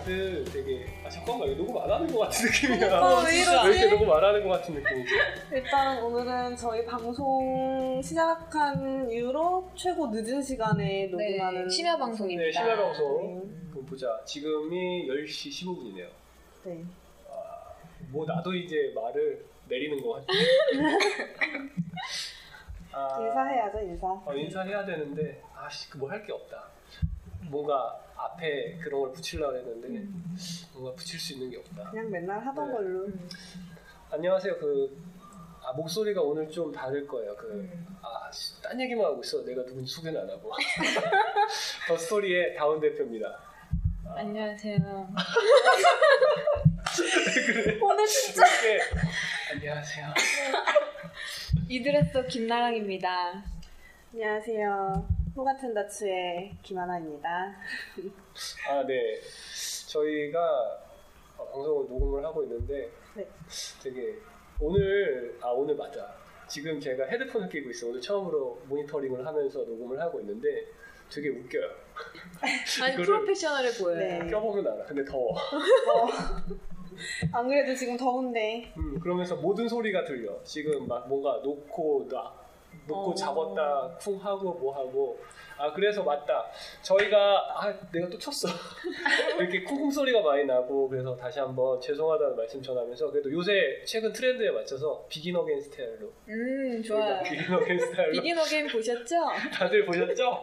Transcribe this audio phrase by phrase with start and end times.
[0.00, 2.98] 다들 되게 아 잠깐만 이거 녹음 안 하는 것 같은 느낌이야.
[3.00, 3.68] 어, 왜왜 이러지?
[3.78, 5.12] 이렇게 녹음 안 하는 것 같은 느낌이지?
[5.52, 12.42] 일단 오늘은 저희 방송 시작한 이후로 최고 늦은 시간에 녹음하는 네, 심야 방송입니다.
[12.44, 13.44] 네, 심야 방송.
[13.44, 13.70] 네.
[13.70, 14.20] 그럼 보자.
[14.24, 16.08] 지금이 10시 15분이네요.
[16.64, 16.82] 네.
[18.10, 20.26] 뭐 나도 이제 말을 내리는 것 같아.
[22.92, 24.06] 아, 인사해야죠 인사.
[24.08, 26.64] 어, 인사해야 되는데 아씨 그 뭐 할 게 없다.
[27.50, 29.88] 뭔가 앞에 그런 걸 붙이려고 했는데
[30.72, 31.90] 뭔가 붙일 수 있는 게 없다.
[31.90, 32.72] 그냥 맨날 하던 네.
[32.72, 33.08] 걸로.
[34.10, 34.56] 안녕하세요.
[34.58, 34.96] 그
[35.62, 37.36] 아, 목소리가 오늘 좀 다를 거예요.
[37.36, 37.98] 그 음.
[38.02, 39.44] 아, 씨, 딴 얘기만 하고 있어.
[39.44, 40.52] 내가 누군지 소개는 안 하고.
[41.88, 43.38] 더 스토리의 다운 대표입니다.
[44.16, 45.08] 안녕하세요.
[47.82, 48.84] 오늘 진짜 이렇게
[49.52, 50.06] 안녕하세요.
[51.68, 53.42] 이드레스 김나랑입니다.
[54.12, 55.19] 안녕하세요.
[55.36, 57.54] 호 같은 다츠의 김하나입니다.
[58.68, 59.20] 아, 네.
[59.88, 60.38] 저희가
[61.36, 63.26] 어, 방송을 녹음을 하고 있는데 네.
[63.82, 64.16] 되게
[64.60, 66.14] 오늘 아 오늘 맞아.
[66.48, 67.90] 지금 제가 헤드폰을 끼고 있어요.
[67.90, 70.66] 오늘 처음으로 모니터링을 하면서 녹음을 하고 있는데
[71.12, 71.70] 되게 웃겨요.
[72.82, 73.98] 아니 프로페셔널해 보여요.
[73.98, 74.30] 네.
[74.30, 74.84] 껴보면 알아.
[74.84, 75.36] 근데 더워.
[77.32, 80.42] 안 그래도 지금 더운데 음, 그러면서 모든 소리가 들려.
[80.44, 82.39] 지금 막 뭔가 놓고 놔,
[82.90, 83.14] 놓고 어.
[83.14, 85.18] 잡았다, 쿵 하고 뭐 하고.
[85.62, 86.46] 아 그래서 맞다.
[86.80, 87.18] 저희가
[87.54, 88.48] 아 내가 또 쳤어.
[89.38, 94.50] 이렇게 쿵쿵 소리가 많이 나고 그래서 다시 한번 죄송하다는 말씀 전하면서 그래도 요새 최근 트렌드에
[94.52, 96.10] 맞춰서 Begin Again 스타일로.
[96.28, 97.22] 음 좋아요.
[97.22, 98.12] 저희가 비긴 Again 스타일로.
[98.12, 99.14] Begin Again 보셨죠?
[99.52, 100.42] 다들 보셨죠?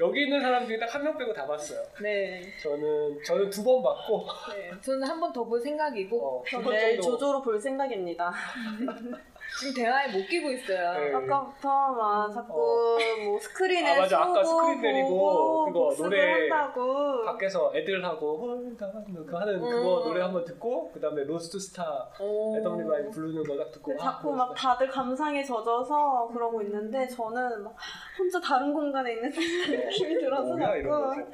[0.00, 1.82] 여기 있는 사람 중에 딱 한 명 빼고 다 봤어요.
[2.02, 2.42] 네.
[2.62, 4.70] 저는 저는 두 번 봤고 네.
[4.82, 7.16] 저는 한 번 더 볼 생각이고 어, 저 내일 정도.
[7.16, 8.30] 조조로 볼 생각입니다.
[9.60, 10.92] 지금 대화에 못 끼고 있어요.
[10.92, 11.14] 네.
[11.14, 14.20] 아까부터 막 자꾸 뭐 스크린에 아, 맞아.
[14.22, 17.24] 아까 쏘고 스크린 내리고 보고 그거 노래 한다고.
[17.24, 18.92] 밖에서 애들하고 홀다
[19.26, 19.60] 그 하는 음.
[19.62, 22.56] 그거 노래 한번 듣고 그 다음에 Lost Stars 오.
[22.56, 24.54] 애덤 리바인 부르는 거 딱 듣고 아, 자꾸 막.
[24.54, 27.74] 다들 감상에 젖어서 그러고 있는데 저는 막
[28.18, 31.30] 혼자 다른 공간에 있는 느낌이 들어서 뭐야 이런 거 자꾸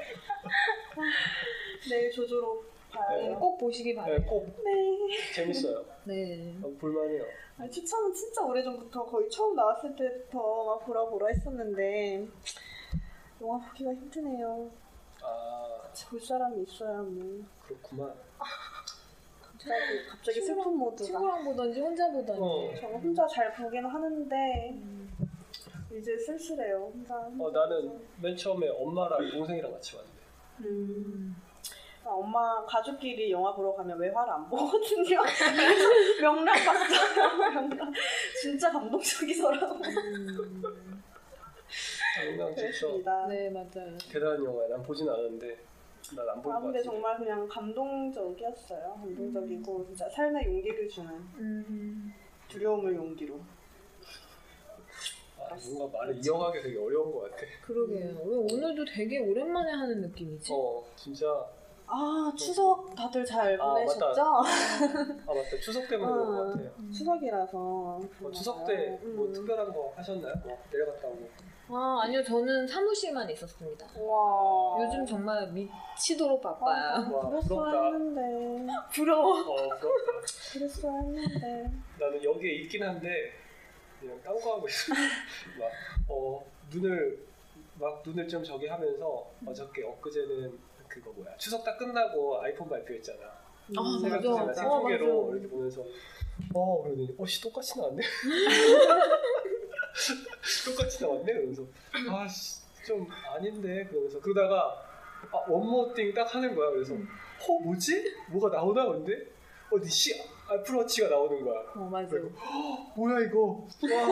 [1.90, 3.18] 내일 조조로 봐요.
[3.20, 3.34] 네.
[3.34, 4.18] 꼭 보시기 네, 바래요.
[4.24, 5.32] 꼭 네.
[5.34, 6.54] 재밌어요 네.
[6.62, 7.24] 어, 볼만해요
[7.56, 12.26] 아니, 추천은 진짜 오래전부터 거의 처음 나왔을 때부터 막 보라 보라 했었는데
[13.40, 14.70] 영화 보기가 힘드네요.
[15.22, 18.12] 아 같이 볼 사람이 있어야 뭐 그렇구만
[19.40, 21.04] 갑자기 갑자기 친구랑- 슬픈 모드가.
[21.06, 22.42] 친구랑 보던지 혼자 보던지.
[22.42, 22.74] 어.
[22.80, 25.16] 저는 혼자 잘 보긴 하는데 음.
[25.96, 26.90] 이제 쓸쓸해요.
[26.92, 27.14] 혼자.
[27.16, 30.18] 어, 나는 맨 처음에 엄마랑 동생이랑 같이 봤는데
[30.60, 31.36] 음.
[32.04, 35.20] 아, 엄마 가족끼리 영화 보러 가면 외화를 안 보거든요.
[36.20, 37.36] 명랑 봤어요.
[37.38, 37.92] 명랑.
[38.40, 39.74] 진짜 감동적이더라고.
[39.76, 41.02] 음.
[42.22, 43.26] 진짜 그랬습니다.
[43.26, 43.96] 네 맞아요.
[44.10, 45.58] 대단한 영화야 난 보진 않았는데
[46.14, 48.98] 난 안볼 아, 것 근데 정말 그냥 감동적이었어요.
[49.00, 52.12] 감동적이고 진짜 삶의 용기를 주는 음.
[52.48, 53.40] 두려움을 용기로.
[55.40, 58.20] 아, 뭔가 말을 이어가기 되게 어려운 것 같아 그러게요.
[58.24, 60.52] 왜 오늘도 되게 오랜만에 하는 느낌이지?
[60.52, 61.46] 어 진짜
[61.96, 64.20] 아 추석 다들 잘 아, 보내셨죠?
[64.20, 64.42] 아
[65.28, 66.44] 맞다 추석 때문에 그런 것 어.
[66.50, 67.56] 같아요 추석이라서.
[68.18, 69.32] 뭐 추석 때뭐 음.
[69.32, 70.34] 특별한 거 하셨나요?
[70.44, 71.28] 뭐 내려갔다 오고
[71.68, 73.86] 아 아니요 저는 사무실만 있었습니다.
[74.00, 74.76] 와.
[74.84, 77.14] 요즘 정말 미치도록 바빠요.
[77.14, 77.84] 와, 그랬어야 부럽다.
[77.86, 78.72] 했는데.
[78.92, 79.40] 부러워.
[79.40, 80.12] 어 부럽다
[80.52, 81.70] 그랬어야 했는데.
[82.00, 83.32] 나는 여기에 있긴 한데
[84.00, 84.92] 그냥 딴 거 하고 있어
[86.08, 87.24] 막어 눈을
[87.78, 90.58] 막 눈을 좀 저기 하면서 어저께 엊그제는
[90.94, 91.36] 그거 뭐야?
[91.36, 93.18] 추석 딱 끝나고 아이폰 발표했잖아.
[93.24, 93.42] 아,
[94.00, 94.20] 맞아.
[94.20, 94.62] 제가 맞아.
[94.62, 95.32] 생중계로 어.
[95.32, 95.84] 이렇게 보면서
[96.54, 98.00] 어 그러더니 어씨 똑같이 나왔네?
[100.64, 101.32] 똑같이 나왔네?
[101.32, 101.66] 그러면서
[102.10, 103.86] 아씨 좀 아닌데?
[103.90, 104.80] 그러면서 그러다가
[105.32, 106.70] 아, 원모띵 딱 하는 거야.
[106.70, 108.14] 그래서 어 뭐지?
[108.30, 109.32] 뭐가 나오나 근데?
[109.72, 110.12] 어디 시
[110.52, 112.08] 애플워치가 나오는 거야 어, 맞아.
[112.08, 112.30] 그리고
[112.96, 114.06] 뭐야 이거 와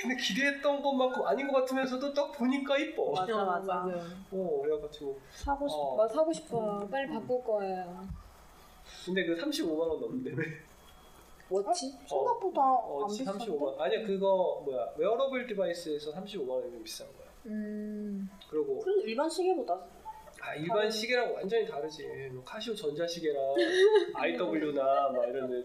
[0.00, 3.84] 근데 기대했던 것만큼 아닌 것 같으면서도 딱 보니까 이뻐 맞아 어, 맞아.
[4.32, 5.80] 어 그래가지고 사고 싶어.
[5.82, 6.88] 어, 나 사고 싶어.
[6.90, 8.06] 빨리 바꿀 거예요.
[9.04, 10.32] 근데 그 35만 원 넘는데
[11.50, 11.92] 워치?
[12.06, 13.44] 생각보다 어, 안 비싼데?
[13.44, 18.28] 35만 아니야 그거 뭐야 wearable device에서 35만 원이 좀 비싼 거야 음.
[18.48, 19.78] 그리고 그래도 일반 시계보다
[20.44, 23.40] 아 일반 시계랑 완전히 다르지 뭐 카시오 전자시계랑
[24.14, 24.82] IWC나
[25.16, 25.64] 막 이런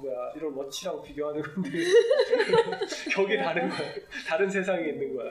[0.00, 1.68] 뭐야 이런 워치랑 비교하는 건데
[3.12, 3.92] 격이 다른 거야
[4.26, 5.30] 다른 세상에 있는 거야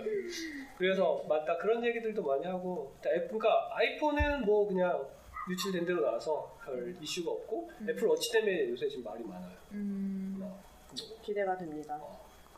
[0.78, 5.08] 그래서 맞다 그런 얘기들도 많이 하고 그러니까 아이폰은 뭐 그냥
[5.50, 7.90] 유출된 대로 나와서 별 이슈가 없고 음.
[7.90, 10.36] 애플 워치 때문에 요새 지금 말이 많아요 음.
[10.40, 12.00] 뭐, 기대가 됩니다.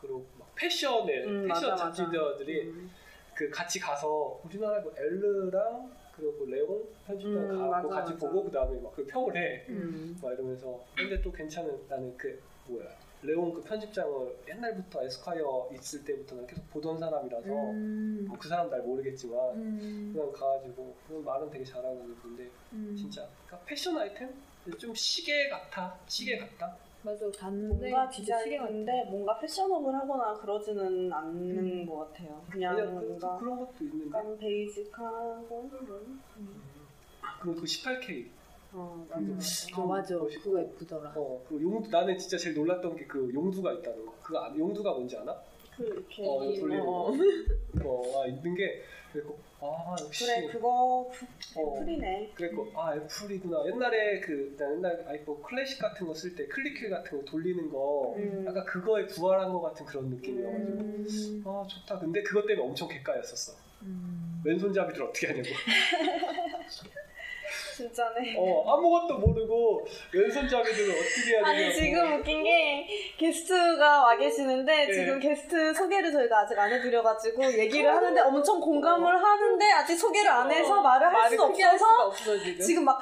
[0.00, 1.76] 그리고 막 패션에 음, 패션.
[1.76, 2.90] 잡지들이 음.
[3.34, 8.26] 그 같이 가서 우리나라 그 엘르랑 그리고 레옹 편집장 음, 가고 맞아, 같이 맞아.
[8.28, 9.66] 보고 그다음에 막 그 평을 해.
[9.68, 10.16] 음.
[10.22, 12.86] 막 이러면서 근데 또 괜찮은 나는 그 뭐야
[13.22, 18.24] 레옹 그 편집장을 옛날부터 에스콰이어 있을 때부터는 계속 보던 사람이라서 음.
[18.28, 20.10] 뭐그 사람 날 모르겠지만 음.
[20.14, 22.94] 그냥 가가지고 그런 말은 되게 잘하고 있는데 음.
[22.96, 24.30] 진짜 그러니까 패션 아이템
[24.78, 26.76] 좀 시계 같아 시계 같다
[27.06, 27.24] 맞아.
[27.50, 28.10] 뭔가 같아.
[28.10, 32.42] 디자인인데 뭔가 패셔너블 하거나 그러지는 않는 것 같아요.
[32.50, 35.70] 그냥 아니야 그, 뭔가 그 런 것도 있는데 약간 베이직하고
[37.40, 38.26] 그리고 그 18K
[38.72, 39.38] 어, 음.
[39.38, 39.80] 맞아.
[39.82, 40.16] 아 맞아.
[40.16, 40.42] 멋있고.
[40.50, 41.12] 그거 예쁘더라.
[41.14, 44.12] 어, 그 용두 나는 진짜 제일 놀랐던 게 그 용두가 있다는 거.
[44.22, 45.34] 그 아- 용두가 뭔지 아나?
[45.76, 46.84] 그 이렇게 어, 돌리는 어.
[47.12, 47.14] 거.
[47.84, 48.82] 어, 아, 있는 게
[49.12, 51.10] 그리고 아 역시 그래 그거
[51.56, 52.32] 어, 풀이네.
[52.34, 53.64] 그리고 아 애플이구나.
[53.66, 58.44] 옛날에 그나 옛날 아이폰 클래식 같은 거 쓸 때 클릭휠 같은 거 돌리는 거 음.
[58.46, 61.42] 약간 그거에 부활한 것 같은 그런 느낌이어가지고 음.
[61.46, 61.98] 아 좋다.
[61.98, 63.56] 근데 그것 때문에 엄청 객가였었어.
[63.82, 64.42] 음.
[64.44, 65.48] 왼손잡이들 어떻게 하냐고.
[67.76, 68.34] 진짜네.
[68.38, 71.46] 어 아무것도 모르고 왼손잡이들을 어떻게 해야 되냐고.
[71.46, 72.86] 아니 지금 웃긴 게
[73.18, 74.92] 게스트가 와 계시는데 네.
[74.92, 80.50] 지금 게스트 소개를 저희가 아직 안 해드려가지고 얘기를 하는데 엄청 공감을 하는데 아직 소개를 안
[80.50, 82.60] 해서 어, 말을 할할 없어서 없어 지금.
[82.64, 82.98] 지금 막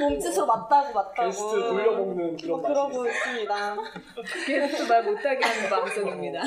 [0.00, 3.10] 몸짓으로 맞다고 맞다고 게스트 돌려먹는 그런 뭐 맛이 그러고 있어.
[3.10, 3.76] 있습니다.
[4.46, 6.42] 계속 말 못하게 하는 방송입니다.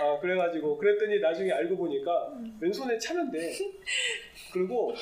[0.00, 2.28] 아 그래가지고 그랬더니 나중에 알고 보니까
[2.60, 3.52] 왼손에 차면 돼.
[4.52, 4.92] 그리고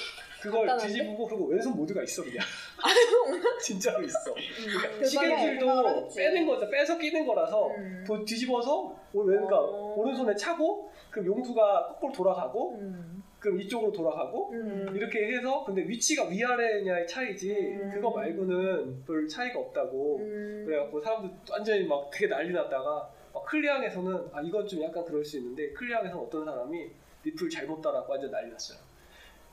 [0.45, 0.87] 그걸 간단한데?
[0.93, 2.39] 뒤집고 그리고 왼손 모드가 있어 그냥.
[3.61, 4.19] 진짜로 있어.
[4.35, 5.07] 그러니까 대박이야.
[5.07, 6.09] 시계줄도.
[6.15, 6.71] 빼는 거죠.
[6.71, 8.05] 빼서 끼는 거라서 음.
[8.07, 9.95] 도- 뒤집어서 오- 그러니까 어.
[9.97, 13.23] 오른손에 차고 그럼 용두가 거꾸로 돌아가고 음.
[13.39, 14.93] 그럼 이쪽으로 돌아가고 음.
[14.95, 17.91] 이렇게 해서 근데 위치가 위아래냐의 차이지 음.
[17.95, 20.19] 그거 말고는 별 차이가 없다고.
[20.19, 20.65] 음.
[20.67, 25.39] 그래갖고 사람들 완전히 막 되게 난리 났다가 막 클리앙에서는 아 이건 좀 약간 그럴 수
[25.39, 26.91] 있는데 클리앙에서는 어떤 사람이
[27.25, 28.79] 리플 잘못 따라고 완전 난리 났어요.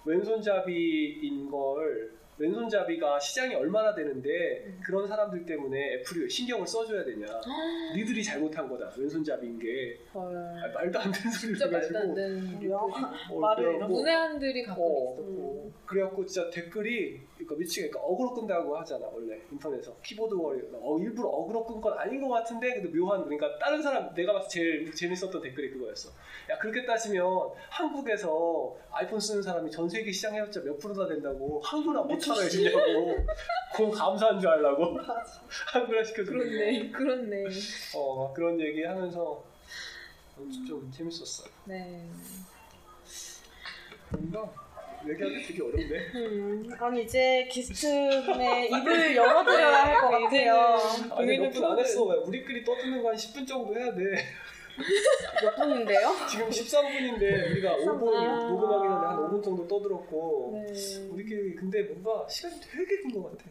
[0.05, 4.81] 왼손잡이인 걸 왼손잡이가 시장이 얼마나 되는데 음.
[4.85, 7.25] 그런 사람들 때문에 애플이 왜 신경을 써줘야 되냐.
[7.95, 8.91] 니들이 잘못한 거다.
[8.97, 10.35] 왼손잡이인 게 헐.
[10.35, 12.79] 아, 말도 안 되는 소리를 말도 안 되는 뭐야?
[13.31, 15.13] 어, 말을 그래갖고 이렇게 문외한들이 가끔 어.
[15.13, 15.21] 있어.
[15.21, 15.73] 음.
[15.85, 21.65] 그래갖고 진짜 댓글이 그러니까 미치게 그러니까 어그로 끈다고 하잖아 원래 인터넷에서 keyboard warrior, 일부러 어그로
[21.65, 25.41] 끈 건 아닌 것 같은데 근데 묘한 그러니까 다른 사람 내가 봤을 때 제일 재밌었던
[25.41, 26.11] 댓글이 그거였어
[26.51, 27.25] 야 그렇게 따지면
[27.69, 33.25] 한국에서 아이폰 쓰는 사람이 전 세계 시장 해봤자 몇 프로나 된다고 한국나 못 찾아주냐고
[33.75, 34.97] 그럼 감사한 줄 알라고
[35.73, 36.89] 한국나 시켜주는 그렇네.
[36.91, 37.43] 그렇네.
[37.95, 39.43] 어 막 그런 얘기 하면서
[40.67, 42.07] 좀 재밌었어요 네.
[44.11, 44.51] 뭔가
[45.07, 50.77] 얘기하기 되게 어렵네 음, 아니 이제 게스트분의 입을 열어드려야 할 것 같아요.
[51.15, 54.01] 아니 몇분 안 했어 왜 우리끼리 떠드는 거 한 10분 정도 해야 돼
[55.41, 56.15] 몇 분인데요?
[56.29, 58.47] 지금 13분인데 우리가 5분 아.
[58.49, 61.07] 녹음하기 전에 한 5분 정도 떠들었고 네.
[61.09, 63.45] 우리끼리 근데 뭔가 시간이 되게 긴 것 같아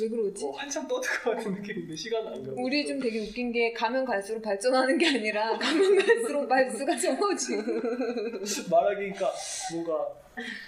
[0.00, 0.44] 왜 그러지?
[0.44, 4.04] 뭐 한참 떠들 것 같은 느낌인데 시간은 안 가고 우리 좀 되게 웃긴 게 가면
[4.04, 7.62] 갈수록 발전하는 게 아니라 가면 갈수록 말수가 적어지고
[8.70, 9.32] 말하기니까
[9.72, 10.06] 뭔가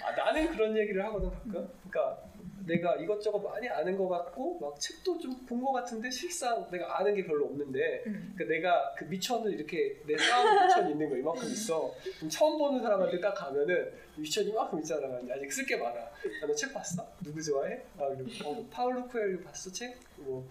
[0.03, 2.28] 아, 나는 그런 얘기를 하거든 가끔 그러니까
[2.69, 7.15] 내가 이것저것 많이 아는 것 같고 막 책도 좀 본 것 같은데 실상 내가 아는
[7.15, 8.33] 게 별로 없는데 음.
[8.37, 11.93] 그 내가 그 미천을 이렇게 내 쌓은 미천이 있는 거 이만큼 있어.
[12.17, 15.07] 그럼 처음 보는 사람한테 딱 가면은 미천 이만큼 있잖아.
[15.33, 15.99] 아직 쓸 게 많아.
[16.47, 17.05] 너책 봤어?
[17.23, 17.81] 누구 좋아해?
[17.97, 19.97] 아 그리고 어, 파울로 쿠엘로 봤어 책?
[20.17, 20.47] 뭐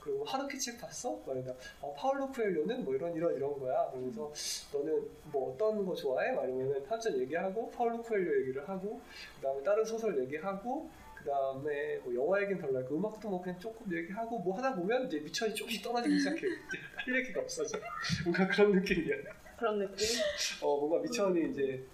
[0.00, 1.20] 그리고 하루키 책 봤어?
[1.26, 1.52] 말이다.
[1.80, 3.88] 어, 파울로 쿠엘로는 뭐 이런 이런 이런 거야.
[3.90, 4.30] 그러면서
[4.72, 5.02] 너는
[5.32, 6.32] 뭐 어떤 거 좋아해?
[6.32, 9.00] 말이면은 한참 얘기하고 파울로 쿠엘로 얘기를 하고
[9.36, 10.88] 그다음에 다른 소설 얘기하고
[11.28, 15.06] 그 그다음에 뭐 영화 얘기는 별로 할고 음악도 뭐 그냥 조금 얘기하고 뭐 하다 보면
[15.06, 16.38] 이제 미천이 조금씩 떨어지기 시작해.
[16.38, 17.78] 이제 할 얘기가 없어져.
[18.24, 19.16] 뭔가 그런 느낌이야.
[19.58, 20.06] 그런 느낌?
[20.62, 21.84] 어 뭔가 미천이 이제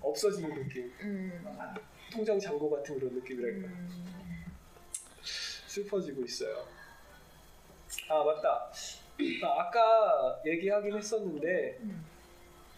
[0.00, 0.92] 없어지는 느낌.
[1.00, 1.44] 음.
[2.12, 3.68] 통장 잔고 같은 그런 느낌이랄까.
[3.68, 4.44] 음.
[5.66, 6.66] 슬퍼지고 있어요.
[8.08, 8.70] 아 맞다.
[9.42, 12.04] 아, 아까 얘기하긴 했었는데 음.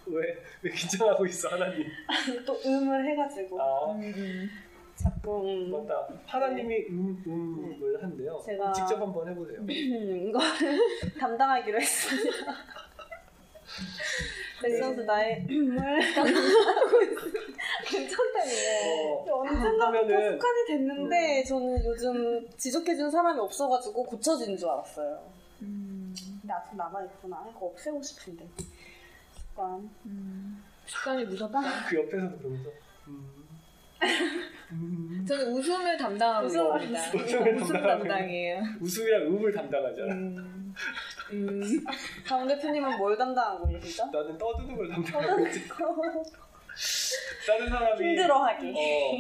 [0.07, 1.87] 왜, 왜 긴장하고 있어 하나님?
[2.47, 4.49] 또 음을 해가지고 아 음,
[4.97, 5.03] 음.
[5.05, 6.09] 자꾸 음, 맞다.
[6.27, 8.43] 하나님이 음 음을 한대요.
[8.47, 9.59] 제가- 직접 한번 해보세요.
[9.61, 9.67] 음,
[10.29, 10.81] 이거를
[11.21, 12.55] 담당하기로 했습니다.
[14.63, 16.01] 넥서스 나의 음을
[17.87, 19.25] 괜찮다니요.
[19.29, 25.23] 어, 언젠가부터 습관이 됐는데 저는 요즘 지적해준 사람이 없어가지고 고쳐진 줄 알았어요.
[25.63, 26.15] 음.
[26.41, 27.47] 근데 아직 남아있구나.
[27.51, 28.49] 이거 없애고 싶은데.
[29.51, 29.91] 습관.
[30.07, 30.65] 음.
[30.87, 31.61] 습관이 무섭다.
[31.89, 32.71] 그 옆에서도 그러면서
[33.09, 33.36] 음.
[34.73, 35.25] 음.
[35.27, 37.25] 저는 웃음을 담당하고 웃음을 있습니다.
[37.25, 38.63] 웃음을 웃음 담당하고 담당이에요.
[38.81, 40.13] 웃음이랑 음을 담당하잖아.
[40.15, 40.75] 음.
[41.33, 41.61] 음.
[42.25, 44.07] 강 대표님은 뭘 담당하고 계시죠?
[44.13, 45.45] 나는 떠드는 걸 담당하고.
[47.47, 48.71] 다른 사람이 힘들어하기.
[48.77, 49.17] 어,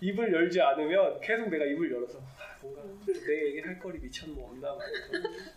[0.00, 2.82] 입을 열지 않으면 계속 내가 입을 열어서 아, 뭔가
[3.26, 4.76] 내 얘기 할 거리 밑천 뭐 없나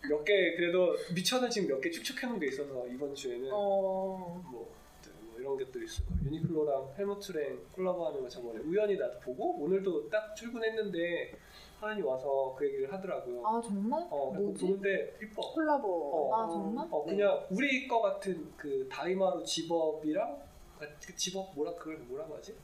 [0.09, 3.53] 몇개 그래도 밑천은 지금 몇 개 축적해 놓은 게 있어서 이번 주에는 어.
[3.53, 4.80] 뭐, 뭐
[5.41, 6.03] 이런 것도 있어.
[6.23, 11.33] 유니클로랑 헬무트랑 콜라보하는 거 저번에 우연히 나도 보고 오늘도 딱 출근했는데
[11.79, 13.45] 하은이 와서 그 얘기를 하더라고요.
[13.45, 14.07] 아 정말?
[14.11, 14.65] 어, 뭐지?
[14.65, 15.41] 보는데 이뻐.
[15.53, 16.29] 콜라보.
[16.31, 16.35] 어.
[16.35, 16.87] 아 정말?
[16.91, 20.39] 어, 그냥 우리 거 같은 그 다이마루 zip-up이랑
[20.79, 22.55] 그 집업 뭐라 그걸 뭐라고 하지?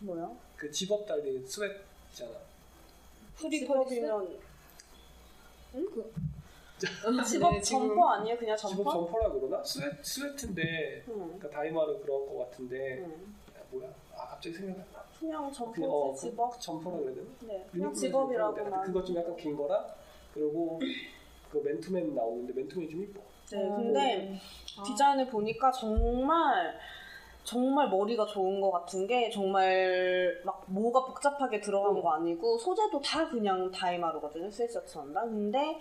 [0.00, 0.30] 뭐야?
[0.56, 2.32] 그 집업 달린 sweat 있잖아.
[3.36, 4.38] 프리퍼이면
[5.72, 5.82] 네,
[7.24, 8.36] 집업 지금- 점퍼 아니에요?
[8.36, 8.90] 그냥 집업 점퍼?
[8.92, 9.62] 점퍼라 그러나?
[9.62, 11.14] sweat sweat인데 응.
[11.14, 13.34] 그러니까 다이마루 그런 거 같은데 응.
[13.56, 13.88] 야, 뭐야?
[14.16, 15.04] 아 갑자기 생각이 안 나.
[15.18, 16.50] 그냥 점퍼지 어, 집업.
[16.52, 17.26] 그 점퍼라 그래야 되나?
[17.46, 18.82] 네, 그냥 zip-up이라고만.
[18.84, 19.86] 그거 좀 약간 긴 거라
[20.32, 20.78] 그리고
[21.50, 23.20] 그 맨투맨 나오는데 맨투맨이 좀 이뻐.
[23.52, 23.76] 네, 어.
[23.76, 24.38] 근데
[24.78, 24.82] 아.
[24.82, 26.74] 디자인을 보니까 정말
[27.44, 33.28] 정말 머리가 좋은 것 같은 게 정말 막 뭐가 복잡하게 들어간 거 아니고 소재도 다
[33.28, 35.78] 그냥 다이마루거든요 sweatshirts 한다 근데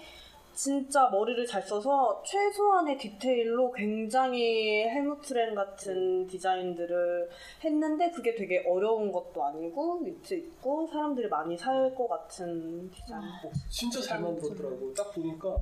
[0.53, 7.29] 진짜 머리를 잘 써서 최소한의 디테일로 굉장히 헬무트랭 같은 디자인들을
[7.63, 13.51] 했는데 그게 되게 어려운 것도 아니고 위트 있고 사람들이 많이 살 것 같은 디자인 어,
[13.69, 14.93] 진짜 잘 만들었더라고.
[14.93, 15.57] 딱 보니까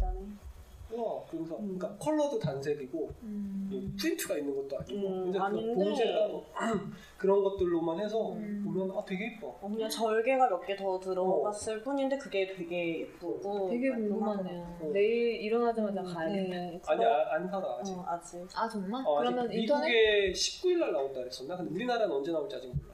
[0.98, 1.78] 와 그래서 음.
[1.78, 3.96] 그러니까 컬러도 단색이고 음.
[4.00, 5.74] 프린트가 있는 것도 아니고 음, 근데 그 아닌데.
[5.74, 6.42] 봉제랑
[7.18, 8.62] 그런 것들로만 해서 음.
[8.66, 9.48] 보면 아 되게 예뻐.
[9.62, 14.10] 어, 그냥 절개가 몇 개 더 들어갔을 뿐인데 그게 되게 예쁘고 되게 깔끔하더라고요.
[14.10, 14.78] 궁금하네요.
[14.82, 14.90] 어.
[14.94, 16.56] 내일 일어나자마자 가야겠다.
[16.56, 17.94] 네, 아니 아, 안 살아 아직.
[17.94, 19.04] 어, 아직 아 정말?
[19.06, 19.88] 어, 아직 그러면 인터넷?
[19.88, 21.58] 미국에 19일 날 나온다 그랬었나?
[21.58, 22.92] 근데 우리나라는 언제 나올지 아직 몰라.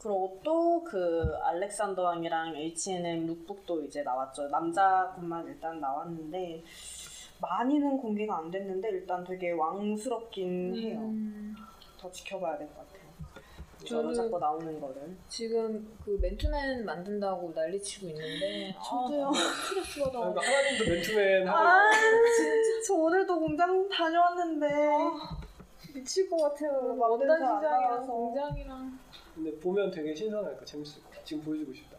[0.00, 6.62] 그리고 또 그 알렉산더 왕이랑 H&M 룩북도 이제 나왔죠 남자 것만 일단 나왔는데
[7.42, 11.54] 많이는 공개가 안 됐는데 일단 되게 왕스럽긴 해요 음.
[11.98, 13.02] 더 지켜봐야 될 것 같아요
[13.84, 19.26] 저는- 자꾸 나오는 거를 지금 그 맨투맨 만든다고 난리치고 있는데 저도요.
[19.26, 20.18] 아, 스트레스 받아.
[20.20, 21.90] 그러니까 하나님도 맨투맨 하고 아
[22.36, 24.66] 진짜 저 오늘도 공장 다녀왔는데
[25.94, 28.06] 미칠 것 같아요 원단 만든 거 시장이랑.
[28.06, 28.98] 공장이랑
[29.34, 31.12] 근데 보면 되게 신선할 거 재밌을 거야.
[31.24, 31.96] 지금 보여주고 싶다.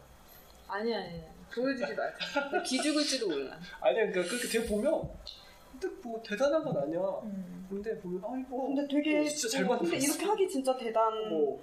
[0.70, 1.22] 아니 아니
[1.56, 2.04] 보여주지 마.
[2.52, 3.58] 나 기죽을지도 몰라.
[3.82, 5.10] 아니야 그러니까 그렇게 되게 보면
[5.80, 7.00] 근데 뭐 대단한 건 아니야.
[7.24, 7.66] 음.
[7.70, 9.92] 근데 보면 아 이거 근데 되게 어, 진짜 잘 어, 만들었어.
[9.92, 11.60] 근데 이렇게 하기 진짜 대단 뭐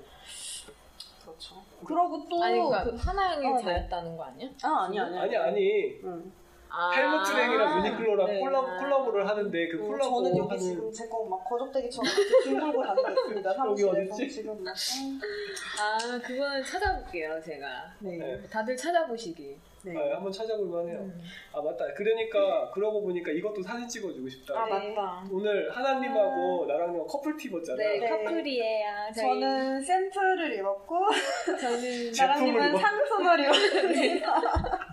[1.24, 1.54] 그렇죠
[1.86, 3.62] 그러고 또 아니 그러니까 그- 하나영이 어, 네.
[3.62, 4.48] 잘했다는 거 아니야?
[4.62, 6.32] 아 아니 아니 아니 아니 응.
[6.72, 6.90] 아.
[6.92, 8.38] 헬무트 랭이랑 유니클로랑 네.
[8.40, 12.12] 콜라, 콜라보를 하는데 그 어, 콜라보 저는 여기 하는 지금 제 거 막 거적대기처럼
[12.44, 13.56] 뒹굴고 다니고 있습니다.
[13.66, 14.30] 여기 어딨지?
[14.30, 14.72] 지금 막.
[15.80, 17.92] 아 그거는 찾아볼게요 제가.
[18.00, 18.16] 네.
[18.18, 18.42] 네.
[18.48, 19.56] 다들 찾아보시기.
[19.82, 19.96] 네.
[19.96, 20.98] 아, 한번 찾아볼 만 해요.
[21.00, 21.20] 음.
[21.52, 21.86] 아 맞다.
[21.94, 24.54] 그러니까 그러고 보니까 이것도 사진 찍어주고 싶다.
[24.60, 24.94] 아 네.
[24.94, 25.24] 맞다.
[25.30, 27.76] 오늘 하나님하고 나랑요 커플 입었잖아.
[27.76, 28.08] 네, 네.
[28.08, 28.86] 커플이에요.
[29.14, 29.26] 저희.
[29.40, 31.06] 저는 샘플을 입었고
[31.60, 32.76] 저는 나랑님은.
[32.76, 34.34] 상품을 입었습니다.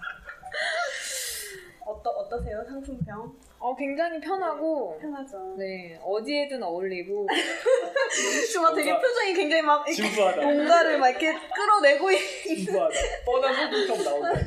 [1.86, 3.36] 어떠 어떠세요 상품평?
[3.59, 5.55] 어 굉장히 편하고 편하죠.
[5.57, 7.27] 네 어디에든 어울리고
[8.51, 10.41] 주마 되게 뭔가- 표정이 굉장히 막 이렇게 진부하다.
[10.43, 12.19] 뭔가를 막 이렇게 끌어내고 있.
[12.43, 12.95] 진부하다.
[13.25, 14.41] 뻔한 소금통 나온다.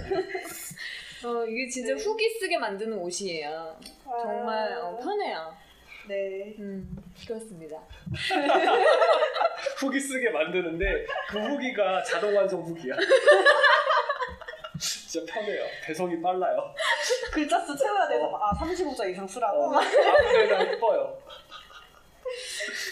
[1.24, 3.76] 어 이게 진짜 후기 쓰게 만드는 옷이에요.
[4.22, 5.54] 정말 어, 편해요.
[6.08, 6.54] 네.
[6.58, 6.88] 음
[7.26, 7.76] 그렇습니다.
[9.78, 12.94] 후기 쓰게 만드는데 그 후기가 자동 완성 후기야.
[14.80, 15.64] 진짜 편해요.
[15.84, 16.74] 배송이 빨라요.
[17.32, 19.64] 글자 수 채워야 돼서 아 35자 이상 쓰라고.
[19.76, 21.18] 어, 아무데나 예뻐요.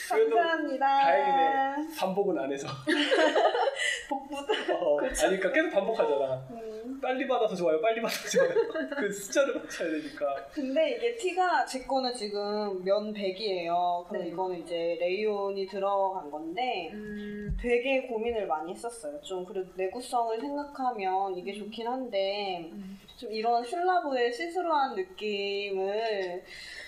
[0.08, 0.86] 감사합니다.
[0.86, 1.88] 다행이네.
[1.98, 2.68] 반복은 안 해서.
[4.08, 4.74] 복부다.
[4.74, 6.46] 어, 아니, 그러니까 계속 반복하잖아.
[6.50, 6.98] 음.
[7.00, 8.50] 빨리 받아서 좋아요, 빨리 받아서 좋아요.
[8.96, 10.46] 그 숫자를 맞춰야 되니까.
[10.52, 14.06] 근데 이게 티가 제 거는 지금 면 100이에요.
[14.08, 14.30] 근데 네.
[14.30, 17.56] 이거는 이제 레이온이 들어간 건데 음.
[17.60, 19.20] 되게 고민을 많이 했었어요.
[19.20, 22.98] 좀 그래도 내구성을 생각하면 이게 좋긴 한데 음.
[23.18, 26.44] 좀 이런 슐라브의 시스루한 느낌을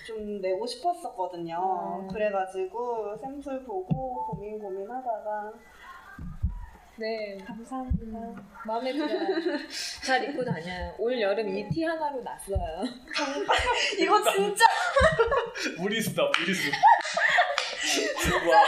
[0.07, 1.99] 좀 내고 싶었었거든요.
[2.03, 2.07] 음.
[2.07, 5.51] 그래가지고 샘플 보고 고민 고민하다가
[6.97, 7.37] 네.
[7.45, 8.41] 감사합니다.
[8.65, 9.19] 마음에 들어요.
[10.05, 10.93] 잘 입고 다녀요.
[10.99, 12.57] 올 여름 이 티 하나로 났어요.
[13.99, 14.65] 이거 진짜
[15.79, 16.71] 무리수다, 무리수.
[18.49, 18.63] 와,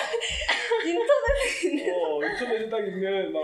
[0.84, 1.83] 인터넷에 어, 인
[2.38, 3.42] 터넷에 딱 있는 막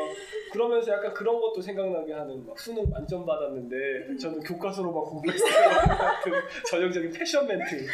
[0.51, 6.31] 그러면서 약간 그런 것도 생각나게 하는 막 수능 만점 받았는데 저는 교과서로만 공부했어요 같은
[6.69, 7.86] 전형적인 패션 멘트.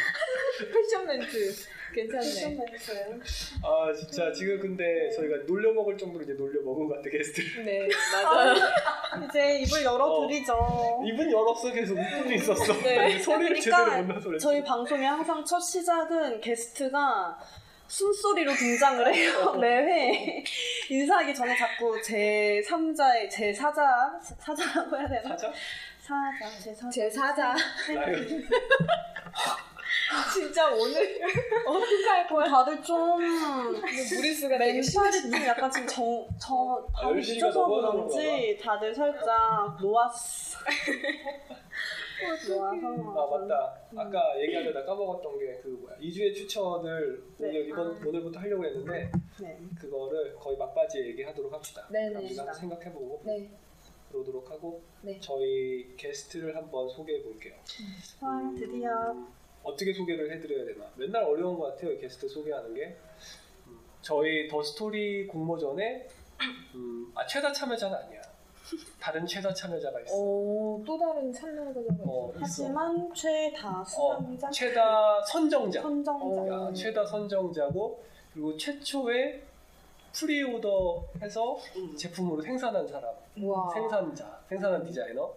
[0.72, 1.76] 패션 멘트.
[1.94, 2.58] 괜찮네.
[3.62, 7.64] 아 진짜 지금 근데 저희가 놀려 먹을 정도로 이제 놀려 먹은 것 같아 게스트를.
[7.64, 8.54] 네, 맞아요.
[9.26, 11.02] 이제 입을 열어드리죠.
[11.06, 12.72] 입은 열었어 계속 웃고 있었어.
[12.82, 13.18] 네.
[13.18, 14.48] 소리를 그러니까 제대로 못 나서 그랬어.
[14.48, 17.38] 저희 방송의 항상 첫 시작은 게스트가
[17.88, 19.52] 숨소리로 등장을 해요.
[19.60, 20.42] 매회
[20.88, 25.28] 인사하기 전에 자꾸 제 3자의 제 사자 사자라고 해야 되나?
[25.30, 25.52] 사자?
[26.00, 27.54] 사자 제 사자 제 사자.
[27.94, 28.16] 나요.
[30.32, 31.20] 진짜 오늘
[31.66, 32.48] 어떻게 할 거야?
[32.48, 33.20] 다들 좀
[34.14, 34.82] 무리수가 멘탈이
[35.22, 35.86] 좀 약간 지금
[36.94, 40.58] 아, 열심히가 늦어서 넘어가는 그런지 다들 살짝 놓았어.
[42.22, 43.80] 놓아서 아 맞다.
[43.96, 47.48] 아까 얘기하려다 까먹었던 게 그 뭐야 2주의 추천을 네.
[47.48, 49.58] 오늘 이번 오늘부터 하려고 했는데 네.
[49.78, 51.86] 그거를 거의 막바지에 얘기하도록 합시다.
[51.90, 52.08] 네네.
[52.10, 53.50] 그럼 우리가 한번 생각해보고 네.
[54.10, 55.18] 그러도록 하고 네.
[55.20, 57.54] 저희 게스트를 한번 소개해 볼게요.
[58.22, 58.90] 와 드디어
[59.62, 60.88] 어떻게 소개를 해드려야 되나?
[60.96, 62.96] 맨날 어려운 것 같아요 게스트 소개하는 게.
[63.66, 66.06] 음, 저희 더 스토리 공모전에
[66.74, 68.22] 음, 아 최다 참여자는 아니야.
[69.00, 70.14] 다른 최다 참여자가 있어.
[70.16, 72.38] 오, 또 다른 참여자가 어, 있어.
[72.40, 75.82] 하지만 최다 수상자 최다 선정자.
[75.82, 76.12] 선정자
[76.54, 76.68] 어.
[76.68, 79.42] 야, 최다 선정자고 그리고 최초의
[80.12, 81.96] 프리오더해서 음.
[81.96, 83.70] 제품으로 생산한 사람, 와.
[83.72, 85.30] 생산자, 생산한 디자이너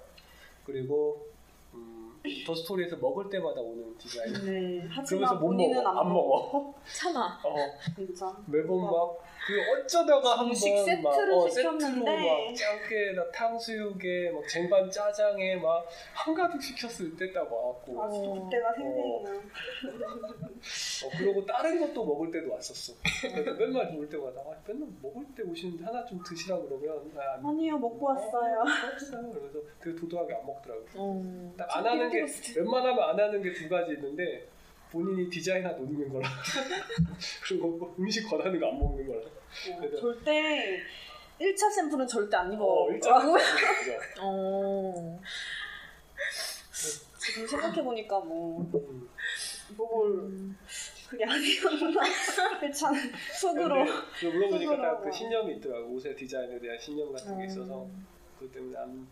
[0.65, 1.27] 그리고
[1.73, 4.39] 음, 더 스토리에서 먹을 때마다 오는 디자이너.
[4.39, 4.43] 네.
[4.79, 6.73] 그러면서 하지만 못 본인은 먹어, 안 먹어.
[6.97, 7.41] 참아.
[7.43, 7.55] 어,
[7.95, 9.17] 진짜 매번 막
[9.49, 12.05] 그 어쩌다가 한번 막 세트를 어, 시켰는데.
[12.05, 18.43] 막 짱깨 나 탕수육에 막 쟁반 짜장에 막 한가득 시켰을 때딱 와갖고 아직도 어.
[18.43, 19.29] 그때가 생생이나
[21.05, 22.93] 어, 그리고 다른 것도 먹을 때도 왔었어.
[23.21, 27.45] 그래서 맨날 먹을 때마다 아, 맨날 먹을 때 오시는데 하나 좀 드시라 그러면 아, 안
[27.45, 29.33] 아니요 먹고 왔어요 먹었어요.
[29.33, 30.85] 그래서 되게 도도하게 안 먹더라고.
[30.95, 31.53] 어.
[31.57, 34.47] 딱안 하는 게 웬만하면 안 하는 게 두 가지 있는데
[34.91, 36.27] 본인이 디자인하 노는 거라
[37.47, 39.19] 그리고 뭐 음식 권하는 거 안 먹는 거라.
[39.19, 40.81] 어, 절대
[41.39, 43.37] 1차 샘플은 절대 안 어, 입어 일단 라고
[44.21, 45.21] 어.
[47.17, 49.09] 지금 생각해보니까 뭐 음.
[49.77, 50.29] 뭘
[51.09, 52.01] 그게 아니었나
[52.73, 52.93] 참
[53.39, 53.85] 속으로
[54.23, 55.01] 물어보니까 딱 속으로.
[55.01, 55.93] 그 신념이 있더라고.
[55.93, 57.47] 옷의 디자인에 대한 신념 같은 게 음.
[57.47, 57.87] 있어서
[58.39, 59.07] 그것 때문에 안,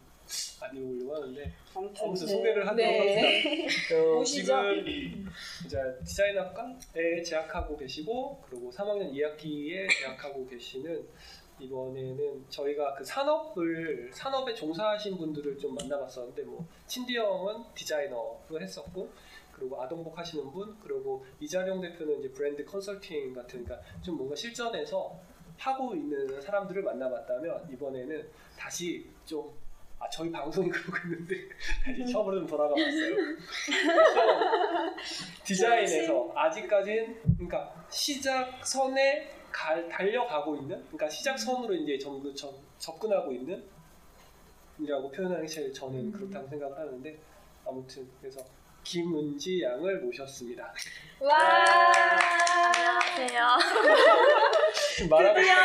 [0.62, 2.32] 안 입어보려고 하는데 아무튼 아무튼 네.
[2.34, 3.64] 소개를 하도록 네.
[3.66, 3.98] 합시다.
[4.12, 4.24] 어.
[4.24, 5.30] 지금
[5.66, 11.08] 이제 디자인학과에 재학하고 계시고 그리고 3학년 2학기에 재학하고 계시는
[11.60, 19.10] 이번에는 저희가 그 산업을 산업에 종사하신 분들을 좀 만나봤었는데 뭐 친디 형은 디자이너로 했었고
[19.52, 25.20] 그리고 아동복 하시는 분 그리고 이자룡 대표는 이제 브랜드 컨설팅 같은 그러니까 좀 뭔가 실전에서
[25.58, 29.52] 하고 있는 사람들을 만나봤다면 이번에는 다시 좀
[30.00, 31.36] 아, 저희 방송이 그러고 있는데
[31.84, 33.16] 다시 처음으로 좀 돌아가 봤어요.
[35.44, 43.64] 디자인에서 아직까진 그러니까 시작선에 갈- 달려가고 있는 그러니까 시작선으로 이제 전부 접, 접근하고 있는
[44.80, 47.20] 이라고 표현하는 게 제일 저는 그렇다고 생각을 하는데
[47.66, 48.40] 아무튼 그래서
[48.84, 50.72] 김은지 양을 모셨습니다.
[51.20, 51.38] 와.
[52.64, 53.58] 안녕하세요.
[55.06, 55.60] 말하고 있었죠.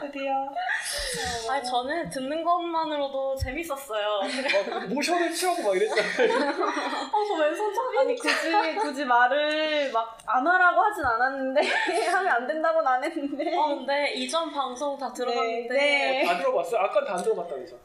[0.00, 0.32] 드디어
[1.50, 4.20] 아 저는 듣는 것만으로도 재밌었어요.
[4.70, 6.50] 막 모션을 취하고 막 이랬잖아요.
[6.64, 7.98] 어, 저 왼손 잡이.
[7.98, 11.60] 아니 굳이 굳이 말을 막 안 하라고 하진 않았는데
[12.10, 15.74] 하면 안 된다고는 안 했는데 어, 근데 이전 방송 다 들어봤는데.
[15.74, 16.24] 네, 네.
[16.26, 16.80] 다 들어봤어요?
[16.80, 17.76] 아까 다 안 들어봤다면서.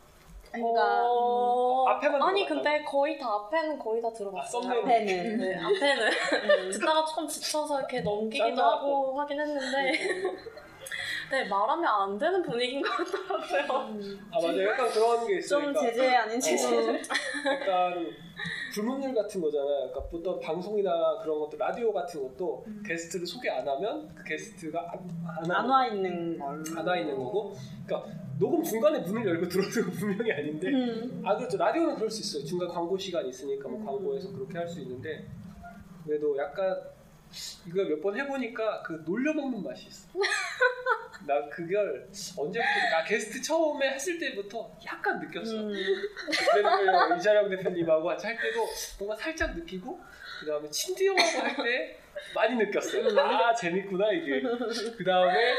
[0.51, 1.85] 그러니까 어...
[1.89, 2.45] 앞에만 아니?
[2.45, 4.61] 근데 거의 다 앞에는 거의 다 아, 들어봤어요.
[4.63, 4.81] 썸네일.
[4.81, 8.87] 앞에는 네, 앞에는 듣다가 조금 지쳐서 이렇게 넘기기도 짠하고.
[9.09, 9.91] 하고 하긴 했는데
[11.31, 14.17] 네 말하면 안 되는 분위기인 것 같더라고요.
[14.31, 15.61] 아 맞아 요 약간 그런 게 있어요.
[15.61, 17.01] 좀 그러니까 제재 아닌 제재
[17.45, 18.15] 약간
[18.73, 19.91] 불문율 같은 거잖아요.
[19.91, 22.83] 그러니까 어떤 방송이나 그런 것도 라디오 같은 것도 음.
[22.85, 26.63] 게스트를 소개 안 하면 그 게스트가 안, 안와 있는 걸.
[26.77, 27.53] 안와 있는 거고,
[27.85, 31.21] 그러니까 녹음 중간에 문을 열고 들어오는 건 분명히 아닌데, 음.
[31.25, 31.57] 아 그렇죠.
[31.57, 32.45] 라디오는 그럴 수 있어요.
[32.47, 33.83] 중간 광고 시간 있으니까 음.
[33.83, 35.25] 뭐 광고에서 그렇게 할 수 있는데,
[36.05, 36.75] 그래도 약간
[37.67, 40.07] 이거 몇 번 해보니까 그 놀려먹는 맛이 있어.
[41.27, 45.57] 나 그걸 언제부터 나 게스트 처음에 했을 때부터 약간 느꼈어.
[45.57, 45.73] 음.
[47.17, 48.65] 이자영 대표님하고 같이 할 때도
[48.99, 49.99] 뭔가 살짝 느끼고
[50.39, 51.99] 그 다음에 친두 형하고 할 때
[52.33, 53.19] 많이 느꼈어요.
[53.19, 54.41] 아 재밌구나 이게.
[54.97, 55.53] 그 다음에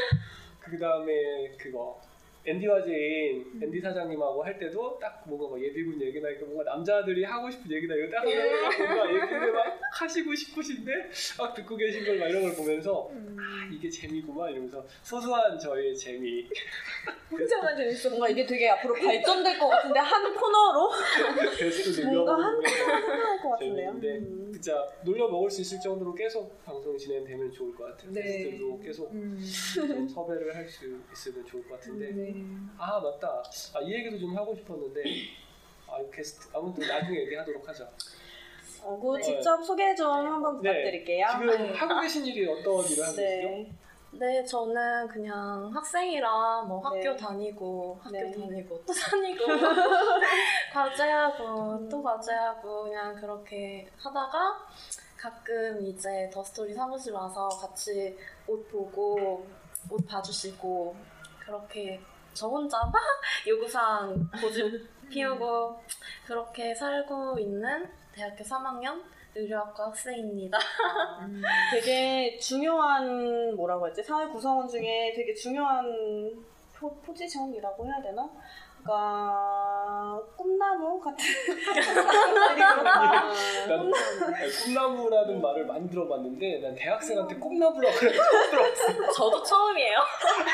[0.59, 2.01] 그 다음에 그거
[2.45, 7.49] 앤디와 제인 앤디 사장님하고 할 때도 딱 뭔가 뭐 예비군 얘기나 이렇게 뭔가 남자들이 하고
[7.51, 10.91] 싶은 얘기나 이거 딱 하면 뭔가 얘기를 막 하시고 싶으신데
[11.37, 16.47] 막 듣고 계신 걸 막 이런 걸 보면서 아 이게 재미구만 이러면서 소소한 저의 재미
[17.31, 18.09] 혼자만 재밌어.
[18.09, 20.89] 뭔가 이게 되게 앞으로 발전될 것 같은데 한 코너로
[21.57, 23.89] 게스트 뭔가 한 코너일 것 같은데요.
[23.91, 24.51] 음.
[24.51, 28.11] 진짜 놀려 먹을 수 있을 정도로 계속 방송이 진행되면 좋을 것 같아요.
[28.11, 28.21] 네.
[28.21, 29.39] 게스트도 계속 음.
[29.87, 32.30] 좀 섭외를 할 수 있으면 좋을 것 같은데 네.
[32.77, 33.43] 아 맞다
[33.75, 35.03] 아, 이 얘기도 좀 하고 싶었는데
[35.87, 37.87] 아 게스트 아무튼 나중에 얘기하도록 하죠.
[38.83, 39.21] 어, 그 네.
[39.21, 40.69] 직접 소개 좀 한번 네.
[40.69, 41.27] 부탁드릴게요.
[41.31, 43.15] 지금 하고 계신 일이 어떤 일을 하고?
[43.15, 43.71] 네.
[44.13, 47.15] 네, 저는 그냥 학생이라 뭐 학교 네.
[47.15, 48.31] 다니고 학교 네.
[48.31, 49.45] 다니고 또 다니고
[50.73, 54.67] 과제하고 또 과제하고 그냥 그렇게 하다가
[55.17, 58.17] 가끔 이제 더 스토리 사무실 와서 같이
[58.47, 59.45] 옷 보고
[59.89, 60.95] 옷 봐주시고
[61.39, 62.01] 그렇게
[62.33, 62.93] 저 혼자 막
[63.47, 65.81] 요구사항 고집 피우고
[66.25, 69.01] 그렇게 살고 있는 대학교 3학년
[69.35, 70.57] 의류학과 학생입니다.
[71.71, 75.85] 되게 중요한 뭐라고 했지 사회 구성원 중에 되게 중요한
[76.73, 78.29] 포, 포지션이라고 해야 되나?
[78.83, 81.25] 그러니까 꿈나무 같은.
[83.67, 83.91] 난
[84.63, 89.11] 꿈나무라는 말을 많이 들어봤는데 난 대학생한테 꿈나무라고 그래 처음 들어봤어.
[89.13, 89.97] 저도 처음이에요.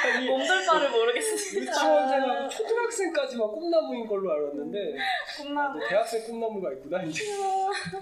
[0.06, 1.72] 아니 몸둘바를 모르겠습니다.
[1.72, 4.96] 유치원생하고 초등학생까지만 꿈나무인 걸로 알았는데
[5.38, 5.84] 꿈나무.
[5.84, 7.24] 아, 대학생 꿈나무가 있구나 이제.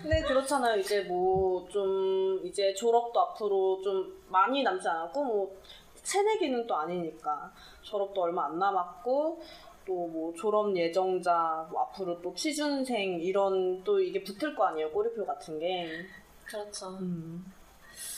[0.01, 0.77] 근데 그렇잖아요.
[0.79, 5.55] 이제 뭐 좀 이제 졸업도 앞으로 좀 많이 남지 않았고 뭐
[5.95, 9.41] 새내기는 또 아니니까 졸업도 얼마 안 남았고
[9.85, 15.25] 또 뭐 졸업 예정자 뭐 앞으로 또 취준생 이런 또 이게 붙을 거 아니에요 꼬리표
[15.25, 16.05] 같은 게
[16.45, 16.97] 그렇죠.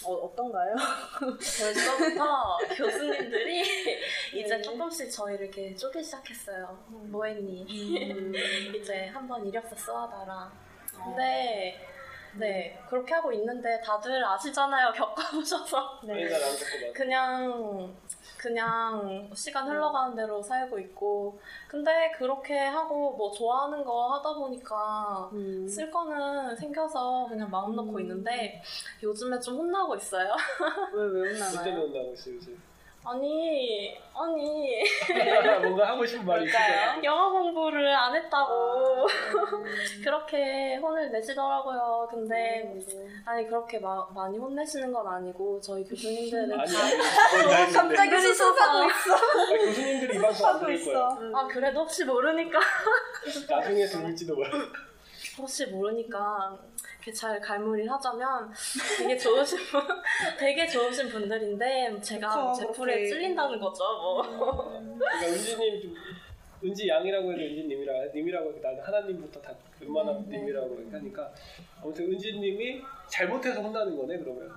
[0.06, 0.76] 어, 어떤가요?
[1.20, 3.62] 벌써부터 교수님들이
[4.34, 4.62] 이제 네.
[4.62, 6.78] 조금씩 저희를 이렇게 쪼개 시작했어요.
[6.88, 7.66] 뭐 했니?
[8.76, 10.52] 이제 한번 이력서 써와봐라.
[10.92, 11.80] 근데
[12.36, 16.28] 네 그렇게 하고 있는데 다들 아시잖아요 겪어보셔서 네.
[16.94, 17.96] 그냥
[18.48, 25.68] 그냥 시간 흘러가는 대로 살고 있고 근데 그렇게 하고 뭐 좋아하는 거 하다 보니까 음.
[25.68, 28.62] 쓸 거는 생겨서 그냥 마음 놓고 있는데
[29.04, 30.34] 요즘에 좀 혼나고 있어요.
[30.94, 31.84] 왜왜 뭐 때문에 혼나나요?
[31.84, 32.58] 온다고 있어요 요즘.
[33.06, 34.82] 아니 아니
[35.62, 37.02] 뭔가 하고 싶은 말이 같아.
[37.04, 39.64] 영어 공부를 안 했다고 음.
[40.04, 42.08] 그렇게 혼을 내시더라고요.
[42.12, 43.24] 근데 음.
[43.26, 47.72] 아니 그렇게 마- 많이 혼내시는 건 아니고 저희 교수님들은 아니 다 아니.
[47.72, 49.16] 갑자기 수습하고 있어.
[49.52, 50.94] 아니, 교수님들이 이 방송 안 하고 들을 거야.
[50.94, 51.20] 있어.
[51.34, 52.60] 아 그래도 혹시 모르니까
[53.50, 54.50] 나중에 들을지도 몰라.
[55.38, 56.58] 혹시 모르니까
[56.98, 58.52] 이렇게 잘 갈무리를 하자면
[58.98, 59.82] 되게 좋으신 분,
[60.40, 63.10] 되게 좋으신 분들인데 제가 그쵸, 제 풀에 그렇게.
[63.10, 63.84] 찔린다는 거죠.
[63.84, 64.22] 뭐.
[64.24, 65.96] 그러니까 은지님 좀
[66.64, 70.38] 은지 양이라고 해도 은지님이라 님이라고 해도 나는 하나님부터 다 웬만한 네.
[70.40, 71.32] 님이라고 이렇게 하니까
[71.82, 74.52] 아무튼 은지님이 잘못해서 혼나는 거네 그러면.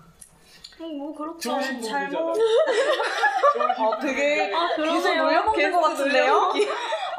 [0.80, 1.38] 음, 뭐 그렇죠.
[1.38, 2.08] 좋으신 분이잖아.
[2.08, 5.22] 잘못- 좋으신 아, 되게 아 그러네요.
[5.24, 6.52] 놀려먹는 것 같은데요?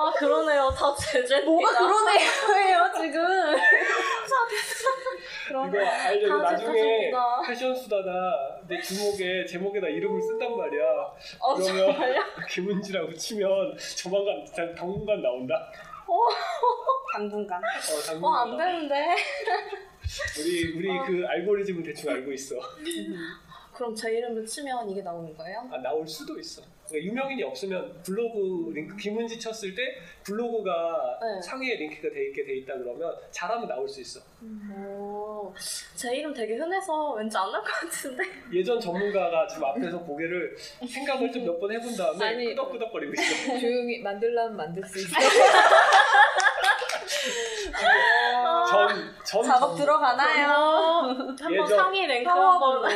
[0.01, 0.69] 아 그러네요.
[0.75, 1.51] 다 제재입니다.
[1.81, 3.55] 뭐가 애예요 지금?
[5.49, 7.11] 이거 알려줘 다 나중에.
[7.45, 8.11] 패션 수다나
[8.67, 10.83] 내 주목에 제목에다 이름을 쓴단 말이야.
[11.39, 12.23] 어, 그러면 정말요?
[12.49, 15.71] 김은지라고 치면 조만간 당- 당분간 나온다.
[17.13, 17.61] 당분간.
[17.63, 18.41] 어 어, 당분간.
[18.41, 18.71] 안 나와.
[18.71, 19.15] 되는데.
[20.39, 21.03] 우리 우리 어.
[21.05, 22.55] 그 알고리즘은 대충 알고 있어.
[23.81, 25.67] 그럼 제 이름을 치면 이게 나오는 거예요?
[25.71, 26.61] 아, 나올 수도 있어.
[26.87, 29.81] 그러니까 유명인이 없으면 블로그 링크 김은지 쳤을 때
[30.23, 31.41] 블로그가 네.
[31.41, 34.19] 상위에 링크가 돼 있게 돼 있다 그러면 잘하면 나올 수 있어.
[34.77, 35.51] 오,
[35.95, 38.23] 제 이름 되게 흔해서 왠지 안 나올 것 같은데.
[38.53, 40.55] 예전 전문가가 지금 앞에서 고개를
[40.87, 43.57] 생각을 좀 몇 번 해본 다음에 아니, 끄덕끄덕거리고 있어.
[43.59, 45.15] 조용히 만들려면 만들 수 있어.
[48.71, 50.47] 전, 전 작업 전- 들어가나요?
[50.51, 52.87] 한번 예전- 상위 랭크 파워 한번 거.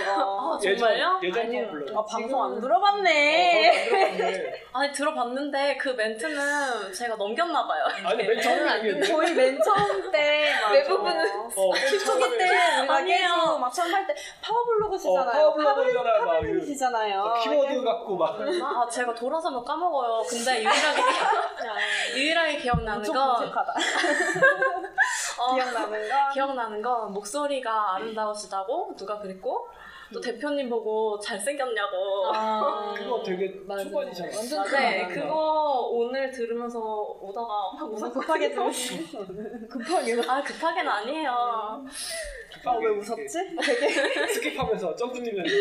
[0.55, 1.19] 아, 정말요?
[1.23, 1.65] 예전 아니요.
[1.67, 1.99] 퍼블로.
[1.99, 4.59] 아, 방송 안 들어봤네.
[4.73, 7.85] 아니 들어봤는데 그 멘트는 제가 넘겼나 봐요.
[8.05, 9.07] 아니 맨 처음에 안 얘기했는데.
[9.07, 10.73] 저희 맨 처음 때 맞아.
[10.73, 12.43] 외부분은 어, 맨 초기 처음에 때
[12.79, 13.27] 우리가 아니에요.
[13.35, 15.45] 계속 막 처음 할때 파워블로그시잖아요.
[15.47, 17.23] 어, 파워블로그잖아요, 막 파블로그시잖아요.
[17.23, 20.23] 막 키워드 갖고 막 아 제가 돌아서면 까먹어요.
[20.29, 21.01] 근데 유일하게
[22.15, 23.73] 유일하게 기억나는 엄청 건 검색하다.
[25.39, 26.29] 어, 기억나는 거.
[26.33, 29.67] 기억나는 건 목소리가 아름다우시다고 누가 그랬고
[30.15, 32.32] 또 대표님 보고 잘생겼냐고.
[32.34, 33.51] 아, 그거 되게.
[33.51, 34.30] 초반이잖아.
[34.34, 35.08] 완전 네.
[35.10, 36.80] 그거 오늘 들으면서
[37.19, 38.21] 오다가 막 웃었거든요.
[38.21, 39.06] 급하게 들으시
[39.69, 41.32] 급하게 아 급하게는 아니에요.
[41.32, 43.28] 아, 왜 웃었지?
[43.62, 43.88] 되게.
[44.25, 45.54] 스킵하면서 점프님면서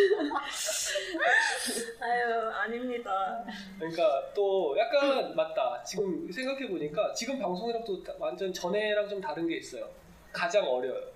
[2.00, 3.44] 아유 아닙니다.
[3.78, 5.82] 그러니까 또 약간 맞다.
[5.84, 9.88] 지금 생각해 보니까 지금 방송이랑 또 완전 전에랑 좀 다른 게 있어요.
[10.32, 11.13] 가장 어려요.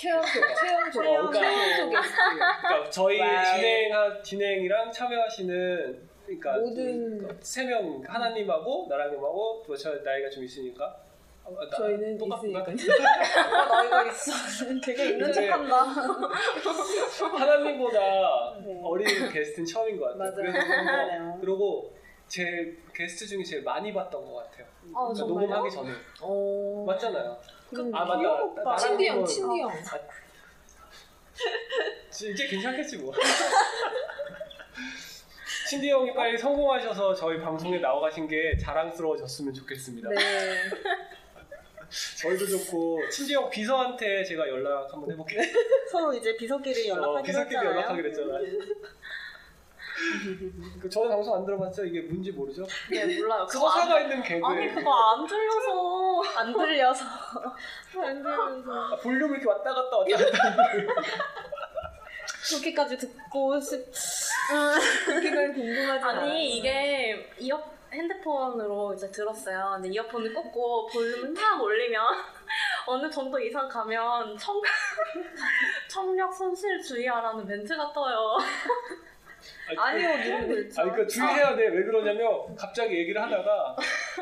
[0.00, 3.44] 최연 소 최연 소 어, 그러니까- 소 그러니까 저희 와우.
[3.54, 10.96] 진행하 진행이랑 참여하시는 그러니까 모든- 세명 하나님하고 나랑님하고 또저 나이가 좀 있으니까
[11.44, 12.60] 아, 나- 저희는 똑같구나.
[12.60, 12.76] 있으니까요.
[13.68, 14.32] 나 이거 있어.
[14.84, 15.32] 되게 있는 네.
[15.32, 15.76] 척한다.
[17.36, 17.98] 하나님보다
[18.64, 18.80] 네.
[18.84, 20.18] 어린 게스트는 처음인 것 같아요.
[20.18, 20.52] 맞아요.
[20.52, 21.38] 그래서.
[21.40, 21.92] 그리고
[22.28, 24.66] 제 게스트 중에 제일 많이 봤던 것 같아요.
[24.94, 25.26] 아 그러니까?
[25.26, 25.90] 녹음하기 전에
[26.22, 26.84] 어.
[26.86, 27.36] 맞잖아요.
[27.70, 28.18] 그 아 맞다.
[28.18, 28.62] 귀여운 오빠.
[28.62, 29.70] 나랑 친디 형, 한번- 친디 형.
[32.32, 33.14] 이제 괜찮겠지 뭐.
[35.68, 40.08] 신디 형이 빨리 성공하셔서 저희 방송에 나와 가신 게 자랑스러워졌으면 좋겠습니다.
[40.10, 40.16] 네.
[42.20, 45.40] 저희도 좋고 신디 형 비서한테 제가 연락 한번 해볼게요.
[45.90, 47.70] 서로 이제 비서끼리 어, 연락하기로 비서끼리 했잖아요.
[47.76, 48.38] 연락하기로 했잖아.
[48.38, 48.90] 그
[50.90, 51.84] 저는 방송 안 들어봤죠?
[51.84, 52.66] 이게 뭔지 모르죠?
[52.90, 53.46] 네 몰라요.
[53.48, 54.46] 그거 안, 서사가 있는 개그.
[54.46, 57.04] 아니 그거 안 들려서 안 들려서.
[58.02, 58.72] 안 들으면서.
[58.72, 60.66] 아, 볼륨을 이렇게 왔다 갔다 왔다 갔다.
[62.48, 63.86] 그렇게까지 듣고 싶.
[65.06, 66.20] 그렇게까지 궁금하지 않아요.
[66.22, 69.72] 아니 이게 이어 핸드폰으로 이제 들었어요.
[69.74, 72.02] 근데 이어폰을 꽂고 볼륨을 막 올리면
[72.86, 74.60] 어느 정도 이상 가면 청
[75.88, 78.38] 청력 손실 주의하라는 멘트가 떠요.
[79.80, 81.68] 아니요, 누구 아니 그 주의해야 돼.
[81.68, 83.76] 왜 그러냐면 갑자기 얘기를 하다가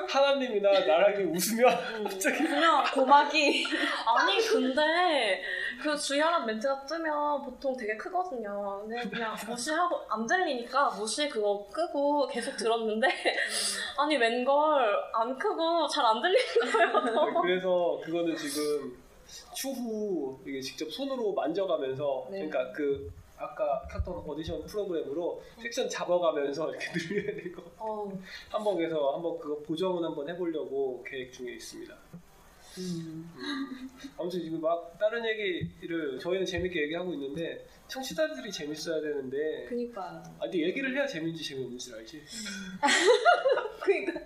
[0.09, 3.67] 하나님이나 나랑이 웃으면 갑자기 그냥 고막이
[4.07, 5.43] 아니 근데
[5.83, 8.83] 그 주의하라는 멘트가 뜨면 보통 되게 크거든요.
[8.87, 13.09] 근데 그냥 무시하고 안 들리니까 무시 그거 끄고 계속 들었는데
[13.99, 17.41] 아니 웬걸 안 크고 잘 안 들리는 거예요.
[17.43, 18.97] 그래서 그거는 지금
[19.55, 22.47] 추후 이게 직접 손으로 만져가면서 네.
[22.49, 29.39] 그러니까 그 아까 켰던 오디션 프로그램으로 섹션 잡아가면서 이렇게 늘려야 되고 어, 한번 그래서 한번
[29.39, 31.95] 그거 보정은 한번 해보려고 계획 중에 있습니다.
[32.79, 33.31] 음.
[34.17, 40.23] 아무튼 지금 막 다른 얘기를 저희는 재밌게 얘기하고 있는데 청취자들이 재밌어야 되는데 그니까.
[40.39, 42.23] 아 근데 얘기를 해야 재밌는지 재미없는지 알지?
[43.83, 44.21] 그니까.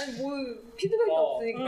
[0.00, 0.32] 아니 뭐
[0.76, 1.14] 피드백이 어.
[1.14, 1.58] 없으니까.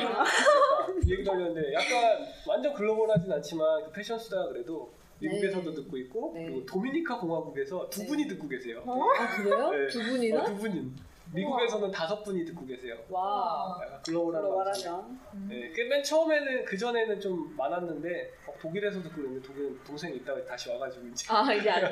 [0.87, 5.75] 그러니까 얘기도 하려는데 약간 완전 글로벌하진 않지만 그 패션 수다가 그래도 미국에서도 네.
[5.77, 6.47] 듣고 있고 네.
[6.47, 8.07] 그리고 도미니카 공화국에서 두 네.
[8.07, 8.83] 분이 듣고 계세요.
[8.87, 9.71] 아 그래요?
[9.71, 9.89] 네.
[9.89, 10.43] 두 분이나?
[10.43, 10.93] 어, 두 분이
[11.33, 12.97] 미국에서는 다섯 분이 듣고 계세요.
[13.09, 13.79] 와.
[13.83, 14.59] 약간 글로벌한 방송.
[14.59, 15.11] 말하죠.
[15.49, 20.71] 네, 그맨 처음에는 그 전에는 좀 많았는데 어, 독일에서 듣고 있는데 독일 동생이 있다가 다시
[20.71, 21.91] 와가지고 이제 아 이제 안 돼.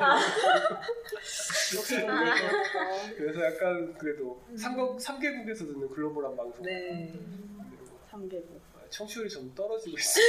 [1.76, 2.06] 역시 네.
[2.06, 6.64] 동생이 그래서 약간 그래도 삼국 3개국에서 듣는 글로벌한 방송.
[6.64, 7.12] 네.
[7.70, 8.60] 그리고 3개국.
[8.90, 10.20] 청취율이 좀 떨어지고 있어.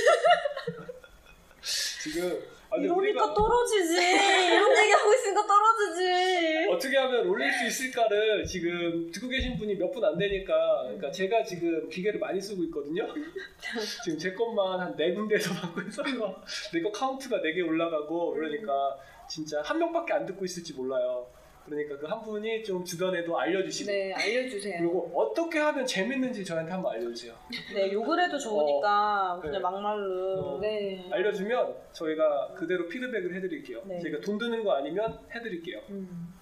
[2.01, 3.93] 지금 아, 이러니까 우리가 떨어지지.
[3.95, 6.67] 이런 얘기 하고 있으니까 떨어지지.
[6.71, 11.43] 어떻게 하면 올릴 수 있을까를 지금 듣고 계신 분이 몇 분 안 되니까 그러니까 제가
[11.43, 13.07] 지금 기계를 많이 쓰고 있거든요.
[14.03, 16.41] 지금 제 것만 한 네 군데에서 받고 있어서
[16.73, 18.97] 내거 카운트가 네 개 올라가고 그러니까
[19.29, 21.27] 진짜 한 명밖에 안 듣고 있을지 몰라요.
[21.65, 24.79] 그러니까 그 한 분이 좀 주변에도 알려주시고 네 알려주세요.
[24.79, 27.33] 그리고 어떻게 하면 재밌는지 저한테 한번 알려주세요.
[27.73, 29.59] 네, 욕을 해도 좋으니까 그냥 네.
[29.59, 30.39] 막말로.
[30.55, 30.59] 어.
[30.59, 31.07] 네.
[31.11, 33.81] 알려주면 저희가 그대로 피드백을 해드릴게요.
[33.85, 33.99] 네.
[34.01, 35.79] 저희가 돈 드는 거 아니면 해드릴게요.
[35.89, 36.33] 음.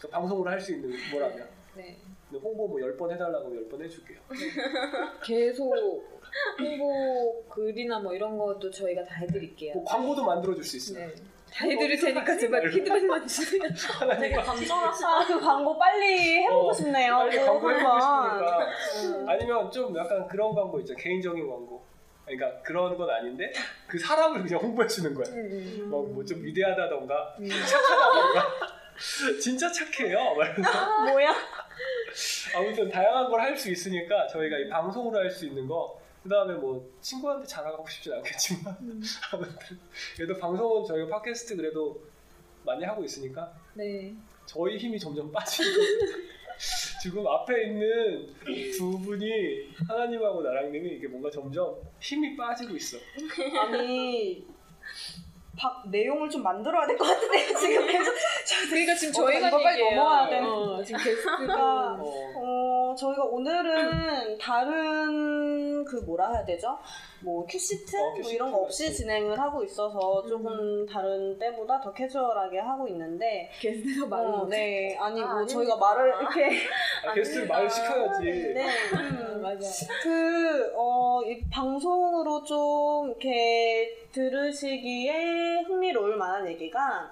[0.00, 1.48] 그 방송으로 할 수 있는 뭐라면.
[1.76, 1.96] 네.
[2.32, 4.18] 홍보 뭐 10번 해달라고 10번 해줄게요.
[5.24, 5.74] 계속
[6.60, 9.74] 홍보 글이나 뭐 이런 것도 저희가 다 해드릴게요.
[9.74, 11.06] 뭐 광고도 만들어줄 수 있어요.
[11.06, 11.14] 네.
[11.58, 13.62] 다 해드릴 테니까 제발 피드백만 주세요.
[14.20, 15.06] 되게 감정났어.
[15.08, 17.16] 아, 그 광고 빨리 해보고 어, 싶네요.
[17.16, 18.00] 빨리 그거 광고 해보고.
[18.00, 18.68] 싶으니까.
[19.32, 20.94] 아니면 좀 약간 그런 광고 있죠.
[20.94, 21.84] 개인적인 광고.
[22.24, 23.50] 그러니까 그런 건 아닌데
[23.88, 25.26] 그 사람을 그냥 홍보해 주는 거야.
[25.34, 25.88] 음.
[26.14, 27.48] 뭐좀 위대하다던가 음.
[27.48, 28.68] 착하다던가
[29.40, 30.34] 진짜 착해요.
[31.10, 31.34] 뭐야?
[32.54, 36.52] 아무튼 다양한 걸 할 수 있으니까 저희가 이 방송으로 할 수 있는 거 그 다음에
[36.54, 38.76] 뭐 친구한테 자랑하고 싶진 않겠지만
[39.32, 39.78] 아무튼
[40.14, 42.02] 그래도 방송은 저희가 팟캐스트 그래도
[42.66, 44.14] 많이 하고 있으니까 네.
[44.44, 45.46] 저희 힘이 점점 거예요.
[47.02, 48.34] 지금 앞에 있는
[48.76, 52.98] 두 분이 하나님하고 나랑님이 이게 뭔가 점점 힘이 빠지고 있어.
[53.62, 54.44] 아니
[55.56, 58.14] 박 내용을 좀 만들어야 될 것 같은데 지금 계속
[58.68, 59.94] 그러니까 지금 어, 저희가 이거 빨리.
[59.94, 62.32] 넘어가야 되는- 어, 지금 게스트가 그러니까 어,
[62.90, 66.78] 어, 저희가 오늘은 다른 그 뭐라 해야 되죠?
[67.20, 67.96] 뭐 큐시트?
[67.96, 68.96] 어, 뭐 이런 거 없이 같이.
[68.98, 74.08] 진행을 하고 있어서 조금 다른 때보다 더 캐주얼하게 하고 있는데 게스트가 어,
[74.44, 75.46] 말을 네 아니 아, 뭐 아닙니다.
[75.54, 76.58] 저희가 말을 이렇게
[77.06, 78.24] 아, 게스트를 말을 시켜야지.
[78.54, 79.68] 네 음, 맞아.
[80.02, 87.10] 그, 어, 이 방송으로 좀 이렇게 들으시기에 흥미로울 만한 얘기가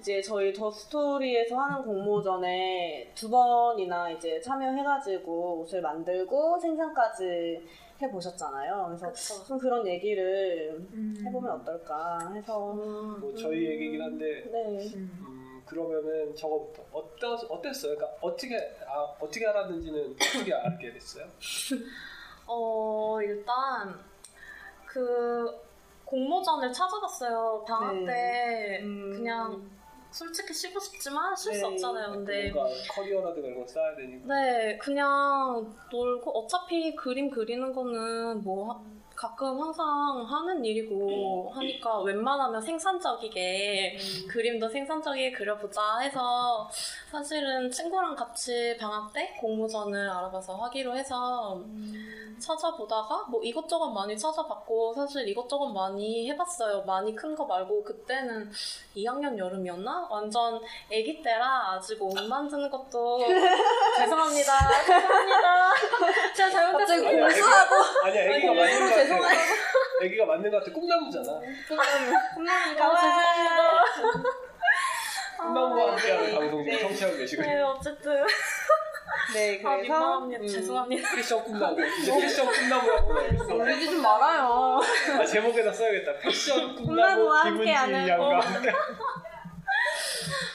[0.00, 7.68] 이제 저희 더 스토리에서 하는 공모전에 두 번이나 이제 참여해가지고 옷을 만들고 생산까지
[8.00, 8.86] 해보셨잖아요.
[8.88, 9.44] 그래서 그쵸.
[9.44, 11.14] 좀 그런 얘기를 음.
[11.22, 12.72] 해보면 어떨까 해서.
[12.72, 14.90] 뭐 저희 얘기긴 한데 네.
[14.96, 15.10] 음.
[15.20, 17.94] 음, 그러면은 저거부터 어떠 어땠어요?
[17.94, 21.26] 그러니까 어떻게 아, 어떻게 알았는지는 어떻게 알게 됐어요?
[22.46, 23.94] 어, 일단
[24.86, 25.60] 그
[26.06, 27.62] 공모전을 찾아봤어요.
[27.68, 28.06] 방학 네.
[28.06, 29.12] 때 음.
[29.14, 29.79] 그냥
[30.12, 31.66] 솔직히 쉬고 싶지만 쉴수 네.
[31.66, 32.12] 없잖아요.
[32.12, 34.34] 근데 뭔가 커리어라든가 이런 걸 쌓아야 되니까.
[34.34, 38.82] 네, 그냥 놀고 어차피 그림 그리는 거는 뭐 하-
[39.20, 46.66] 가끔 항상 하는 일이고 하니까 웬만하면 생산적이게 그림도 생산적이게 그려보자 해서
[47.10, 51.60] 사실은 친구랑 같이 방학 때 공모전을 알아봐서 하기로 해서
[52.40, 56.82] 찾아보다가 뭐 이것저것 많이 찾아봤고 사실 이것저것 많이 해봤어요.
[56.84, 58.50] 많이 큰 거 말고 그때는
[58.96, 60.08] 2학년 여름이었나?
[60.10, 63.18] 완전 아기 때라 아직 옷 만드는 것도
[63.98, 64.52] 죄송합니다.
[64.86, 65.72] 죄송합니다.
[66.34, 67.02] 제가 잘못했어요.
[67.02, 69.09] 갑자기 공수하고 아니야, 애기가 아니, 것 같아.
[69.16, 69.54] 죄송해요.
[70.02, 70.72] 애기가 맞는 것 같아.
[70.72, 71.40] 꿈나무잖아.
[72.34, 74.22] 끝나니까 아, 죄송합니다.
[75.38, 76.34] 꿈나무와 함께하는 네.
[76.34, 76.78] 방송 지금 네.
[76.80, 77.46] 청취하고 계시고요.
[77.46, 78.24] 네, 어쨌든
[79.34, 80.42] 네, 아, 그래서 민망합니다.
[80.42, 80.46] 음.
[80.48, 81.14] 죄송합니다.
[81.14, 81.80] 패션 꿈나무.
[81.86, 83.44] 이제 패션 꿈나무라고 나겠어.
[83.44, 84.80] 놀리지 좀 말아요.
[85.18, 86.18] 아, 제목에다 써야겠다.
[86.18, 88.40] 패션 꿈나무와 꿈나무 김은지 함께하는 양과 어.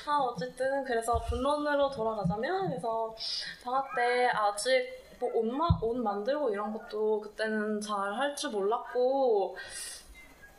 [0.08, 3.15] 아, 어쨌든 그래서 본론으로 돌아가자면 그래서
[3.63, 9.56] 방학 때 아직 뭐 옷만 옷 만들고 이런 것도 그때는 잘 할 줄 몰랐고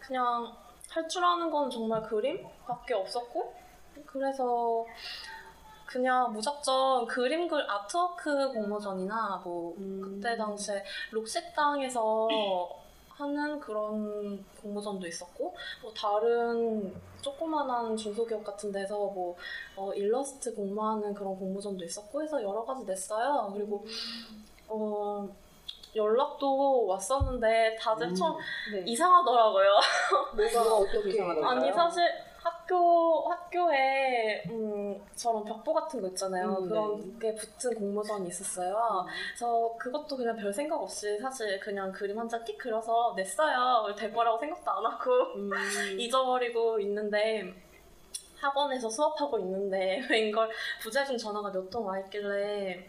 [0.01, 0.53] 그냥
[0.91, 3.55] 할 줄 아는 건 정말 그림밖에 없었고
[4.07, 4.85] 그래서
[5.87, 10.01] 그냥 무작정 그림 글 아트워크 공모전이나 뭐 음.
[10.03, 12.29] 그때 당시에 록식당에서
[13.17, 19.35] 하는 그런 공모전도 있었고 뭐 다른 조그만한 중소기업 같은 데서 뭐
[19.75, 23.51] 어, 일러스트 공모하는 그런 공모전도 있었고 해서 여러 가지 냈어요.
[23.55, 23.85] 그리고
[24.69, 25.29] 어,
[25.95, 28.37] 연락도 왔었는데 다들 좀
[28.73, 28.83] 네.
[28.87, 29.71] 이상하더라고요.
[30.37, 31.41] 뭐가 어떻게 이상하다.
[31.49, 32.03] 아니 사실
[32.67, 36.57] 학교 학교에 음 저런 벽보 같은 거 있잖아요.
[36.59, 39.07] 음, 그런 게 붙은 공모전이 있었어요.
[39.29, 43.95] 그래서 그것도 그냥 별 생각 없이 사실 그냥 그림 한 장 띡 그려서 냈어요.
[43.97, 45.51] 될 거라고 생각도 안 하고 음.
[45.99, 47.55] 잊어버리고 있는데
[48.41, 50.51] 학원에서 수업하고 있는데 웬걸
[50.83, 52.89] 부재중 전화가 몇 통 와 있길래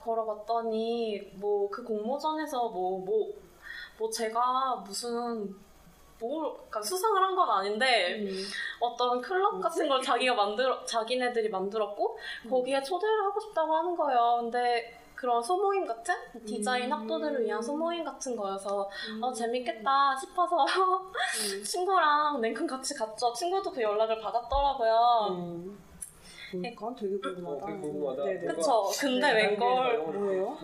[0.00, 5.54] 걸어봤더니 뭐 그 공모전에서 뭐뭐뭐 제가 무슨
[6.20, 8.28] 뭘 그러니까 수상을 한 건 아닌데 음.
[8.80, 12.50] 어떤 클럽 같은 걸 자기가 만들어 자기네들이 만들었고 음.
[12.50, 14.38] 거기에 초대를 하고 싶다고 하는 거예요.
[14.42, 16.14] 근데 그런 소모임 같은
[16.46, 16.92] 디자인 음.
[16.92, 19.24] 학도들을 위한 소모임 같은 거여서 음.
[19.24, 20.64] 어 재밌겠다 싶어서
[21.64, 23.32] 친구랑 냉큼 같이 갔죠.
[23.32, 25.26] 친구도 그 연락을 받았더라고요.
[25.30, 25.78] 음.
[26.52, 27.64] 그러니까 되게 궁금하다.
[27.64, 28.24] 어, 되게 궁금하다.
[28.24, 28.46] 네, 네.
[28.46, 28.84] 그쵸.
[29.00, 30.56] 근데 웬걸 뭐예요?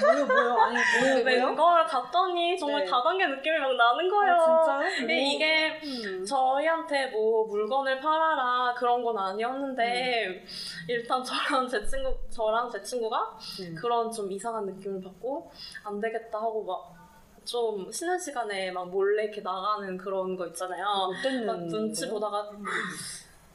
[0.00, 0.52] 뭐요, 뭐요?
[0.60, 1.46] 아니, 뭐요, 뭐요?
[1.46, 2.90] 웬걸 갔더니 정말 네.
[2.90, 4.34] 다단계 느낌이 막 나는 거예요.
[4.34, 4.98] 아, 진짜요?
[4.98, 6.24] 근데 이게 음.
[6.24, 10.44] 저희한테 뭐 물건을 팔아라 그런 건 아니었는데
[10.88, 13.74] 일단 저랑 제 친구 저랑 제 친구가 음.
[13.74, 15.50] 그런 좀 이상한 느낌을 받고
[15.84, 16.96] 안 되겠다 하고 막
[17.46, 20.84] 좀 쉬는 시간에 막 몰래 이렇게 나가는 그런 거 있잖아요.
[21.46, 22.50] 막 눈치 보다가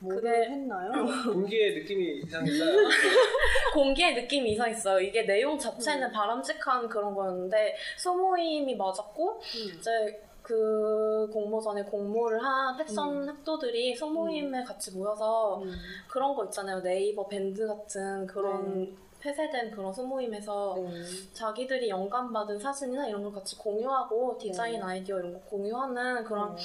[0.01, 0.91] 뭐를 그게- 했나요?
[1.31, 2.77] 공기의 느낌이 이상했어요.
[3.73, 4.99] 공기의 느낌이 이상했어요.
[4.99, 9.41] 이게 내용 자체는 바람직한 그런 거였는데 소모임이 맞았고
[9.77, 15.71] 이제 그 공모전에 공모를 한 패션 학도들이 소모임에 같이 모여서 음.
[16.09, 16.81] 그런 거 있잖아요.
[16.81, 21.03] 네이버 밴드 같은 그런 폐쇄된 그런 소모임에서 네.
[21.33, 24.85] 자기들이 영감받은 사진이나 이런 걸 같이 공유하고 디자인 네.
[24.85, 26.61] 아이디어 이런 거 공유하는 그런 네.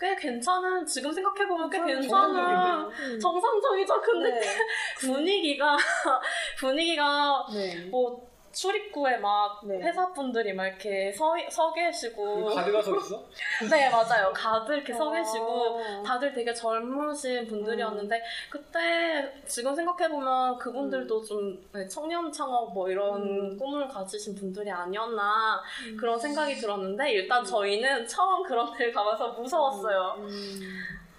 [0.00, 3.18] 꽤 괜찮은 지금 생각해보면 꽤 괜찮은 정상적인데요?
[3.18, 4.00] 정상적이죠.
[4.00, 4.40] 근데 네.
[5.00, 5.76] 분위기가
[6.58, 7.86] 분위기가 네.
[7.86, 9.80] 뭐 출입구에 막 네.
[9.80, 13.24] 회사분들이 막 이렇게 서, 서 계시고 가드가 서 있어?
[13.70, 15.12] 네 맞아요 가드 이렇게 서 아.
[15.12, 23.22] 계시고 다들 되게 젊으신 분들이었는데 그때 지금 생각해보면 그분들도 좀 네, 청년 창업 뭐 이런
[23.22, 23.56] 음.
[23.56, 25.62] 꿈을 가지신 분들이 아니었나
[25.98, 27.08] 그런 생각이 들었는데 음.
[27.08, 30.16] 일단 저희는 처음 그런 데를 가면서 무서웠어요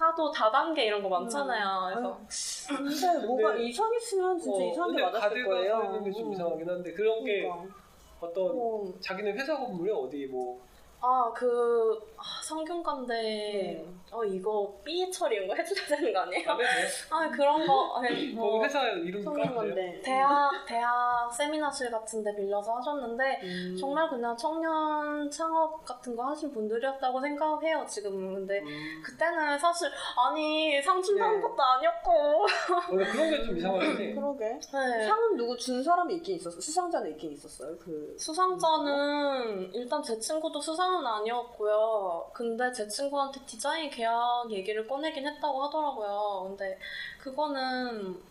[0.01, 0.03] 음.
[0.03, 5.49] 하도 다단계 이런 거 많잖아요 그래서 근데 뭐가 이상했으면 진짜 어, 이상하게 근데 맞았을 가드가
[5.49, 5.75] 거예요.
[5.75, 6.33] 서 있는 게좀 음.
[6.33, 7.75] 이상하긴 한데 그런 게 그러니까.
[8.19, 8.83] 어떤 어.
[8.99, 10.59] 자기는 회사 건물에 어디 뭐
[11.03, 13.85] 아, 그, 아, 성균관대, 네.
[14.11, 16.51] 어, 이거 삐 처리 이런 거 해줘야 되는 거 아니에요?
[16.51, 16.87] 안 해도 돼?
[17.09, 19.45] 아, 그런 거, 아니, 뭐, 거기 회사 이름 까면 돼요?
[19.55, 20.01] 성공건데.
[20.03, 23.77] 대학, 대학 세미나실 같은 데 빌려서 하셨는데, 음.
[23.79, 28.33] 정말 그냥 청년 창업 같은 거 하신 분들이었다고 생각해요, 지금은.
[28.35, 29.01] 근데, 음.
[29.03, 31.41] 그때는 사실, 아니, 상 준다는 네.
[31.41, 32.45] 것도 아니었고.
[32.89, 34.13] 그러니까 그런 게 좀 이상하긴 해.
[34.13, 34.45] 그러게.
[34.45, 35.05] 네.
[35.07, 36.61] 상은 누구 준 사람이 있긴 있었어.
[36.61, 37.75] 수상자는 있긴 있었어요.
[37.79, 42.29] 그 수상자는 일단 제 친구도 수상 은 아니었고요.
[42.33, 46.47] 근데 제 친구한테 디자인 계약 얘기를 꺼내긴 했다고 하더라고요.
[46.49, 46.77] 근데
[47.19, 48.21] 그거는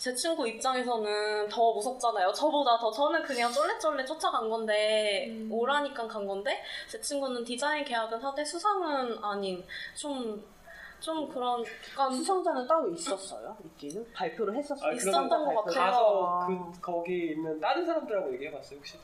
[0.00, 2.32] 제 친구 입장에서는 더 무섭잖아요.
[2.32, 5.48] 저보다 더 저는 그냥 쫄래쫄래 쫓아간 건데 음.
[5.52, 9.62] 오라니까 간 건데 제 친구는 디자인 계약은 하되 수상은 아닌
[9.94, 11.62] 좀좀 그런
[11.92, 13.54] 약간 수상자는 따로 있었어요.
[13.62, 14.90] 있기는 발표를 했었어요.
[14.90, 15.74] 아, 있었던 것 같아요.
[15.74, 18.98] 가서 그 거기 있는 다른 사람들하고 얘기해봤어요 혹시?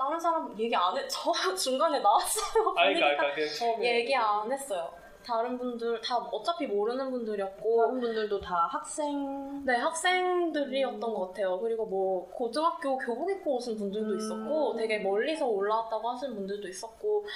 [0.00, 1.06] 다른 사람 얘기 안 해.
[1.08, 2.74] 저 중간에 나왔어요.
[2.76, 4.90] 아니 그러니까 그냥 처음에 얘기 안 했어요.
[5.22, 11.60] 다른 분들 다 어차피 모르는 분들이었고 다른 분들도 다 학생 네 학생들이었던 것 같아요.
[11.60, 14.16] 그리고 뭐 고등학교 교복 입고 오신 분들도 음.
[14.18, 17.26] 있었고 되게 멀리서 올라왔다고 하신 분들도 있었고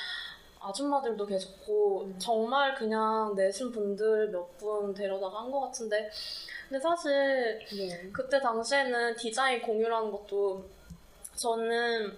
[0.58, 2.18] 아줌마들도 계셨고 음.
[2.18, 6.10] 정말 그냥 내신 분들 몇 분 데려다가 한 것 같은데
[6.70, 8.10] 근데 사실 네.
[8.10, 10.64] 그때 당시에는 디자인 공유라는 것도
[11.36, 12.16] 저는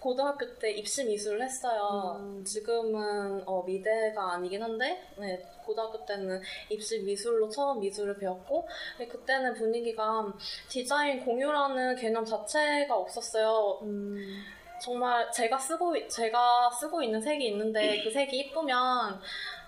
[0.00, 2.16] 고등학교 때 입시 미술을 했어요.
[2.20, 2.44] 음.
[2.44, 6.40] 지금은 어, 미대가 아니긴 한데 네, 고등학교 때는
[6.70, 10.32] 입시 미술로 처음 미술을 배웠고 근데 그때는 분위기가
[10.68, 13.80] 디자인 공유라는 개념 자체가 없었어요.
[13.82, 14.44] 음.
[14.80, 19.20] 정말 제가 쓰고 제가 쓰고 있는 색이 있는데 그 색이 이쁘면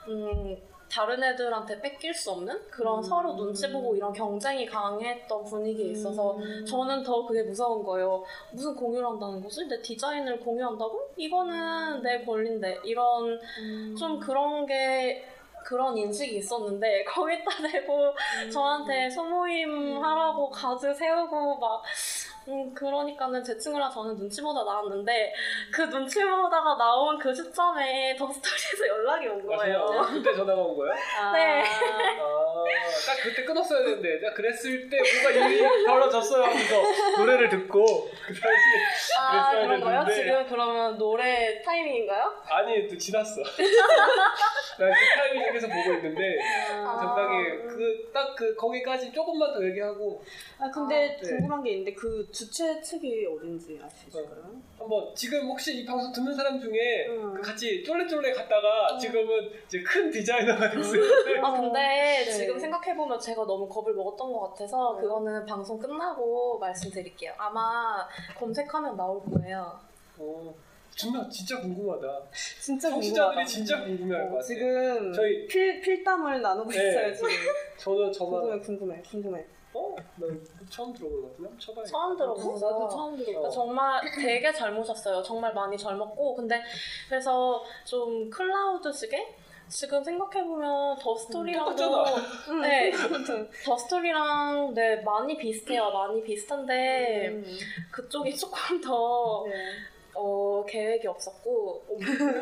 [0.09, 0.57] 음,
[0.91, 3.03] 다른 애들한테 뺏길 수 없는 그런 음.
[3.03, 6.65] 서로 눈치 보고 이런 경쟁이 강했던 분위기에 있어서 음.
[6.67, 8.25] 저는 더 그게 무서운 거예요.
[8.51, 9.67] 무슨 공유를 한다는 거지?
[9.67, 11.11] 내 디자인을 공유한다고?
[11.17, 13.95] 이거는 내 권리인데 이런 음.
[13.97, 15.25] 좀 그런 게
[15.65, 18.51] 그런 인식이 있었는데 거기다 대고 음.
[18.51, 21.83] 저한테 소모임 하라고 가드 세우고 막
[22.51, 25.33] 음, 그러니까는 제 친구랑 저는 눈치보다 나왔는데
[25.73, 29.87] 그 눈치보다가 나온 그 시점에 더 스토리에서 연락이 온 아, 거예요.
[29.87, 30.95] 전화- 그때 전화가 온 거야?
[31.21, 31.33] 아.
[31.33, 31.63] 네.
[31.63, 32.51] 아
[33.07, 36.83] 딱 그때 끊었어야 되는데 내가 그랬을 때 뭔가 일이 벌어졌어요 하면서
[37.19, 37.85] 노래를 듣고
[38.27, 40.05] 그 당시에 아 그랬어야 그런 거요?
[40.05, 40.15] 됐는데.
[40.15, 42.35] 지금 그러면 노래 타이밍인가요?
[42.49, 43.41] 아니 또 지났어
[44.79, 46.39] 나그 타이밍에서 보고 있는데
[46.73, 46.99] 아.
[47.01, 50.23] 적당히 그 딱 그 거기까지 조금만 더 얘기하고
[50.59, 51.29] 아 근데 아, 네.
[51.29, 54.51] 궁금한 게 있는데 그 주최 측이 어딘지 아시실까요?
[54.79, 57.35] 한번 지금 혹시 이 방송 듣는 사람 중에 음.
[57.35, 58.99] 그 같이 쫄래쫄래 갔다가 음.
[58.99, 61.03] 지금은 이제 큰 디자이너가 됐어요.
[61.45, 61.79] 아 근데
[62.25, 62.31] 네.
[62.31, 65.03] 지금 생각해 보면 제가 너무 겁을 먹었던 것 같아서 네.
[65.03, 67.35] 그거는 방송 끝나고 말씀드릴게요.
[67.37, 69.79] 아마 검색하면 나올 거예요.
[70.19, 70.55] 어,
[70.97, 72.23] 정말 진짜 궁금하다.
[72.33, 73.45] 진짜 청취자들이 궁금하다.
[73.47, 74.47] 진짜 궁금해할 것 어, 같아.
[74.47, 76.89] 지금 저희- 필 필담을 나누고 네.
[76.89, 77.29] 있어요 지금.
[77.77, 79.45] 저는 저만 궁금해 궁금해 궁금해.
[79.73, 79.97] 어?
[80.17, 82.53] 난 처음 들어보는 것 같은데 쳐봐야 처음 들어봤어요.
[82.55, 83.27] 나도 처음 들어.
[83.27, 85.23] 그러니까 정말 되게 젊으셨어요.
[85.23, 86.63] 정말 많이 젊었고 근데
[87.09, 89.37] 그래서 좀 클라우드식의
[89.69, 92.61] 지금 생각해보면 더 스토리랑도 똑같잖아.
[92.61, 92.91] 네,
[93.65, 95.91] 더 스토리랑 네 많이 비슷해요.
[95.91, 97.45] 많이 비슷한데 음.
[97.93, 99.55] 그쪽이 조금 더 네.
[100.15, 101.97] 어, 계획이 없었고 또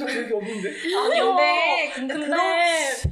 [0.07, 0.71] 계획이 없는데?
[0.97, 1.27] 아니요.
[1.37, 2.37] 근데 근데 근데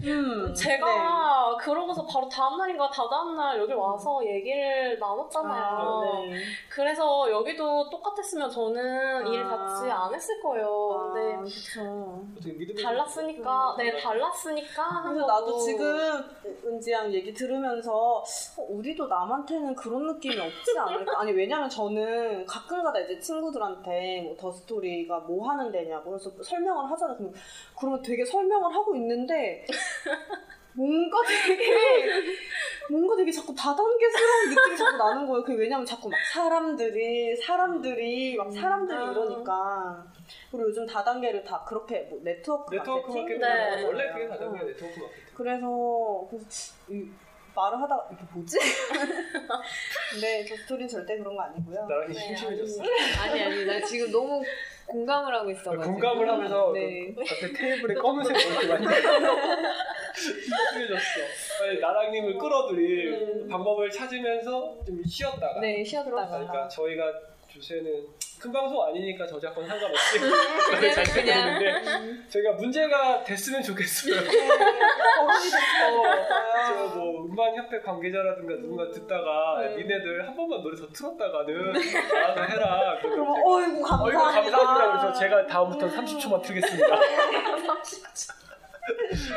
[0.03, 4.97] 그런 음, 제가 그러고서 바로 다음날인가 다다음날 여기 와서 얘기를 네.
[4.99, 5.63] 나눴잖아요.
[5.63, 6.39] 아, 네.
[6.69, 9.29] 그래서 여기도 똑같았으면 저는 아.
[9.29, 10.67] 일 같이 안 했을 거예요.
[10.93, 13.77] 아, 근데 달랐으니까, 음.
[13.79, 15.03] 네, 달랐으니까.
[15.21, 15.27] 거고.
[15.27, 16.25] 나도 지금
[16.65, 18.23] 은지양 얘기 들으면서
[18.57, 21.21] 어, 우리도 남한테는 그런 느낌이 없지 않을까?
[21.21, 27.17] 아니 왜냐면 저는 가끔가다 이제 친구들한테 뭐더 스토리가 뭐 하는 데냐고 그래서 설명을 하잖아요.
[27.17, 27.33] 그럼
[27.79, 29.67] 그러면 되게 설명을 하고 있는데
[30.73, 32.07] 뭔가 되게
[32.91, 35.43] 뭔가 되게 자꾸 다단계스러운 느낌이 자꾸 나는 거예요.
[35.43, 39.11] 그게 왜냐면 자꾸 막 사람들이 사람들이 막 사람들이 음.
[39.11, 40.07] 이러니까
[40.51, 43.85] 그리고 요즘 다단계를 다 그렇게 뭐 네트워크 네트워크 마케팅 마케팅 네.
[43.85, 44.59] 원래 그게 응.
[44.59, 45.25] 게 네트워크 마케팅.
[45.35, 46.47] 그래서, 그래서
[46.89, 47.11] 이
[47.57, 48.59] 말을 하다가 이게 뭐지?
[50.13, 51.87] 근데 저 스토리는 절대 그런 거 아니고요.
[51.89, 52.83] 나랑이 네, 심심해졌어.
[53.23, 54.43] 아니 아니 나 지금 너무
[54.87, 57.13] 공감을 하고 있어가지고 공감을 하면서 네.
[57.15, 58.87] 그 앞에 테이블에 검은색 이렇게 많이
[60.15, 61.21] 심심해졌어.
[61.59, 65.61] 빨리 나랑님을 끌어들일 방법을 찾으면서 좀 쉬었다가.
[65.61, 67.05] 네 쉬었다가 그러니까 저희가
[67.57, 68.07] 요새는
[68.39, 74.15] 큰 방송 아니니까 저작권 상관없이 그냥 잘 되는데 저희가 문제가 됐으면 좋겠어요.
[74.21, 76.29] 거론이 됐어요.
[76.95, 79.77] 저뭐 음반 협회 관계자라든가 누군가 듣다가 네.
[79.77, 81.75] 니네들 한 번만 노래 더 틀었다가는
[82.15, 82.99] 알아서 해라.
[83.01, 84.05] 그러면 그러면 제가 어이구 감사합니다.
[84.05, 85.01] 어이구 감사합니다.
[85.01, 87.01] 그래서 제가 다음부터 30초만 틀겠습니다.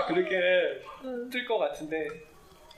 [0.07, 0.35] 그렇게
[1.31, 2.07] 틀것 같은데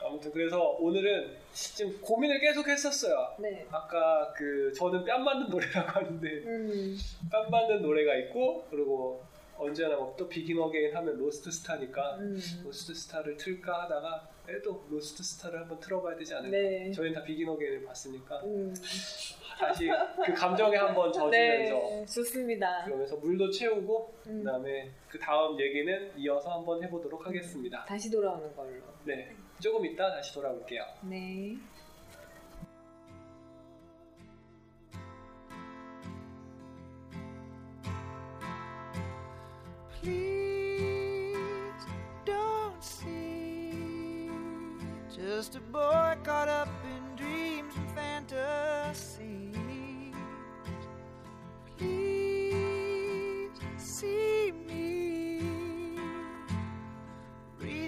[0.04, 3.36] 아무튼 그래서 오늘은 지금 고민을 계속 했었어요.
[3.40, 3.66] 네.
[3.72, 6.98] 아까 그 저는 뺨 맞는 노래라고 하는데 음.
[7.32, 9.24] 뺨 맞는 노래가 있고 그리고
[9.58, 12.40] 언제나 뭐또 Begin Again 하면 Lost Star니까 음.
[12.64, 16.58] Lost Star를 틀까 하다가 그래도 Lost Star를 한번 틀어봐야 되지 않을까.
[16.58, 16.92] 네.
[16.92, 18.74] 저희는 다 Begin Again을 봤으니까 음.
[19.60, 19.88] 다시
[20.26, 22.84] 그 감정에 한번 젖으면서 네 좋습니다.
[22.86, 24.44] 그러면서 물도 채우고 음.
[24.44, 27.86] 그다음에 그 다음 얘기는 이어서 한번 해보도록 하겠습니다.
[27.86, 28.82] 다시 돌아오는 걸로.
[29.06, 30.84] 네, 조금 이따 다시 돌아올게요.
[31.04, 31.58] 네.
[40.02, 41.86] Please
[42.26, 44.30] don't see
[45.16, 49.56] just a boy caught up in dreams and fantasies.
[51.78, 54.71] Please see me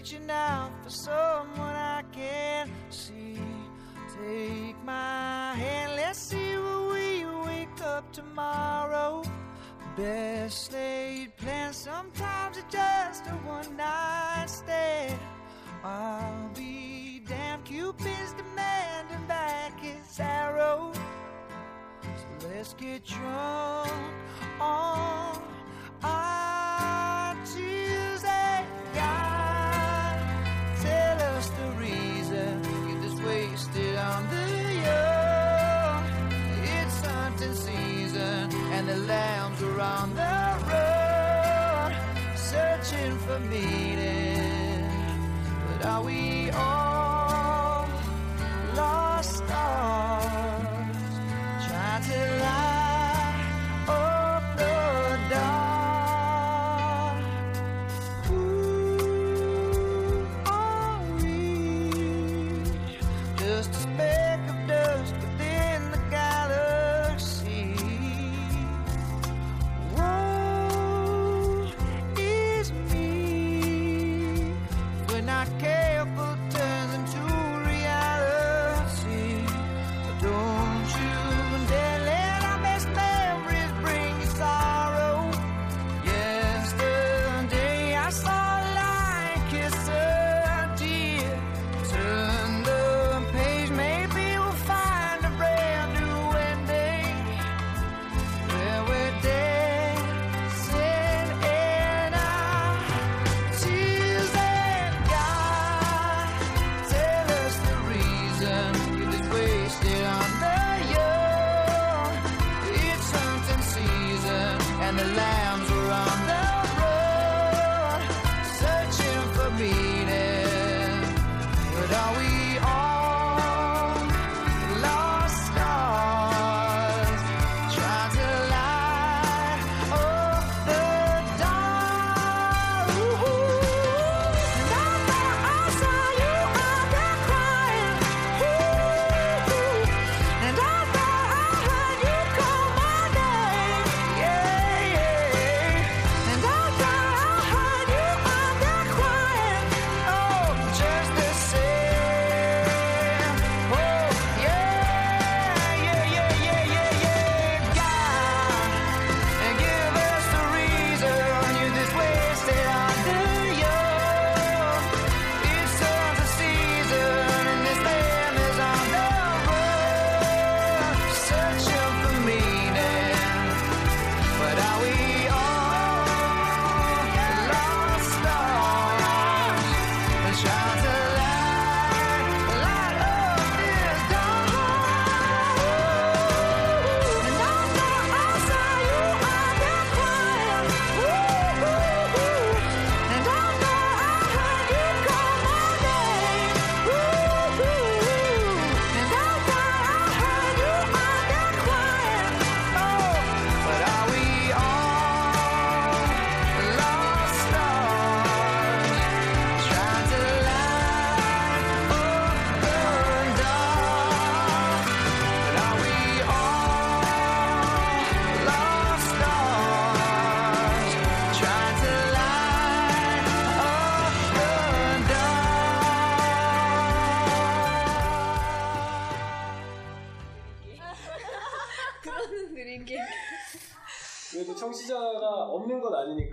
[0.03, 3.39] reaching out for someone I can see.
[4.19, 9.23] Take my hand, let's see where we wake up tomorrow.
[9.95, 15.17] Best laid plans, sometimes it's just a one night stand.
[15.85, 20.91] I'll be damned, Cupid's demanding back his arrow.
[22.01, 23.89] So let's get drunk
[24.59, 25.41] on
[26.03, 26.72] our
[38.93, 40.37] the lambs are on the
[40.69, 41.93] road
[42.37, 44.85] searching for meaning.
[45.67, 46.82] But are we all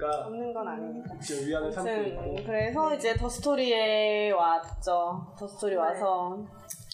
[0.01, 1.19] 아니니까 없는 건 아니니까.
[1.21, 2.35] 지금 위안을 삼고 있고.
[2.47, 5.35] 그래서 이제 더 스토리에 왔죠.
[5.39, 6.39] 더 스토리 와서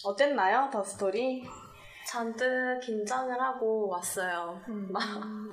[0.05, 0.69] 어땠나요?
[0.71, 1.43] 더 스토리?
[2.05, 4.59] 잔뜩 긴장을 하고 왔어요.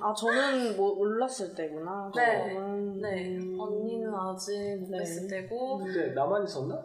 [0.01, 2.09] 아 저는 뭐 몰랐을 때구나.
[2.15, 2.53] 네.
[3.01, 3.57] 네, 음.
[3.59, 5.03] 언니는 아직 못 네.
[5.03, 6.81] 뵀을 때고 근데 나만 있었나?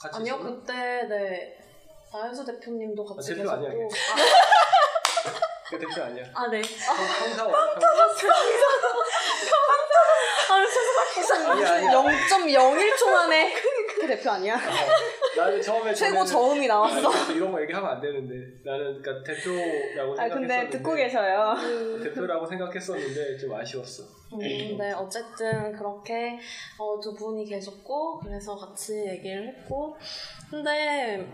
[0.00, 0.50] 같이 아니요 있었나?
[0.50, 1.58] 그때 네
[2.12, 3.88] 나연수 대표님도 같이 아, 대표 아니야, 계셨고
[5.70, 6.24] 그 대표 아니야.
[6.34, 6.60] 아, 아 네.
[6.60, 6.92] 아.
[7.24, 7.54] 아니야 아니야.
[11.14, 13.52] 0.01초 만에
[13.94, 14.58] 그 대표 아니야?
[15.36, 17.10] 나는 처음에 최고 저음이 나왔어.
[17.32, 18.34] 이런 거 얘기하면 안 되는데
[18.64, 21.54] 나는 그러니까 대표라고 아 생각했었는데 근데 듣고 계셔요.
[22.02, 24.04] 대표라고 생각했었는데 좀 아쉬웠어.
[24.32, 24.38] 음,
[24.78, 26.38] 네, 어쨌든 그렇게
[26.78, 29.96] 어, 두 분이 계셨고 그래서 같이 얘기를 했고
[30.50, 31.26] 근데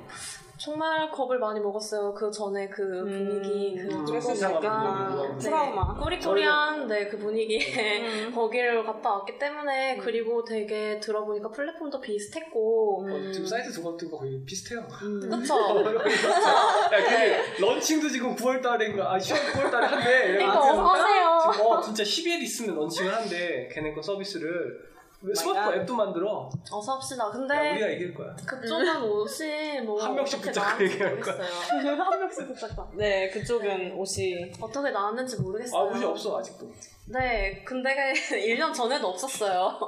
[0.59, 2.15] 정말 겁을 많이 먹었어요.
[2.15, 5.95] 그 전에 그 분위기 그 음, 조금 이상한 약간 분위기, 네, 트라우마.
[5.95, 8.33] 꾸리꾸리한 네, 그 분위기에 음.
[8.35, 14.43] 거기를 갔다 왔기 때문에 그리고 되게 들어보니까 플랫폼도 비슷했고 어, 지금 사이트 들어갔던 거 거의
[14.45, 14.87] 비슷해요.
[14.89, 15.55] 그쵸?
[15.85, 20.33] 야, 그 런칭도 지금 9월 달인가, 아, 10월 9월 달에 한대.
[20.33, 21.65] 그러니까 아, 어서 하세요.
[21.65, 23.69] 어, 진짜 10일 있으면 런칭을 한대.
[23.73, 24.96] 걔네 거 서비스를.
[25.27, 25.81] 왜 스마트폰.
[25.81, 26.49] 앱도 만들어.
[26.71, 27.27] 어서 합시다.
[27.27, 28.35] 야, 근데 우리가 이길 거야.
[28.47, 31.37] 그쪽은 옷이 뭐 한 명씩 붙잡고 얘기할 거야.
[31.43, 32.89] 한 명씩 붙잡고.
[32.97, 35.81] 네 그쪽은 옷이 어떻게 나왔는지 모르겠어요.
[35.81, 36.67] 아, 옷이 없어, 아직도.
[37.09, 37.95] 네, 근데
[38.31, 39.79] 1년 전에도 없었어요.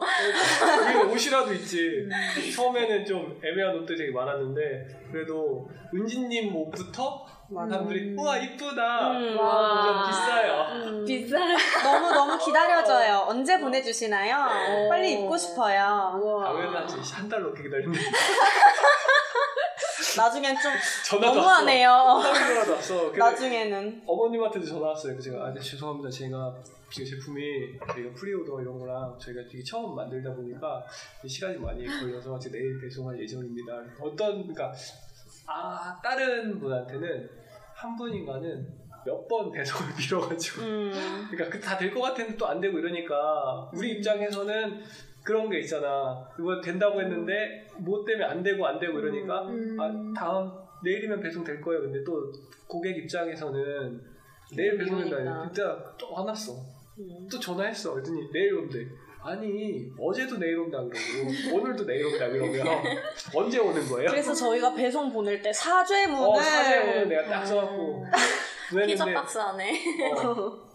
[0.82, 2.08] 우리는 옷이라도 있지.
[2.54, 9.10] 처음에는 좀 애매한 옷들이 되게 많았는데, 그래도 은지님 옷부터 사람들이, 우와, 이쁘다.
[9.12, 11.04] 음, 와, 좀 비싸요.
[11.06, 11.38] 비싸.
[11.82, 13.24] 너무 너무 기다려져요.
[13.26, 14.88] 언제 보내주시나요?
[14.90, 16.20] 빨리 입고 싶어요.
[16.44, 17.14] 당연하지.
[17.14, 17.98] 한달 넘게 기다렸는데.
[20.16, 20.72] 나중엔 좀
[21.06, 21.88] 전화도 너무하네요.
[22.22, 23.10] 전화도 왔어.
[23.16, 25.12] 나중에는 어머님한테도 전화 왔어요.
[25.14, 26.10] 그래서 제가 아, 네, 죄송합니다.
[26.10, 26.54] 제가
[26.98, 30.82] 이 제품이 저희가 pre-order 이런 거랑 저희가 되게 처음 만들다 보니까
[31.26, 33.72] 시간이 많이 걸려서 제 내일 배송할 예정입니다.
[34.00, 34.72] 어떤 그러니까
[35.48, 37.28] 아 다른 분한테는
[37.74, 40.92] 한 분인가는 몇 번 배송을 미뤄가지고 음,
[41.30, 44.80] 그러니까 그다될 것 같았는데 또 안 되고 이러니까 우리 입장에서는
[45.24, 46.26] 그런 게 있잖아.
[46.38, 49.46] 이거 된다고 했는데 뭐 때문에 안 되고 안 되고 이러니까
[49.82, 50.50] 아, 다음
[50.84, 51.82] 내일이면 배송 될 거예요.
[51.82, 52.32] 근데 또
[52.66, 54.00] 고객 입장에서는
[54.56, 55.16] 내일 배송된다.
[55.16, 55.48] 그러니까.
[55.48, 55.62] 그때
[55.98, 56.52] 또 화났어.
[56.98, 57.28] 음.
[57.30, 57.92] 또 전화했어.
[57.94, 58.86] 그랬더니 내일 온대.
[59.20, 62.66] 아니 어제도 내일 온다 그러고 오늘도 내일 온다 그러면
[63.34, 64.10] 언제 오는 거예요?
[64.10, 68.04] 그래서 저희가 배송 보낼 때 사죄문을 어 사제문을 내가 딱 써갖고
[68.70, 69.82] 피자 보냈는데 박스 안에.
[70.12, 70.68] 어,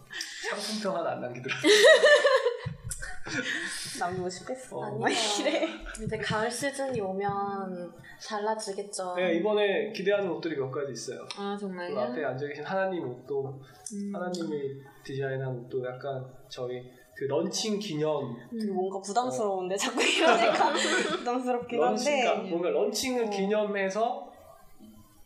[0.50, 1.56] 상품평 하나 안 남기더라.
[3.98, 4.76] 남기고 싶겠어.
[4.76, 4.98] 어.
[4.98, 5.66] 막 이래.
[6.04, 7.92] 이제 가을 시즌이 오면
[8.26, 9.14] 달라지겠죠.
[9.16, 11.26] 네, 이번에 기대하는 옷들이 몇 가지 있어요.
[11.36, 11.98] 아그 정말요?
[11.98, 13.60] 앞에 앉아 계신 하나님 옷도
[13.94, 14.12] 음.
[14.14, 16.82] 하나님이 디자인한 옷도 약간 저희
[17.16, 20.72] 그 런칭 기념 되게 뭔가 부담스러운데 자꾸 이러니까
[21.18, 22.50] 부담스럽긴 런칭 한데.
[22.50, 23.30] 뭔가 런칭을 어.
[23.30, 24.32] 기념해서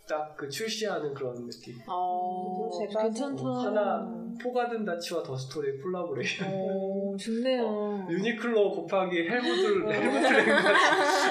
[0.09, 1.74] 딱 그 출시하는 그런 느낌.
[1.86, 3.43] 어, 제가 괜찮다.
[3.45, 4.09] 하나
[4.43, 6.49] 포가든 다치와 더스토리의 콜라보레이션.
[6.51, 8.07] 오, 좋네요.
[8.09, 10.28] 유니클로 곱하기 헬무드 헬무드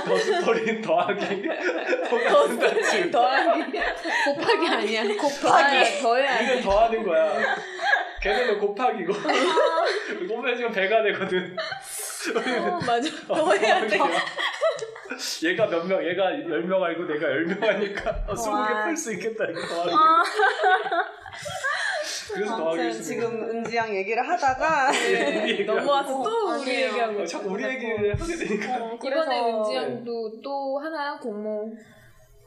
[0.06, 1.26] 더스토리 더하기
[2.10, 3.10] 포가든 다치.
[3.10, 3.62] 더하기
[4.36, 5.04] 곱하기 아니야.
[5.18, 6.02] 곱하기.
[6.04, 6.62] 더해야 우리는 돼.
[6.62, 7.56] 더하는 거야.
[8.28, 9.14] 걔네는 곱하기고.
[10.28, 11.56] 곱해지면 배가 되거든.
[12.36, 13.10] 어, 맞아.
[13.28, 13.98] 더 해야 돼.
[15.44, 19.62] 얘가 몇 명, 얘가 10명 알고 내가 10명 하니까 어, 20개 풀 수 있겠다 이거
[19.62, 19.96] 더하기.
[22.34, 25.80] 그래서 더하기 아무튼 지금 은지양 얘기를 하다가 우리 얘기하고.
[25.80, 26.88] 넘어와서 또 우리 아니에요.
[26.88, 27.22] 얘기하고.
[27.22, 28.76] 어, 자꾸 우리 얘기를 하게 되니까.
[28.84, 29.10] 어, 이번에
[29.42, 31.18] 그래서- 은지 양도 또 하나요?
[31.22, 31.72] 공모.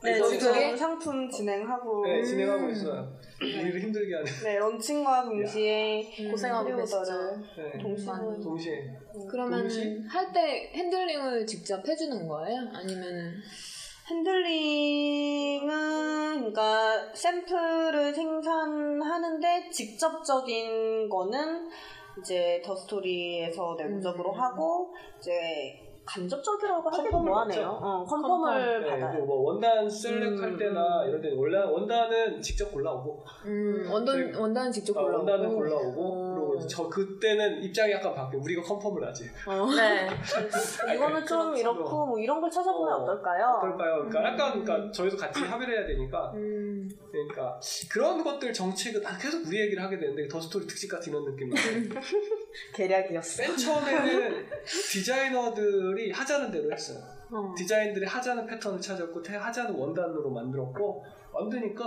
[0.03, 0.77] 네, 지금 어떻게?
[0.77, 2.25] 상품 진행하고 네, 음.
[2.25, 3.13] 진행하고 있어요.
[3.41, 4.27] 우리를 힘들게 하는.
[4.45, 7.63] 네, 런칭과 동시에 고생하고 pre-order를 계시죠.
[7.63, 7.79] 네.
[7.83, 8.13] 동시에.
[8.43, 8.99] 동시에.
[9.31, 9.99] 그러면 동시?
[10.09, 12.61] 할때 핸들링을 직접 해주는 거예요?
[12.73, 13.35] 아니면
[14.09, 15.69] 핸들링은
[16.39, 21.69] 그러니까 샘플을 생산하는데 직접적인 거는
[22.19, 24.41] 이제 더 스토리에서 내부적으로 음.
[24.41, 27.69] 하고 이제 간접적이라고 하기도 뭐하네요.
[27.81, 29.25] 어, 컨펌을 네, 받아요.
[29.25, 31.09] 뭐 원단 셀렉할 음, 때나 음.
[31.09, 34.37] 이럴 때 원단 원단은 직접 골라오고 음, 원단 네.
[34.37, 35.19] 원단은 직접 어, 골라오고.
[35.31, 36.30] 원단은 골라오고
[36.61, 36.67] 어.
[36.67, 40.09] 그리고 저 그때는 입장이 약간 바뀌어 우리가 컨펌을 하지 네.
[40.95, 41.61] 이거는 좀 그렇죠.
[41.61, 44.09] 이렇고 뭐 이런 걸 찾아보면 어, 어, 떨까요 어떨까요?
[44.09, 49.47] 그러니까 약간 그러니까 저희도 같이 합의를 해야 되니까 음, 그러니까 그런 것들 정책은 아, 계속
[49.47, 51.51] 우리 얘기를 하게 되는데 더 스토리 특집 같은 이런 느낌
[52.75, 53.43] 계략이었어.
[53.43, 54.47] 맨 처음에는
[54.93, 56.99] 디자이너들이 하자는 대로 했어요
[57.33, 57.55] 어.
[57.57, 61.85] 디자인들이 하자는 패턴을 찾았고 태- 하자는 원단으로 만들었고 만드니까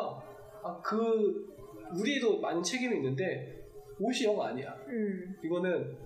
[0.63, 1.53] 아, 그
[1.97, 3.62] 우리도 많은 책임이 있는데
[3.99, 4.75] 옷이 영 아니야.
[4.87, 5.35] 음.
[5.43, 5.97] 이거는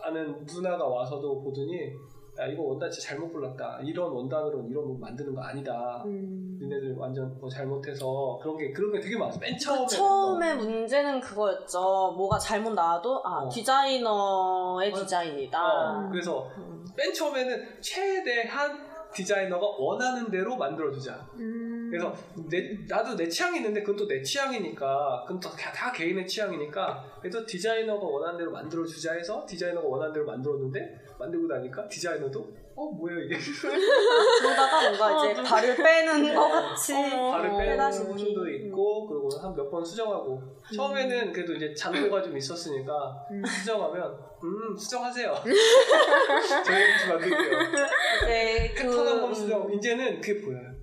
[0.00, 1.92] 아는 누나가 와서도 보더니
[2.38, 3.80] 야 이거 원단 진짜 잘못 골랐다.
[3.84, 6.02] 이런 원단으로 이런 옷 만드는 거 아니다.
[6.04, 6.58] 음.
[6.60, 9.32] 니네들 완전 뭐 잘못해서 그런 게 그런 게 되게 많아.
[9.40, 12.14] 맨 처음에 처음에 문제는 그거였죠.
[12.16, 13.48] 뭐가 잘못 나와도 아 어.
[13.48, 14.96] 디자이너의 어.
[14.96, 15.58] 디자인이다.
[15.62, 16.84] 어, 그래서 음.
[16.96, 21.14] 맨 처음에는 최대한 디자이너가 원하는 대로 만들어주자.
[21.34, 21.73] 음.
[21.94, 22.14] 그래서
[22.50, 25.22] 내, 나도 내 취향이 있는데 그건 또 내 취향이니까.
[25.26, 27.04] 그건 또다 개인의 취향이니까.
[27.20, 32.86] 그래서 디자이너가 원하는 대로 만들어 주자 해서 디자이너가 원하는 대로 만들었는데 만들고 나니까 디자이너도 어
[32.90, 33.36] 뭐야 이게?
[33.38, 38.06] 그러다가 뭔가 이제 발을 빼는 것 같이 발을 빼는 빼다시피.
[38.08, 40.42] 부분도 있고 그리고 한 몇 번 수정하고.
[40.74, 42.92] 처음에는 그래도 이제 잔고가 좀 있었으니까
[43.30, 43.42] 음.
[43.44, 45.32] 수정하면 음 수정하세요.
[45.44, 47.60] 저희가 다시 만들게요.
[47.62, 49.72] 이제 그 패턴 한번 음, 수정.
[49.72, 50.73] 이제는 그게 보여요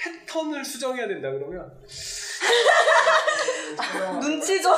[0.00, 1.70] 패턴을 수정해야 된다 그러면
[4.20, 4.72] 눈치 좀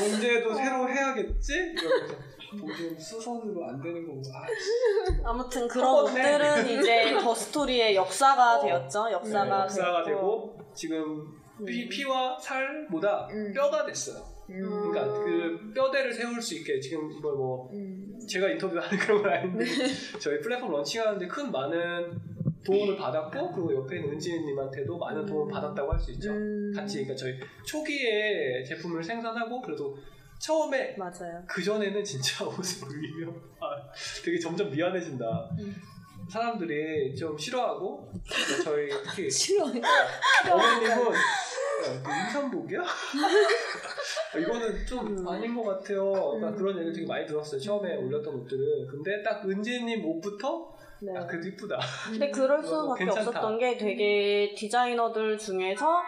[0.00, 1.74] 문제도 새로 해야겠지?
[1.76, 2.16] 이러면서
[2.58, 6.34] 도저히 수선으로 안 되는 거고 아, 아무튼 그런 한번에.
[6.34, 8.62] 옷들은 이제 더 스토리의 역사가 어.
[8.64, 9.04] 되었죠.
[9.06, 10.16] 네, 역사가, 역사가 됐고.
[10.16, 11.28] 되고 지금
[11.66, 13.52] 피, 피와 살보다 음.
[13.54, 14.90] 뼈가 됐어요 음.
[14.90, 18.18] 그러니까 그 뼈대를 세울 수 있게 지금 이걸 뭐 음.
[18.28, 19.64] 제가 인터뷰하는 그런 건 아닌데
[20.18, 22.18] 저희 플랫폼 런칭하는데 큰 많은
[22.64, 26.72] 도움을 받았고 그리고 옆에 있는 은지님한테도 많은 도움을 받았다고 할 수 있죠 음.
[26.74, 27.34] 같이 그러니까 저희
[27.64, 29.96] 초기에 제품을 생산하고 그래도
[30.38, 31.42] 처음에 맞아요.
[31.46, 33.66] 그 전에는 진짜 옷을 올리면 아,
[34.24, 35.50] 되게 점점 미안해진다.
[36.30, 39.64] 사람들이 좀 싫어하고 그러니까 저희 특히 싫어.
[39.64, 42.80] 어머님은 야, 그 임산복이야?
[44.38, 46.12] 이거는 좀 아닌 것 같아요.
[46.12, 47.60] 그러니까 그런 얘기 되게 많이 들었어요.
[47.60, 48.86] 처음에 올렸던 옷들은.
[48.86, 50.69] 근데 딱 은지님 옷부터
[51.02, 51.12] 네.
[51.16, 51.78] 아, 그래도 이쁘다.
[52.10, 53.30] 근데 그럴 이거 수밖에 괜찮다.
[53.30, 56.02] 없었던 게 되게 디자이너들 중에서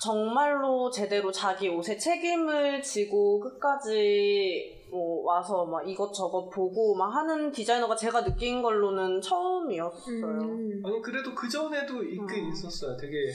[0.00, 7.94] 정말로 제대로 자기 옷에 책임을 지고 끝까지 뭐 와서 막 이것저것 보고 막 하는 디자이너가
[7.94, 10.26] 제가 느낀 걸로는 처음이었어요.
[10.26, 10.82] 음.
[10.84, 12.52] 아니 그래도 그 전에도 있긴 음.
[12.52, 12.96] 있었어요.
[12.96, 13.30] 되게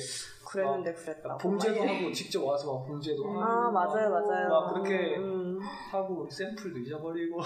[0.58, 1.38] 그랬는데 그랬다고.
[1.38, 4.50] 봉제도 막 하고 직접 와서 막 봉제도 하고 아 맞아요 맞아요.
[4.50, 5.60] 막 그렇게 음.
[5.92, 7.38] 하고 샘플도 잊어버리고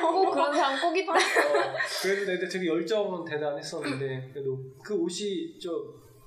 [0.00, 1.12] 꼭 그런 사람 꼭 있다.
[1.12, 1.16] 어,
[2.02, 5.72] 그래도 내가 되게 열정은 대단했었는데 그래도 그 옷이 좀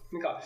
[0.10, 0.40] 그러니까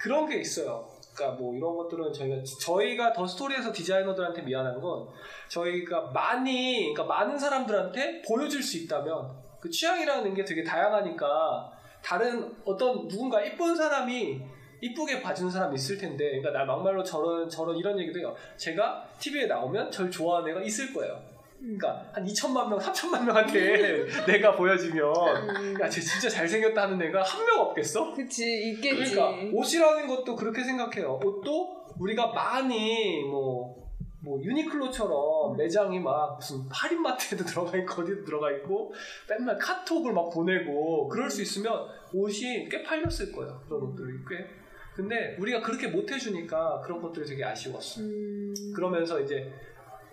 [0.00, 0.88] 그런 게 있어요.
[1.14, 5.06] 그러니까 뭐 이런 것들은 저희가 저희가 더 스토리에서 디자이너들한테 미안한 건
[5.48, 11.71] 저희가 많이 그러니까 많은 사람들한테 보여줄 수 있다면 그 취향이라는 게 되게 다양하니까
[12.04, 14.40] 다른 어떤 누군가 이쁜 사람이
[14.80, 18.34] 이쁘게 봐주는 사람이 있을 텐데 그러니까 나 막말로 저런 저런 이런 얘기도 해요.
[18.56, 21.20] 제가 TV에 나오면 절 좋아하는 애가 있을 거예요.
[21.60, 27.46] 그러니까 한 2천만 명, 3천만 명한테 내가 보여지면 야, 쟤 진짜 잘생겼다 하는 애가 한
[27.46, 28.12] 명 없겠어?
[28.14, 29.14] 그치 있겠지.
[29.14, 31.20] 그러니까 옷이라는 것도 그렇게 생각해요.
[31.24, 33.81] 옷도 우리가 많이 뭐,
[34.24, 38.92] 뭐 유니클로처럼 매장이 막 무슨 할인마트에도 들어가 있고 어디도 들어가 있고
[39.28, 43.60] 맨날 카톡을 막 보내고 그럴 수 있으면 옷이 꽤 팔렸을 거예요.
[43.66, 44.46] 그런 옷들이 꽤.
[44.94, 48.00] 근데 우리가 그렇게 못 해주니까 그런 것들이 되게 아쉬웠어.
[48.02, 48.54] 음.
[48.74, 49.50] 그러면서 이제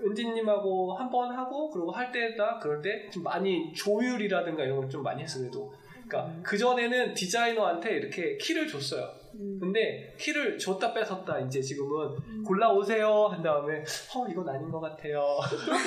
[0.02, 5.04] 은지님하고 한 번 하고 그리고 할 때다 그럴 때 좀 많이 조율이라든가 이런 걸 좀
[5.04, 5.42] 많이 했어요.
[5.44, 5.74] 그래도
[6.08, 9.19] 그러니까 그 전에는 디자이너한테 이렇게 키를 줬어요.
[9.40, 9.58] 음.
[9.60, 13.80] 근데 키를 줬다 뺏었다 이제 지금은 골라 오세요 한 다음에
[14.16, 15.22] 어 이건 아닌 것 같아요.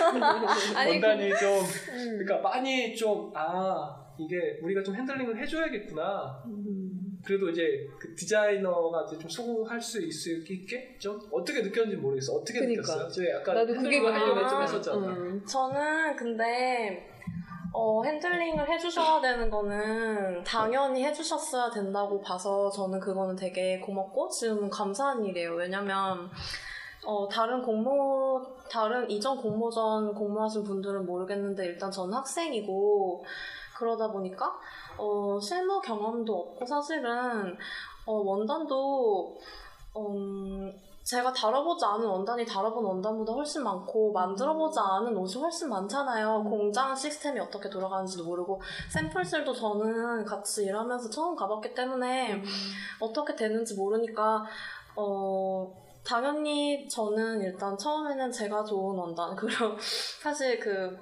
[0.88, 2.18] 원단이 좀 음.
[2.18, 6.42] 그러니까 많이 좀 아 이게 우리가 좀 핸들링을 해줘야겠구나.
[7.24, 12.32] 그래도 이제 그 디자이너가 이제 좀 소구할 수 있게 좀 어떻게 느꼈는지 모르겠어.
[12.34, 12.82] 어떻게 그니까.
[12.82, 13.08] 느꼈어요?
[13.08, 14.62] 저희 약간 나도 그게 하려고 좀.
[14.62, 15.06] 했었잖아.
[15.08, 15.44] 음.
[15.46, 17.11] 저는 근데
[17.72, 25.24] 어, 핸들링을 해주셔야 되는 거는 당연히 해주셨어야 된다고 봐서 저는 그거는 되게 고맙고 지금 감사한
[25.24, 25.54] 일이에요.
[25.54, 26.30] 왜냐면
[27.04, 33.24] 어, 다른 공모, 다른 이전 공모전 공모하신 분들은 모르겠는데 일단 저는 학생이고
[33.76, 34.52] 그러다 보니까
[34.98, 37.56] 어, 실무 경험도 없고 사실은
[38.06, 39.38] 어, 원단도
[39.96, 40.72] 음,
[41.04, 46.44] 제가 다뤄보지 않은 원단이 다뤄본 원단보다 훨씬 많고 만들어보지 않은 옷이 훨씬 많잖아요.
[46.44, 52.42] 공장 시스템이 어떻게 돌아가는지도 모르고 샘플실도 저는 같이 일하면서 처음 가봤기 때문에
[53.00, 54.44] 어떻게 되는지 모르니까
[54.94, 55.72] 어
[56.04, 59.76] 당연히 저는 일단 처음에는 제가 좋은 원단 그리고
[60.22, 60.96] 사실 그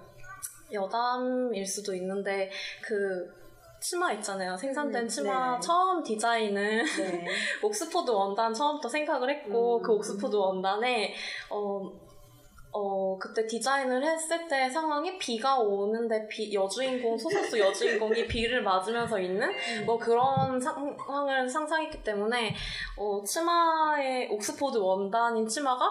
[0.73, 2.51] 여담일 수도 있는데
[2.83, 3.40] 그
[3.81, 4.57] 치마 있잖아요.
[4.57, 5.61] 생산된 음, 치마 네.
[5.61, 7.27] 처음 디자인은 네.
[7.63, 9.83] 옥스포드 원단 처음부터 생각을 했고 음.
[9.83, 11.15] 그 옥스포드 원단에
[11.49, 11.91] 어
[12.73, 19.51] 어, 그때 디자인을 했을 때 상황이 비가 오는데 비, 여주인공, 소속수 여주인공이 비를 맞으면서 있는
[19.85, 22.55] 뭐 그런 상황을 상상했기 때문에
[22.97, 25.91] 어, 치마에 옥스포드 원단인 치마가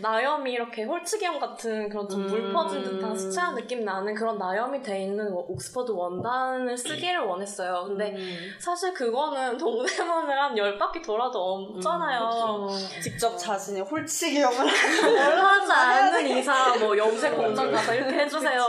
[0.00, 2.52] 나염이 이렇게 홀치기형 같은 그런 좀물 음.
[2.52, 7.84] 퍼진 듯한 수채화 느낌 나는 그런 나염이 돼 있는 옥스포드 원단을 쓰기를 원했어요.
[7.86, 8.50] 근데 음.
[8.60, 11.38] 사실 그거는 동대문을 한 열 바퀴 돌아도
[11.74, 12.68] 없잖아요.
[13.02, 18.62] 직접 자신의 홀치기형을 뭘 하지 않는 이상 뭐 염색 공장 가서 이렇게 해주세요.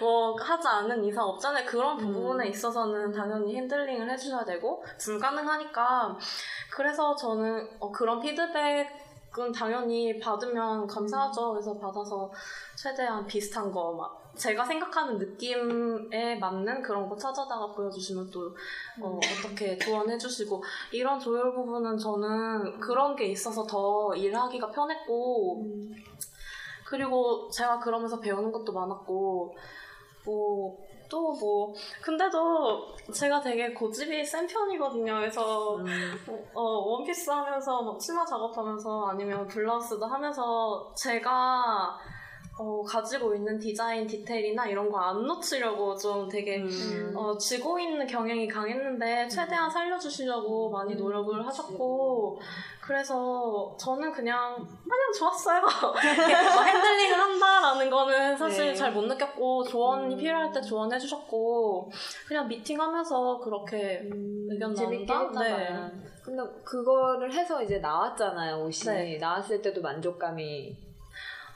[0.00, 1.64] 뭐 하지 않는 이상 없잖아요.
[1.66, 6.16] 그런 부분에 있어서는 당연히 핸들링을 해주셔야 되고 불가능하니까.
[6.70, 11.52] 그래서 저는 어, 그런 피드백은 당연히 받으면 감사하죠.
[11.52, 12.30] 그래서 받아서
[12.76, 18.54] 최대한 비슷한 거 막 제가 생각하는 느낌에 맞는 그런 거 찾아다가 보여주시면 또
[19.02, 20.62] 어, 어떻게 조언해주시고.
[20.92, 25.64] 이런 조율 부분은 저는 그런 게 있어서 더 일하기가 편했고
[26.90, 29.54] 그리고 제가 그러면서 배우는 것도 많았고
[30.26, 31.74] 뭐 또 뭐.
[32.00, 35.14] 근데도 제가 되게 고집이 센 편이거든요.
[35.14, 35.76] 그래서
[36.54, 41.98] 어, 원피스 하면서 막 치마 작업하면서 아니면 블라우스도 하면서 제가
[42.58, 46.62] 어, 가지고 있는 디자인 디테일이나 이런 거 안 놓치려고 좀 되게
[47.14, 52.38] 어, 쥐고 있는 경향이 강했는데 최대한 살려주시려고 많이 노력을 하셨고
[52.90, 55.60] 그래서 저는 그냥 그냥 좋았어요.
[55.62, 58.74] 뭐 핸들링을 한다라는 거는 사실 네.
[58.74, 61.88] 잘못 느꼈고 조언이 필요할 때 조언해 주셨고
[62.26, 64.10] 그냥 미팅하면서 그렇게
[64.48, 65.40] 의견 재밌게 나눈다.
[65.40, 65.68] 네.
[66.24, 68.92] 근데 그거를 해서 이제 나왔잖아요, 옷이.
[68.92, 69.18] 네.
[69.18, 70.89] 나왔을 때도 만족감이.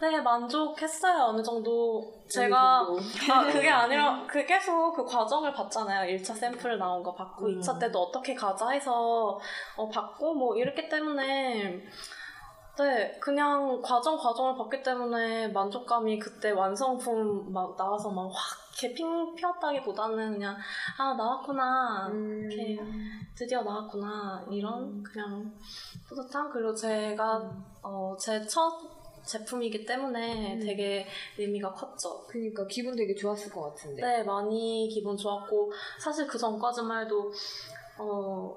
[0.04, 2.12] 네, 만족했어요, 어느 정도.
[2.28, 2.84] 제가, 아,
[3.50, 6.14] 그게 아니라, 그 계속 그 과정을 봤잖아요.
[6.14, 7.58] 1차 샘플 나온 거 음.
[7.58, 9.40] 2차 때도 어떻게 가자 해서,
[9.76, 11.82] 어, 봤고, 뭐, 이랬기 때문에,
[12.76, 19.82] 네, 그냥 과정, 과정을 봤기 때문에 만족감이 그때 완성품 막 나와서 막 확 개핑 피었다기
[19.82, 20.56] 보다는 그냥,
[20.98, 22.08] 아, 나왔구나.
[22.08, 22.50] 음.
[22.50, 22.76] 이렇게,
[23.34, 24.44] 드디어 나왔구나.
[24.50, 25.52] 이런, 그냥,
[26.08, 26.50] 뿌듯함.
[26.50, 27.40] 그리고 제가,
[27.82, 28.93] 어, 제 첫
[29.24, 31.06] 제품이기 때문에 되게
[31.38, 32.26] 의미가 컸죠.
[32.28, 34.02] 그니까 기분 되게 좋았을 것 같은데.
[34.02, 37.32] 네, 많이 기분 좋았고, 사실 그 전까지만 해도,
[37.98, 38.54] 어,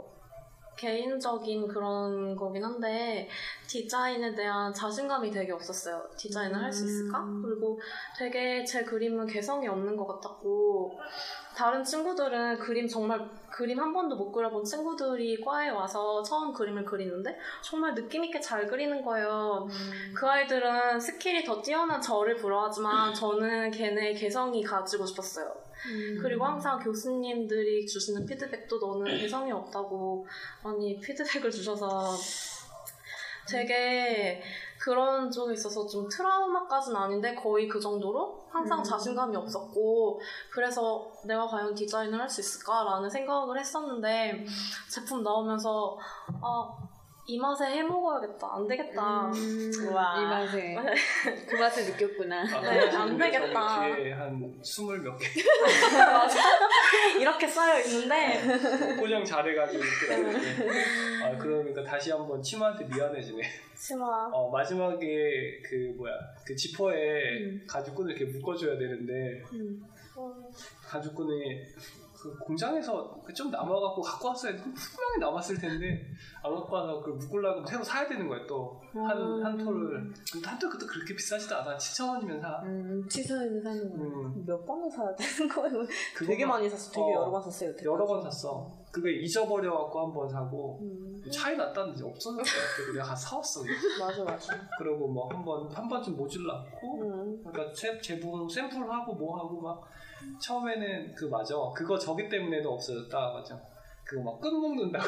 [0.78, 3.28] 개인적인 그런 거긴 한데,
[3.68, 6.08] 디자인에 대한 자신감이 되게 없었어요.
[6.16, 7.26] 디자인을 할수 있을까?
[7.44, 7.80] 그리고
[8.18, 11.00] 되게 제 그림은 개성이 없는 것 같았고,
[11.58, 17.36] 다른 친구들은 그림 정말, 그림 한 번도 못 그려본 친구들이 과에 와서 처음 그림을 그리는데,
[17.64, 19.68] 정말 느낌있게 잘 그리는 거예요.
[20.16, 25.52] 그 아이들은 skill이 더 뛰어난 저를 부러워하지만, 저는 걔네 개성이 가지고 싶었어요.
[26.22, 30.28] 그리고 항상 교수님들이 주시는 피드백도 너는 개성이 없다고
[30.64, 32.16] 많이 피드백을 주셔서
[33.50, 34.44] 되게
[34.80, 40.20] 그런 쪽에 있어서 좀 트라우마까지는 아닌데 거의 그 정도로 항상 자신감이 없었고
[40.52, 44.46] 그래서 내가 과연 디자인을 할 수 있을까라는 생각을 했었는데
[44.90, 45.98] 제품 나오면서
[46.42, 46.87] 아,
[47.30, 50.16] 이 맛에 해 먹어야겠다 안 되겠다 음, 우와.
[50.18, 50.76] 이 맛에.
[51.46, 52.40] 그 맛을 느꼈구나.
[52.42, 53.82] 아, 네, 안 되겠다.
[53.82, 55.26] 한 스물 몇개
[57.20, 63.44] 이렇게 쌓여 있는데 포장 잘해가지고 이렇게 아 그러니까 다시 한번 치마한테 미안해지네.
[63.76, 66.14] 치마 어 마지막에 그 뭐야
[66.46, 69.44] 그 지퍼에 가죽끈을 이렇게 묶어줘야 되는데
[70.88, 71.62] 가죽끈이
[72.20, 74.58] 그 공장에서 그좀 남아갖고 갖고 왔어야 돼.
[74.58, 76.04] 분명히 남았을 텐데
[76.44, 81.16] 안 갖고 와서 그걸 묶으려고 새로 사야 되는 거야 또한한 톨을 근데 한톨 그것도 그렇게
[81.16, 82.62] 비싸지도 않아 7천 원이면 사.
[82.64, 83.96] 음, 치사에는 사는 거.
[84.04, 85.86] 음, 몇 번을 사야 되는 거예요?
[86.26, 86.92] 되게 막- 많이 샀어.
[86.92, 87.72] 되게 어, 여러 번 샀어요.
[87.84, 88.76] 여러 번 샀어.
[88.92, 91.22] 그게 잊어버려갖고 한 번 사고 음.
[91.32, 92.44] 차이 났다는데 없어졌어.
[92.78, 93.62] 그래서 내가 사왔어.
[94.00, 94.54] 맞아 맞아.
[94.80, 97.44] 그리고 뭐 한 번 한 번쯤 모질랐고 음.
[97.46, 99.84] 그러니까 제, 제품 샘플하고 뭐 하고 막
[100.42, 103.60] 처음에는 그 맞아 그거 저기 때문에도 없어졌다 맞아
[104.04, 105.06] 그거 막끈 묶는다고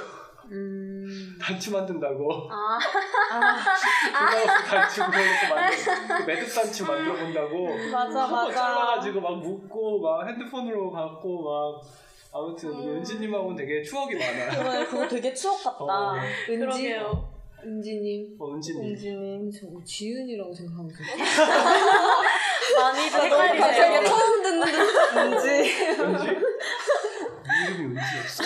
[0.52, 1.38] 음.
[1.42, 2.80] 단추 만든다고 아
[4.30, 8.52] 그거 단추 그거 또 만들 그 매듭 단추 만들어 본다고 맞아 맞아.
[8.54, 11.82] 잘라가지고 막 묶고 막 핸드폰으로 갖고 막
[12.32, 12.98] 아무튼 음.
[12.98, 15.84] 은지님하고는 되게 추억이 많아 그거, 그거 되게 추억 같다.
[15.84, 16.16] 어.
[16.48, 16.58] 은지.
[16.60, 18.38] 그러게요 은지님.
[18.40, 19.52] 어, 은지님 은지님.
[19.52, 21.24] 저 지은이라고 생각하면 좋겠다.
[22.80, 24.68] 많이 아, 너무 갑자기 헷갈리세요 처음 듣는
[25.34, 25.48] 은지.
[26.02, 28.44] 은지 네 이름이 은지였어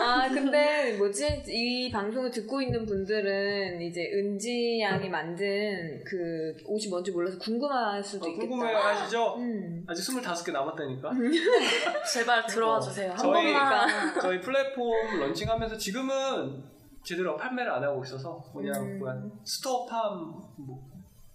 [0.00, 1.42] 아, 근데 뭐지?
[1.48, 8.26] 이 방송을 듣고 있는 분들은 이제 은지 양이 만든 그 옷이 뭔지 몰라서 궁금할 수도
[8.26, 8.48] 어, 있겠다.
[8.48, 9.36] 궁금해 하시죠?
[9.38, 9.84] 음.
[9.88, 11.10] 아직 25개 남았다니까
[12.12, 16.62] 제발 들어와 주세요 한 저희- 번만 저희 플랫폼 런칭하면서 지금은
[17.02, 18.98] 제대로 판매를 안 하고 있어서 그냥 음.
[18.98, 19.14] 뭐야
[19.44, 20.18] 스토어팜
[20.58, 20.82] 뭐,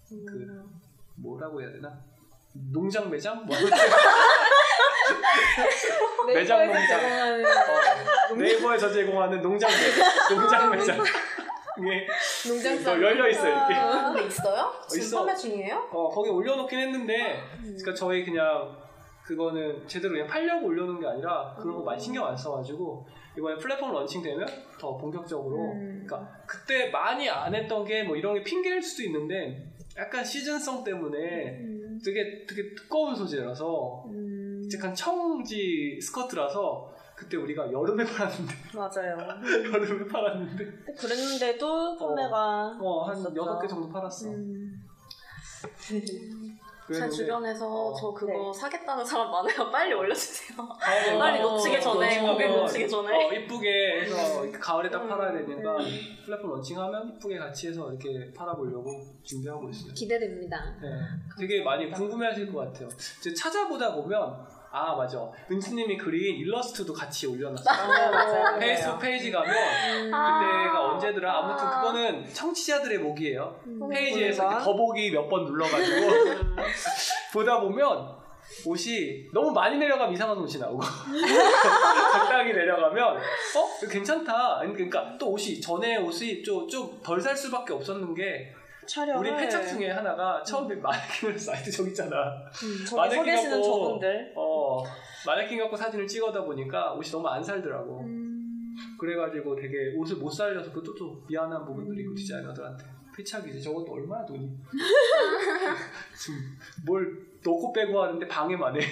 [0.08, 0.64] 그
[1.22, 1.88] 뭐라고 해야 되나?
[2.72, 3.44] 농장 매장?
[3.46, 3.56] 뭐
[6.26, 7.00] 매장 농장.
[8.30, 9.68] 어, 네이버에서 제공하는 농장
[10.28, 10.28] 매장.
[10.40, 10.98] 농장 매장.
[10.98, 12.06] 예.
[12.48, 13.74] 농장상 뭐 열려 있어 이렇게.
[13.74, 14.72] 근데 있어요?
[14.88, 15.16] 지금 있어.
[15.18, 15.88] 판매 중이에요?
[15.92, 18.76] 어 거기 올려놓긴 했는데, 그러니까 저희 그냥
[19.24, 23.06] 그거는 제대로 그냥 팔려고 올려놓은 게 아니라 그런 거 많이 신경 안 써가지고
[23.38, 24.46] 이번에 플랫폼 런칭되면
[24.78, 25.72] 더 본격적으로.
[25.72, 26.04] 음.
[26.06, 31.58] 그러니까 그때 많이 안 했던 게 뭐 이런 게 핑계일 수도 있는데 약간 시즌성 때문에
[31.60, 32.00] 음.
[32.04, 34.62] 되게 되게 두꺼운 소재라서 음.
[34.74, 39.18] 약간 청지 스커트라서 그때 우리가 여름에 팔았는데 맞아요.
[39.72, 40.64] 여름에 팔았는데
[40.94, 43.36] 그랬는데도 판매가 어한 됐었죠.
[43.36, 44.28] 여섯 개 정도 팔았어.
[44.30, 44.82] 음.
[46.92, 47.94] 제 주변에서 어.
[47.94, 48.58] 저 그거 네.
[48.58, 49.70] 사겠다는 사람 많아요.
[49.70, 50.58] 빨리 올려주세요.
[50.68, 53.26] 가을에 빨리 어, 놓치기 전에, 런칭하면 고객 놓치기 전에.
[53.26, 55.84] 어, 이쁘게 해서 이렇게 가을에 딱 음, 팔아야 되니까 음.
[56.24, 58.90] 플랫폼 런칭하면 이쁘게 같이 해서 이렇게 팔아보려고
[59.22, 59.92] 준비하고 있어요.
[59.94, 60.74] 기대됩니다.
[60.80, 60.88] 네,
[61.38, 62.88] 되게 많이 궁금해하실 것 같아요.
[63.20, 65.18] 이제 찾아보다 보면 아 맞아
[65.50, 67.88] 은지님이 그린 일러스트도 같이 올려놨어요.
[67.88, 68.58] 맞아요.
[68.58, 73.60] 페이스북 페이지 가면 그때가 언제더라 아무튼 그거는 청취자들의 몫이에요.
[73.66, 73.88] 음.
[73.88, 76.10] 페이지에서 더보기 몇 번 눌러가지고
[77.34, 78.20] 보다 보면
[78.66, 80.80] 옷이 너무 많이 내려가면 이상한 옷이 나오고
[82.12, 84.60] 적당히 내려가면 어 괜찮다.
[84.60, 88.52] 그러니까 또 옷이 전에 옷이 좀 좀 덜 살 수밖에 없었는 게
[88.90, 92.16] 촬영을 우리 패착 중에 하나가 처음에 마네킹을 사이트 저기 있잖아.
[92.16, 92.76] 음.
[92.78, 94.82] 저기 서 마네킹 계시는 갖고 저분들 어
[95.26, 98.00] 마네킹 갖고 사진을 찍어다 보니까 옷이 너무 안 살더라고.
[98.00, 98.74] 음.
[98.98, 102.84] 그래가지고 되게 옷을 못 살려서 그것도 좀 미안한 부분들이 있고 디자이너들한테
[103.24, 104.48] 패착이지 저것도 얼마나 돈이
[106.18, 108.86] 지금 뭘 넣고 빼고 하는데 방해만 해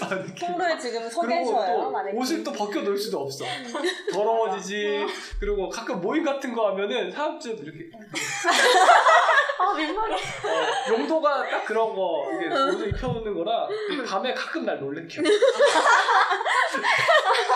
[0.00, 0.48] 마네킹.
[0.48, 1.82] 통로에 지금 서 그리고 계셔요.
[1.82, 2.20] 또 마네킹.
[2.20, 3.44] 옷을 또 벗겨 놓을 수도 없어
[4.12, 5.06] 더러워지지
[5.40, 7.98] 그리고 가끔 모임 같은 거 하면은 사람들 이렇게 아,
[9.76, 10.14] 민망해.
[10.14, 13.66] 어, 용도가 딱 그런 거 이게 옷을 입혀놓는 거라
[14.06, 15.22] 밤에 가끔 날 놀래켜.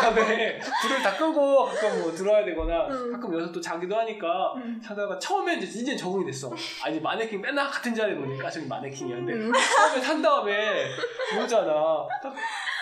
[0.01, 4.55] 밤에 불을 다 끄고 가끔 뭐 들어야 되거나 가끔 여기서 또 자기도 하니까
[4.87, 6.51] 사다가 처음에 이제 이제 적응이 됐어.
[6.85, 10.87] 아니 마네킹 맨날 같은 자리에 놓으니까 저기 마네킹이었는데 처음에 산 다음에
[11.35, 12.07] 보잖아.
[12.23, 12.35] 딱,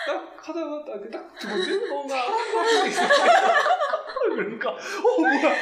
[0.05, 2.15] 딱 하다가 딱, 딱 들어오지 뭔가
[4.35, 5.55] 그러니까 어 뭐야.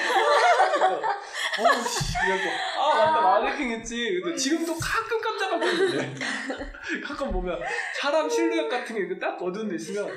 [1.58, 2.44] 어우씨 이러고
[2.92, 6.14] 아 맞다 마네킹 했지 근데 지금도 가끔 깜짝깜짝이네
[7.04, 7.60] 가끔 보면
[8.00, 10.10] 사람 실루엣 같은 게 딱 어두운 데 있으면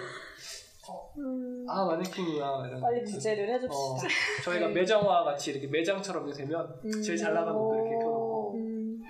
[1.68, 4.42] 아 마네킹이야 이런 빨리 구제를 어, 해줍시다.
[4.44, 9.02] 저희가 매장화 같이 이렇게 매장처럼 되면 제일 잘 나가는 옷들 이렇게 펴놓고 음.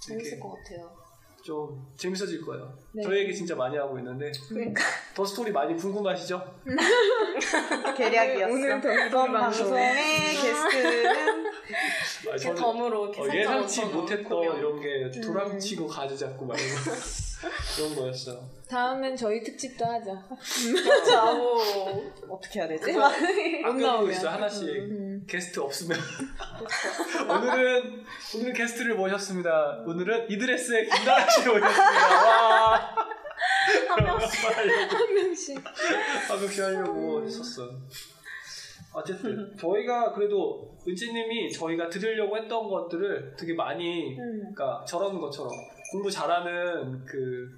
[0.00, 0.92] 재밌을 것 같아요.
[1.42, 2.72] 좀 재밌어질 거예요.
[2.92, 3.02] 네.
[3.02, 4.82] 저희 얘기 진짜 많이 하고 있는데 그러니까
[5.14, 6.60] 더 스토리 많이 궁금하시죠?
[7.96, 8.52] 계략이었어.
[8.52, 8.80] 오늘.
[9.32, 9.94] 방송의
[10.34, 11.51] 게스트는
[12.32, 14.58] 아, 저는 덤으로 이렇게 어, 예상치 못했던 공연.
[14.58, 16.90] 이런 게 도랑치고 가지 잡고 막 이런 거
[17.76, 18.48] 그런 거였어요.
[18.68, 20.24] 다음엔 저희 특집도 하자.
[20.28, 21.16] 그렇죠.
[21.18, 22.92] 아우, 어떻게 해야 되지?
[23.86, 24.10] 나오면.
[24.12, 25.24] 있어요 하나씩 음.
[25.28, 25.98] 게스트 없으면
[27.28, 28.04] 오늘은
[28.36, 29.82] 오늘은 게스트를 모셨습니다.
[29.86, 32.26] 오늘은 이드레스의 김나라 씨를 모셨습니다.
[32.26, 32.94] 와.
[33.88, 35.64] 한 명씩 한 명씩.
[36.28, 37.70] 한 명씩 하려고 했었어.
[38.92, 44.52] 어쨌든 저희가 그래도 은지님이 저희가 드리려고 했던 것들을 되게 많이 음.
[44.54, 45.50] 그러니까 저런 것처럼
[45.92, 47.48] 공부 잘하는 그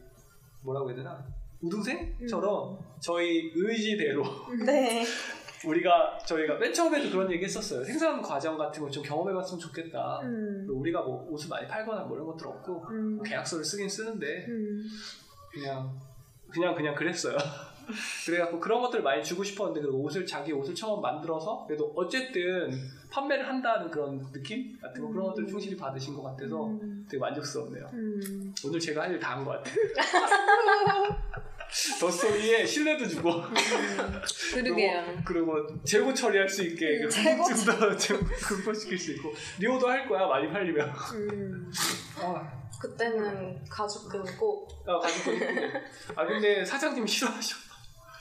[0.64, 1.24] 뭐라고 해야 되나
[1.62, 4.22] 우등생처럼 저희 의지대로
[4.64, 5.04] 네.
[5.66, 7.82] 우리가 저희가 맨 처음에도 그런 얘기 했었어요.
[7.82, 10.20] 생산 과정 같은 걸 좀 경험해봤으면 좋겠다.
[10.22, 10.66] 음.
[10.68, 13.22] 우리가 뭐 옷을 많이 팔거나 뭐 이런 것들 없고 음.
[13.22, 14.84] 계약서를 쓰긴 쓰는데 음.
[15.52, 15.98] 그냥
[16.52, 17.36] 그냥 그냥 그랬어요.
[18.26, 22.70] 그래갖고 그런 것들 을 많이 주고 싶었는데 그 옷을 자기 옷을 처음 만들어서 그래도 어쨌든
[23.10, 27.06] 판매를 한다는 그런 느낌 같은 거 그런 것들을 충실히 받으신 것 같아서 음.
[27.08, 27.88] 되게 만족스럽네요.
[27.92, 28.54] 음.
[28.64, 29.74] 오늘 제가 할 일 다 한 것 같아요.
[32.00, 33.30] 더 스토리에 신뢰도 주고
[34.52, 35.04] 그러게요.
[35.24, 40.26] 그리고, 그리고 재고 처리할 수 있게 그 궁금증도 재고 극복시킬 수 있고 리오도 할 거야
[40.26, 41.72] 많이 팔리면 음.
[42.20, 44.68] 아, 그때는 가죽끈 꼭.
[44.86, 45.72] 아 가죽 끈 이쁘게
[46.14, 47.56] 아 근데 사장님 싫어하셔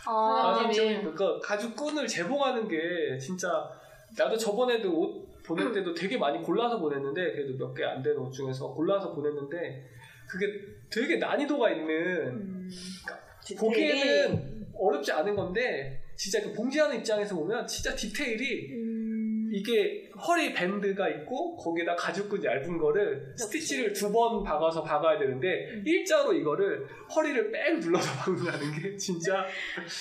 [0.06, 3.70] 아, 사장님 그 가죽 끈을 재봉하는 게 진짜
[4.18, 8.32] 나도 저번에도 옷 보낼 때도 되게 많이 골라서 보냈는데 그래도 몇 개 안 되는 옷
[8.32, 9.86] 중에서 골라서 보냈는데
[10.30, 10.48] 그게
[10.90, 12.70] 되게 난이도가 있는 음.
[13.44, 18.83] 디테일이 보기에는 어렵지 않은 건데 진짜 그 봉지하는 입장에서 보면 진짜 디테일이 음.
[19.56, 26.34] 이게 허리 밴드가 있고 거기에다 가죽끈 얇은 거를 스티치를 두 번 박아서 박아야 되는데 일자로
[26.34, 29.46] 이거를 허리를 뺑 눌러서 박는다는 게 진짜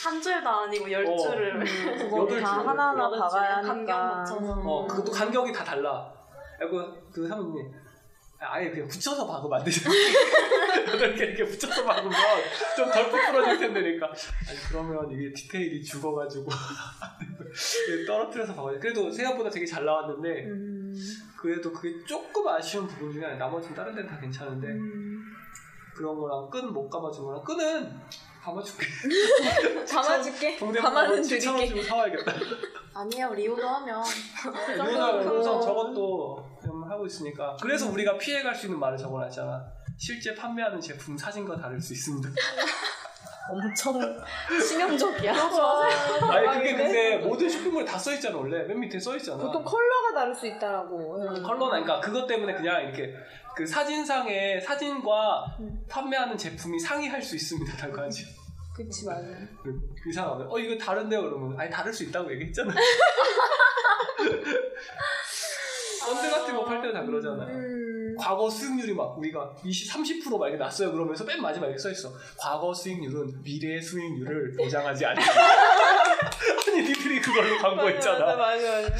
[0.04, 1.16] 한 줄도 아니고 열 어.
[1.16, 1.58] 줄을.
[1.98, 2.68] 그거 여덟 다 줄.
[2.68, 4.14] 하나하나 박아야 줄 간격 하니까.
[4.16, 4.52] 맞춰서.
[4.64, 6.10] 어 그것도 간격이 다 달라.
[6.58, 6.82] 그리고
[7.12, 7.70] 그 사모님
[8.42, 9.88] 아예 그냥 붙여서 박으면 안 되죠.
[10.88, 12.12] 여덟 개 이렇게 붙여서 박으면
[12.76, 14.06] 좀 덜 부풀어질 텐데, 그러니까.
[14.06, 16.48] 아니, 그러면 이게 디테일이 죽어가지고.
[18.06, 18.78] 떨어뜨려서 박아야 돼.
[18.80, 20.94] 그래도 생각보다 되게 잘 나왔는데, 음.
[21.36, 23.34] 그래도 그게 조금 아쉬운 부분 중에.
[23.36, 25.22] 나머지는 다른 데는 다 괜찮은데, 음.
[25.94, 28.00] 그런 거랑 끈 못 감아준 거랑, 끈은
[28.42, 28.86] 감아줄게.
[29.88, 30.56] 감아줄게.
[30.56, 31.66] 감아는 7,000원 드릴게.
[31.68, 32.32] 주고 사와야겠다.
[32.94, 34.02] 아니에요 리오도 하면
[34.42, 35.32] 그거.
[35.38, 39.64] 우선 저것도 지금 하고 있으니까 그래서 우리가 피해갈 수 있는 말을 적어놨잖아
[39.96, 42.28] 실제 판매하는 제품 사진과 다를 수 있습니다
[43.50, 43.98] 엄청
[44.68, 45.32] 치명적이야.
[46.30, 50.46] 아니 그게 근데 모든 쇼핑몰에 다 써있잖아 원래 맨 밑에 써있잖아 보통 컬러가 다를 수
[50.46, 51.16] 있다라고.
[51.42, 53.14] 컬러나 그러니까 그것 때문에 그냥 이렇게
[53.54, 55.84] 그 사진상의 사진과 음.
[55.88, 58.24] 판매하는 제품이 상의할 수 있습니다 라고 하지
[58.74, 59.20] 그치 맞아.
[60.08, 61.22] 이상하네 어 이거 다른데요?
[61.22, 62.72] 그러면 아니 다를 수 있다고 얘기했잖아
[66.06, 68.16] 펀드 같은 거 팔 때는 다 그러잖아 음.
[68.18, 69.90] 과거 수익률이 막 우리가 20,
[70.24, 70.92] 30%막 이렇게 났어요.
[70.92, 72.12] 그러면서 맨 마지막에 써 있어.
[72.38, 75.32] 과거 수익률은 미래의 수익률을 보장하지 않는다.
[76.68, 78.36] 아니 니들이 그걸로 광고했잖아.
[78.36, 78.98] 맞아 맞아.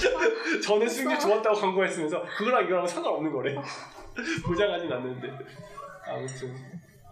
[0.64, 3.54] 전에 수익률 좋았다고 광고했으면서 그거랑 이거랑 상관없는 거래
[4.44, 5.28] 보장하진 않는데.
[6.06, 6.54] 아무튼.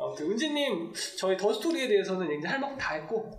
[0.01, 3.30] 아무튼 은지님 저희 더 스토리에 대해서는 이제 할 만큼 다 했고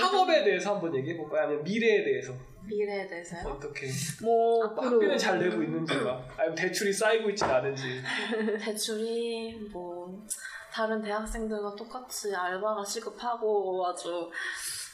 [0.00, 1.46] 학업에 대해서 한번 얘기해 볼까요?
[1.46, 2.32] 아니면 미래에 대해서?
[2.64, 3.48] 미래에 대해서요?
[3.48, 3.88] 어떻게?
[4.22, 8.00] 뭐 학비는 잘 내고 있는지가 아니면 대출이 쌓이고 있지 않은지.
[8.64, 10.24] 대출이 뭐
[10.72, 14.30] 다른 대학생들과 똑같이 알바가 시급하고 아주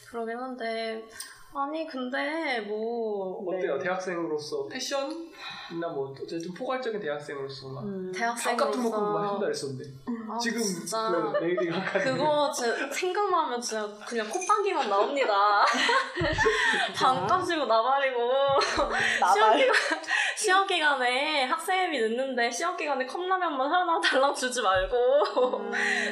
[0.09, 1.05] 그러긴 한데
[1.55, 3.79] 아니 근데 뭐 어때요?
[3.79, 5.11] 대학생으로서 패션
[5.73, 9.85] 이나 뭐 어쨌든 포괄적인 대학생으로서 막 음, 밥 같은 거 먹고 막 해준다 했었는데
[10.31, 11.11] 아, 지금 진짜.
[11.11, 11.71] 그 레이디
[12.05, 15.65] 그거 제 생각만 하면 진짜 그냥 콧방귀만 나옵니다.
[16.95, 18.31] 방 까지고 나발이고.
[19.35, 19.75] 시험 기간
[20.37, 25.63] 시험 기간에 학생회비 늦는데 시험 기간에 컵라면만 하나 달랑 주지 말고.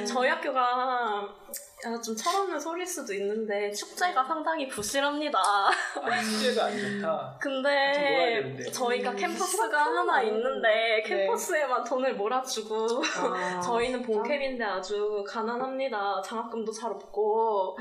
[0.06, 1.28] 저희 학교가
[1.84, 5.38] 아, 좀 철없는 소리일 수도 있는데 축제가 상당히 부실합니다.
[5.38, 7.36] 아, 숙제가 안 좋다.
[7.38, 8.70] 근데 되는데.
[8.70, 12.86] 저희가 캠퍼스가 하나 있는데 캠퍼스에만 돈을 몰아주고
[13.20, 16.22] 아, 저희는 본캠인데 아주 가난합니다.
[16.24, 17.76] 장학금도 잘 없고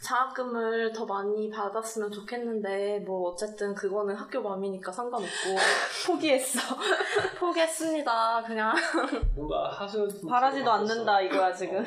[0.00, 5.26] 장학금을 더 많이 받았으면 좋겠는데 뭐 어쨌든 그거는 학교 맘이니까 상관없고
[6.06, 6.60] 포기했어.
[7.40, 8.44] 포기했습니다.
[8.46, 8.72] 그냥
[9.34, 11.84] 뭔가 하수 바라지도 않는다 이거야 지금.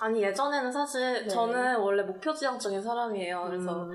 [0.00, 1.28] 아니 예전 에는 사실 네.
[1.28, 3.44] 저는 원래 목표 지향적인 사람이에요.
[3.46, 3.92] 그래서 음.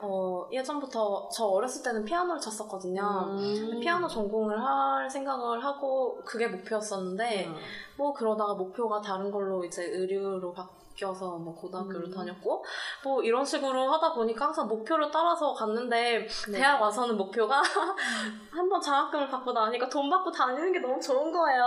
[0.00, 3.02] 어, 예전부터 저 어렸을 때는 피아노를 쳤었거든요.
[3.02, 3.80] 음.
[3.80, 7.56] 피아노 전공을 할 생각을 하고 그게 목표였었는데 음.
[7.96, 12.10] 뭐 그러다가 목표가 다른 걸로 이제 의류로 바뀌 어서 뭐 고등학교를 음.
[12.10, 12.64] 다녔고
[13.04, 16.58] 뭐 이런 식으로 하다 보니까 항상 목표를 따라서 갔는데 네.
[16.58, 17.62] 대학 와서는 목표가
[18.50, 21.64] 한번 장학금을 받고 나니까 돈 받고 다니는 게 너무 좋은 거예요.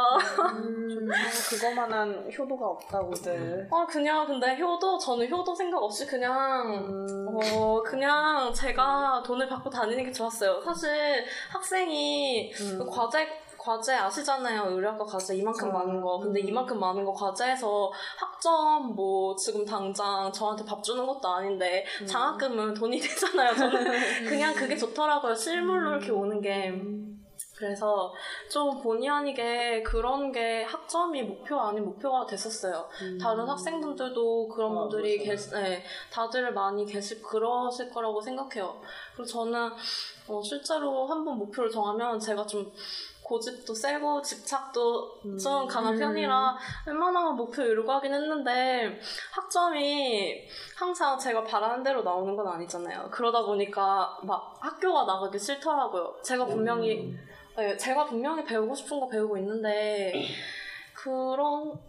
[0.53, 1.09] 음,
[1.49, 3.67] 그거만한 효도가 없다고들.
[3.71, 7.27] 아 그냥 근데 효도 저는 효도 생각 없이 그냥 음.
[7.27, 10.61] 어 그냥 제가 돈을 받고 다니는 게 좋았어요.
[10.61, 12.77] 사실 학생이 음.
[12.79, 13.27] 그 과제
[13.61, 14.71] 과제 아시잖아요.
[14.71, 15.71] 의료학과 과제 이만큼 어.
[15.73, 16.17] 많은 거.
[16.17, 16.47] 근데 음.
[16.47, 22.07] 이만큼 많은 거 과제에서 학점 뭐 지금 당장 저한테 밥 주는 것도 아닌데 음.
[22.07, 23.53] 장학금은 돈이 되잖아요.
[23.53, 25.35] 저는 그냥 그게 좋더라고요.
[25.35, 26.73] 실물로 이렇게 오는 게.
[27.55, 28.11] 그래서
[28.49, 32.89] 좀 본의 아니게 그런 게 학점이 목표 아닌 목표가 됐었어요.
[33.03, 33.19] 음.
[33.19, 35.19] 다른 학생분들도 그런 아, 분들이.
[35.19, 38.81] 계시, 네, 다들 많이 계실 그러실 거라고 생각해요.
[39.15, 39.69] 그리고 저는
[40.27, 42.71] 어, 실제로 한번 목표를 정하면 제가 좀
[43.31, 45.67] 고집도 세고 집착도 좀 음.
[45.67, 48.99] 강한 편이라 웬만하면 목표 이루고 하긴 했는데
[49.31, 50.41] 학점이
[50.77, 53.07] 항상 제가 바라는 대로 나오는 건 아니잖아요.
[53.09, 56.17] 그러다 보니까 막 학교가 나가기 싫더라고요.
[56.21, 57.17] 제가 분명히
[57.55, 60.11] 네, 제가 분명히 배우고 싶은 거 배우고 있는데
[60.93, 61.79] 그런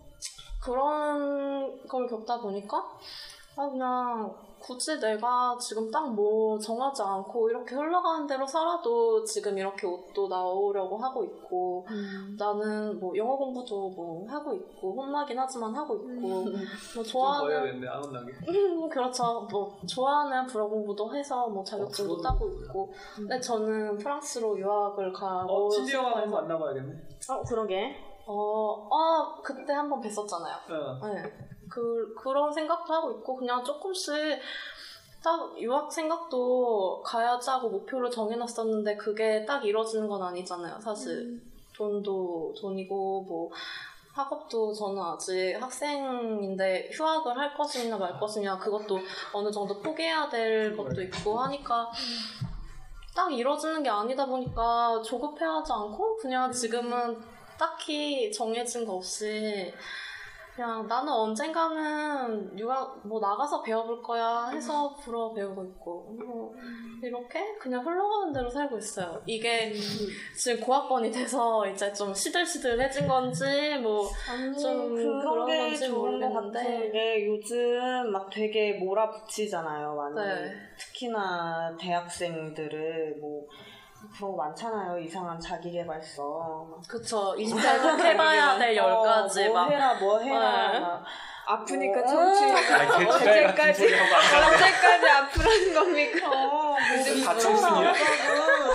[0.63, 2.89] 그런 걸 겪다 보니까
[3.57, 9.87] 아 그냥 굳이 내가 지금 딱 뭐 정하지 않고 이렇게 흘러가는 대로 살아도 지금 이렇게
[9.87, 12.37] 옷도 나오려고 하고 있고 음.
[12.39, 16.45] 나는 뭐 영어 공부도 뭐 하고 있고 혼나긴 하지만 하고 있고 뭐
[16.95, 18.33] 좀더 좋아하는 해야겠네 안 혼나게.
[18.49, 19.47] 음, 그렇죠.
[19.51, 22.93] 뭐 좋아하는 불어 공부도 해서 뭐 자격증도 어, 따고 있고.
[23.17, 26.95] 근데 저는 프랑스로 유학을 가고 어 친지 영화 싶어서- 한번 만나봐야겠네.
[27.31, 27.97] 어 그러게.
[28.27, 28.35] 어,
[28.89, 31.01] 어 그때 한번 뵀었잖아요.
[31.03, 31.07] 어.
[31.09, 31.23] 네.
[31.73, 34.13] 그 그런 생각도 하고 있고 그냥 조금씩
[35.25, 40.79] 딱 유학 생각도 가야지 하고 목표를 정해놨었는데 그게 딱 이뤄지는 건 아니잖아요.
[40.81, 41.41] 사실
[41.75, 43.51] 돈도 돈이고 뭐
[44.13, 48.99] 학업도 저는 아직 학생인데 휴학을 할 것이냐 말 것이냐 그것도
[49.33, 51.91] 어느 정도 포기해야 될 것도 있고 하니까
[53.17, 57.19] 딱 이뤄지는 게 아니다 보니까 조급해하지 않고 그냥 지금은
[57.59, 59.73] 딱히 정해진 거 없이
[60.55, 66.55] 그냥 나는 언젠가는 유학 뭐 나가서 배워볼 거야 해서 불어 배우고 있고 뭐
[67.03, 69.23] 이렇게 그냥 흘러가는 대로 살고 있어요.
[69.27, 69.73] 이게
[70.37, 73.45] 지금 고학번이 돼서 이제 좀 시들시들해진 건지
[73.83, 74.03] 뭐
[74.61, 76.59] 좀 그런, 게 건지 좋은 모르겠는데.
[76.63, 80.15] 같은 게 요즘 막 되게 몰아붙이잖아요, 많이.
[80.15, 80.53] 네.
[80.79, 83.47] 특히나 대학생들을 뭐
[84.17, 84.99] 그런 거 많잖아요.
[84.99, 86.67] 이상한 자기개발서.
[86.71, 90.73] 막 그쵸 20대 꼭 해봐야 될열 가지 어, 뭐막 해라, 뭐 해라.
[90.73, 90.81] 네.
[90.81, 91.05] 막
[91.47, 92.07] 아프니까 어.
[92.07, 92.41] 청취.
[92.53, 93.07] 가네.
[93.07, 93.95] 언제까지
[95.11, 96.29] 아프라는 겁니까?
[96.31, 96.77] 어, 뭐
[97.25, 97.35] 다.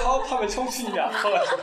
[0.03, 1.57] 파업하면 청순이 아파가지고.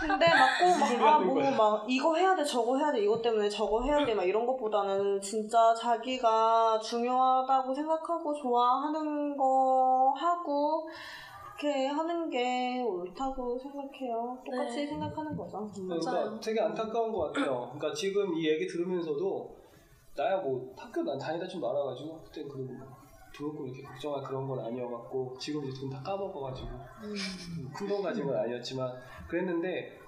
[0.00, 1.50] 근데 막꼭막아뭐 소리 하는 거야?
[1.52, 5.20] 막 이거 해야 돼 저거 해야 돼 이것 때문에 저거 해야 돼 막 이런 것보다는
[5.20, 10.88] 진짜 자기가 중요하다고 생각하고 좋아하는 거 하고
[11.60, 14.38] 이렇게 하는 게 옳다고 생각해요.
[14.44, 14.86] 똑같이 네.
[14.86, 15.70] 생각하는 거죠.
[15.74, 16.40] 그러니까 맞아요.
[16.40, 17.70] 되게 안타까운 것 같아요.
[17.74, 19.56] 그러니까 지금 이 얘기 들으면서도
[20.16, 22.66] 나야 뭐 학교 난 다니다 좀 말아가지고 그때 그
[23.34, 26.68] 등록금 이렇게 걱정할 그런 건 아니어갖고 지금 이제 돈 다 까먹어가지고
[27.76, 28.92] 큰돈 가진 건 아니었지만
[29.28, 29.98] 그랬는데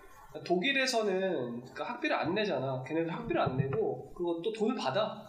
[0.44, 2.82] 독일에서는 그러니까 학비를 안 내잖아.
[2.82, 5.22] 걔네들 학비를 안 내고 그거 또 돈을 받아.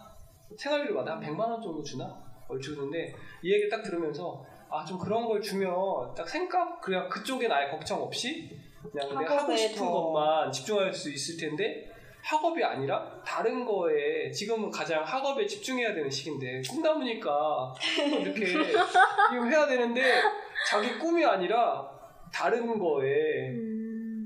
[0.56, 1.16] 생활비를 받아.
[1.16, 2.24] 한 100만 원 정도 주나?
[2.48, 4.44] 얼추 주는데 이 얘기 딱 들으면서
[4.76, 5.70] 아 좀 그런 걸 주면
[6.16, 8.50] 딱 생각 그냥 그쪽엔 아예 걱정 없이
[8.90, 11.90] 그냥 내가 하고 싶은 더- 것만 집중할 수 있을 텐데
[12.22, 17.72] 학업이 아니라 다른 거에 지금은 가장 학업에 집중해야 되는 시기인데 꿈나무니까
[18.20, 18.44] 이렇게
[19.34, 20.22] 이거 해야 되는데
[20.68, 21.86] 자기 꿈이 아니라
[22.32, 23.52] 다른 거에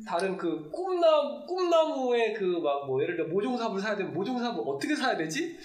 [0.09, 5.17] 다른 그 꿈나무 꿈나무의 그 막 뭐 예를 들어 모종삽을 사야 되면 모종삽을 어떻게 사야
[5.17, 5.59] 되지?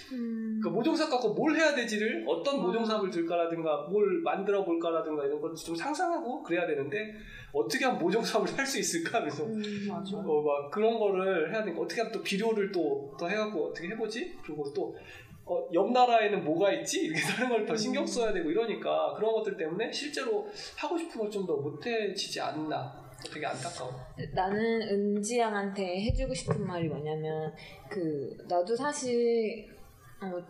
[0.64, 5.76] 그 모종삽 갖고 뭘 해야 되지를 어떤 모종삽을 들까라든가 뭘 만들어 볼까라든가 이런 걸 좀
[5.76, 7.14] 상상하고 그래야 되는데
[7.52, 9.44] 어떻게 하면 모종삽을 살수 있을까 그래서
[9.88, 10.16] 맞아.
[10.16, 14.38] 어, 막 그런 거를 해야 되니까 어떻게 하면 또 비료를 또, 더 해갖고 어떻게 해보지?
[14.44, 14.96] 그리고 또,
[15.44, 17.04] 어, 옆 나라에는 뭐가 있지?
[17.04, 21.30] 이렇게 다른 걸 더 신경 써야 되고 이러니까 그런 것들 때문에 실제로 하고 싶은 걸
[21.30, 23.04] 좀 더 못해지지 않나.
[23.32, 23.90] 되게 안타까워.
[24.34, 27.50] 나는 은지양한테 해주고 싶은 말이 뭐냐면
[27.88, 29.66] 그 나도 사실
[30.32, 30.42] 어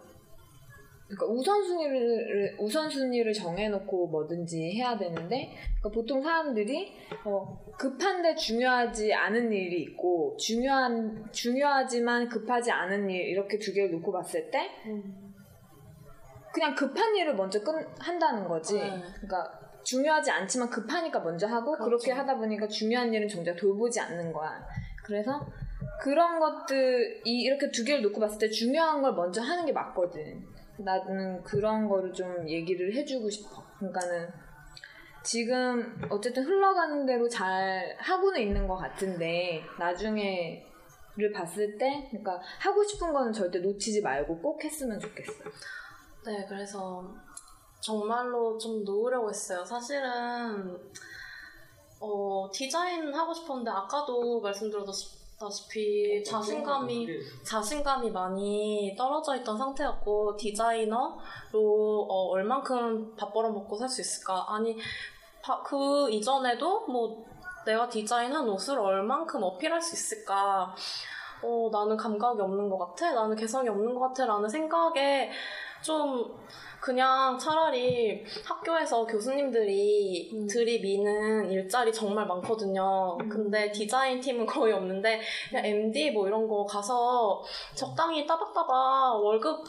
[1.06, 6.94] 그러니까 우선순위를 우선순위를 정해놓고 뭐든지 해야 되는데 그러니까 보통 사람들이
[7.24, 14.12] 어 급한데 중요하지 않은 일이 있고 중요한 중요하지만 급하지 않은 일 이렇게 두 개를 놓고
[14.12, 14.70] 봤을 때
[16.52, 18.74] 그냥 급한 일을 먼저 끝 한다는 거지.
[18.74, 19.02] 네.
[19.16, 22.20] 그러니까 중요하지 않지만 급하니까 먼저 하고 그렇게 그렇죠.
[22.20, 24.64] 하다 보니까 중요한 일은 정작 돌보지 않는 거야.
[25.04, 25.44] 그래서
[26.00, 30.46] 그런 것들이 이렇게 두 개를 놓고 봤을 때 중요한 걸 먼저 하는 게 맞거든.
[30.78, 33.62] 나는 그런 거를 좀 얘기를 해주고 싶어.
[33.78, 34.28] 그러니까는
[35.22, 40.66] 지금 어쨌든 흘러가는 대로 잘 하고는 있는 것 같은데 나중에
[41.16, 45.44] 를 봤을 때 그러니까 하고 싶은 거는 절대 놓치지 말고 꼭 했으면 좋겠어.
[46.26, 47.14] 네, 그래서
[47.80, 49.64] 정말로 좀 놓으려고 했어요.
[49.64, 50.76] 사실은
[52.00, 55.23] 어, 디자인 하고 싶었는데 아까도 말씀드렸다시피
[56.24, 57.08] 자신감이
[57.44, 64.44] 자신감이 많이 떨어져 있던 상태였고 디자이너로 어, 얼만큼 밥 벌어 먹고 살 수 있을까?
[64.48, 64.76] 아니
[65.42, 67.24] 바- 그 이전에도 뭐
[67.66, 70.74] 내가 디자인한 옷을 얼만큼 어필할 수 있을까?
[71.42, 73.12] 어, 나는 감각이 없는 것 같아.
[73.12, 74.24] 나는 개성이 없는 것 같아.
[74.26, 75.30] 라는 생각에
[75.82, 76.34] 좀
[76.84, 83.16] 그냥 차라리 학교에서 교수님들이 들이미는 일자리 정말 많거든요.
[83.16, 87.42] 근데 디자인 팀은 거의 없는데 그냥 MD 뭐 이런 거 가서
[87.74, 89.64] 적당히 따박따박 월급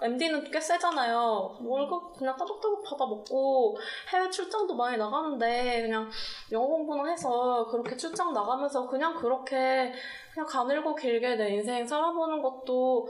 [0.00, 1.58] MD는 꽤 세잖아요.
[1.62, 3.76] 월급 그냥 따박따박 받아먹고
[4.10, 6.08] 해외 출장도 많이 나가는데 그냥
[6.50, 9.92] 영어 공부나 해서 그렇게 출장 나가면서 그냥 그렇게
[10.32, 13.06] 그냥 가늘고 길게 내 인생 살아보는 것도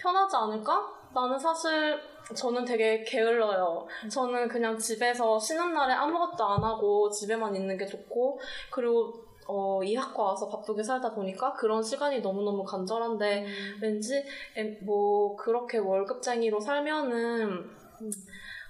[0.00, 1.03] 편하지 않을까?
[1.14, 2.00] 나는 사실
[2.34, 3.86] 저는 되게 게을러요.
[4.10, 9.12] 저는 그냥 집에서 쉬는 날에 아무것도 안 하고 집에만 있는 게 좋고 그리고
[9.46, 13.46] 어, 이 학과 와서 바쁘게 살다 보니까 그런 시간이 너무너무 간절한데
[13.82, 14.24] 왠지
[14.56, 17.70] em- 뭐 그렇게 월급쟁이로 살면은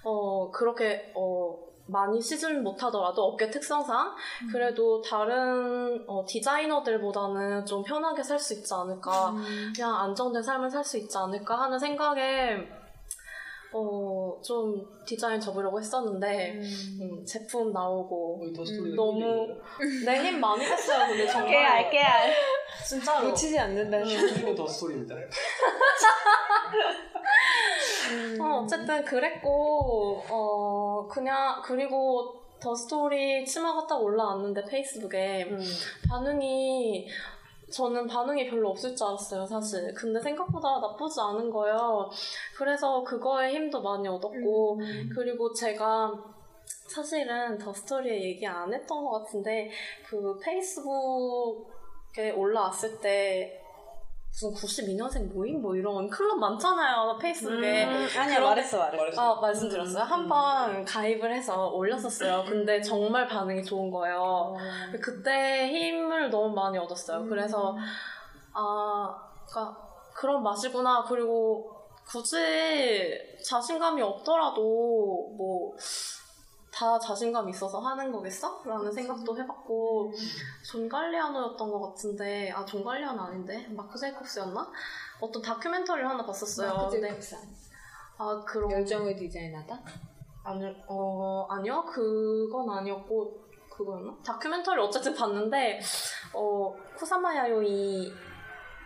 [0.03, 1.57] 어 그렇게 어
[1.87, 4.15] 많이 시즌 못하더라도 업계 특성상
[4.51, 9.33] 그래도 다른 어, 디자이너들보다는 좀 편하게 살 수 있지 않을까
[9.75, 12.57] 그냥 안정된 삶을 살 수 있지 않을까 하는 생각에
[13.77, 16.53] 어, 좀 디자인 접으려고 했었는데
[17.01, 19.47] 음, 제품 나오고 스토리가 너무
[20.05, 21.49] 내 힘 많이 했어요 근데 정말.
[21.51, 22.33] 깨알, 깨알.
[22.87, 23.27] 진짜로.
[23.29, 23.99] 놓치지 않는다.
[23.99, 25.13] 이거 더 스토리입니다.
[28.65, 35.45] 어, 어쨌든 그랬고, 어, 그냥, 그리고 더 스토리 치마가 딱 올라왔는데 페이스북에
[36.09, 37.07] 반응이
[37.71, 39.93] 저는 반응이 별로 없을 줄 알았어요, 사실.
[39.93, 42.09] 근데 생각보다 나쁘지 않은 거예요.
[42.57, 44.79] 그래서 그거에 힘도 많이 얻었고,
[45.13, 46.11] 그리고 제가
[46.65, 49.69] 사실은 더 스토리에 얘기 안 했던 것 같은데,
[50.07, 53.61] 그 페이스북에 올라왔을 때,
[54.35, 55.61] 무슨 92년생 모임?
[55.61, 57.85] 뭐 이런 클럽 많잖아요 페이스북에.
[57.85, 59.21] 음, 아니야 말했어 말했어.
[59.21, 60.03] 아 말씀드렸어요.
[60.03, 62.43] 한번 가입을 해서 올렸었어요.
[62.43, 64.53] 근데 정말 반응이 좋은 거예요.
[65.01, 67.25] 그때 힘을 너무 많이 얻었어요.
[67.25, 67.77] 그래서
[68.51, 69.15] 아
[69.49, 69.77] 그러니까
[70.13, 71.05] 그런 맛이구나.
[71.07, 71.73] 그리고
[72.05, 72.37] 굳이
[73.41, 75.73] 자신감이 없더라도 뭐
[76.75, 78.61] 다 자신감 있어서 하는 거겠어?
[78.65, 80.11] 라는 생각도 해봤고
[80.65, 84.69] 존 갈리아노였던 것 같은데 아 존 갈리아노 아닌데 마크 제이콥스였나?
[85.21, 87.37] 어떤 다큐멘터리를 하나 봤었어요 마크 제이콥스?
[88.17, 89.79] 아 그런 열정을 디자인하다?
[90.43, 91.83] 아니, 어, 아니요.
[91.85, 93.35] 그건 아니었고,
[93.67, 94.15] 그거였나?
[94.23, 95.79] 다큐멘터리 어쨌든 봤는데,
[96.33, 98.13] 어, 쿠사마 야요이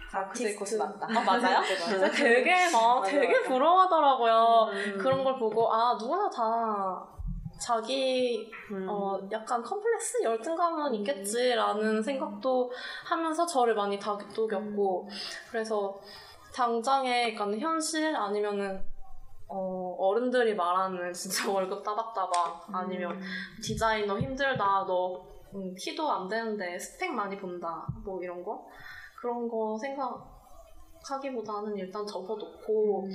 [0.09, 1.05] 아티스트 맞다.
[1.05, 1.59] 아, 맞아요?
[1.91, 2.09] 맞아.
[2.11, 3.41] 되게 막, 맞아, 되게.
[3.43, 4.69] 부러워하더라고요.
[4.71, 4.97] 음.
[4.97, 7.05] 그런 걸 보고, 아, 누구나 다
[7.59, 8.87] 자기, 음.
[8.89, 12.71] 어, 약간 컴플렉스 열등감은 있겠지라는 생각도
[13.05, 15.09] 하면서 저를 많이 다독였고,
[15.51, 15.99] 그래서
[16.53, 18.81] 당장에, 그러니까 현실 아니면은,
[19.49, 23.19] 어, 어른들이 말하는 진짜 월급 따박따박 아니면
[23.61, 25.25] 디자이너 힘들다 너
[25.55, 28.67] 음, 키도 안 되는데 스펙 많이 본다 뭐 이런 거?
[29.19, 29.75] 그런 거
[31.01, 33.07] 생각하기보다는 일단 접어놓고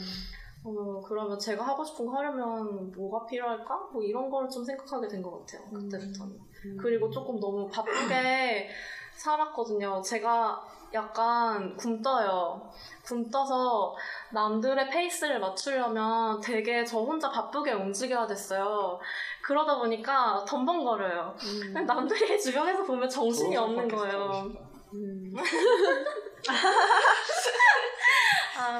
[0.64, 3.88] 어, 그러면 제가 하고 싶은 거 하려면 뭐가 필요할까?
[3.92, 6.38] 뭐 이런 걸좀 생각하게 된 것 같아요 그때부터는
[6.80, 8.68] 그리고 조금 너무 바쁘게
[9.16, 10.00] 살았거든요.
[10.02, 10.60] 제가
[10.94, 12.70] 약간 굶떠요.
[13.04, 13.94] 굶떠서
[14.32, 18.98] 남들의 페이스를 맞추려면 되게 저 혼자 바쁘게 움직여야 됐어요.
[19.42, 21.34] 그러다 보니까 덤벙거려요.
[21.86, 24.50] 남들이 주변에서 보면 정신이 없는 거예요.
[28.56, 28.78] 아,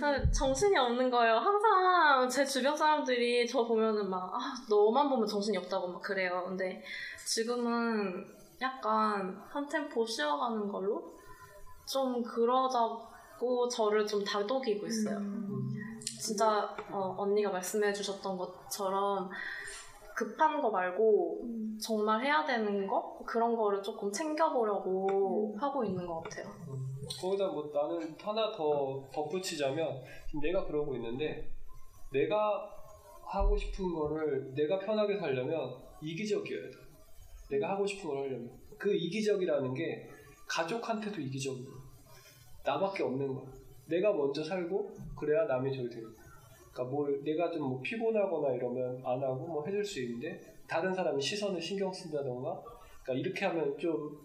[0.00, 1.36] 아, 정신이 없는 거예요.
[1.36, 6.44] 항상 제 주변 사람들이 저 보면은 막, 아, 너만 보면 정신이 없다고 막 그래요.
[6.46, 6.82] 근데
[7.24, 8.24] 지금은
[8.60, 11.12] 약간 한 템포 쉬어가는 걸로
[11.86, 15.18] 좀 그러자고 저를 좀 다독이고 있어요.
[16.20, 19.28] 진짜 어, 언니가 말씀해 주셨던 것처럼
[20.14, 21.40] 급한 거 말고
[21.82, 23.18] 정말 해야 되는 거?
[23.26, 26.46] 그런 거를 조금 챙겨보려고 하고 있는 것 같아요.
[27.20, 31.48] 거기다 뭐 나는 하나 더 덧붙이자면 지금 내가 그러고 있는데
[32.12, 32.70] 내가
[33.24, 36.76] 하고 싶은 거를 내가 편하게 살려면 이기적이어야 돼.
[37.50, 40.08] 내가 하고 싶은 걸 하려면 그 이기적이라는 게
[40.46, 41.70] 가족한테도 이기적이고
[42.64, 43.46] 나밖에 없는 거야.
[43.86, 46.08] 내가 먼저 살고 그래야 남이 저기 되고.
[46.72, 51.20] 그러니까 뭘 내가 좀 뭐 피곤하거나 이러면 안 하고 뭐 해줄 수 있는데 다른 사람이
[51.20, 52.62] 시선을 신경 쓴다던가
[53.02, 54.18] 그러니까 이렇게 하면 좀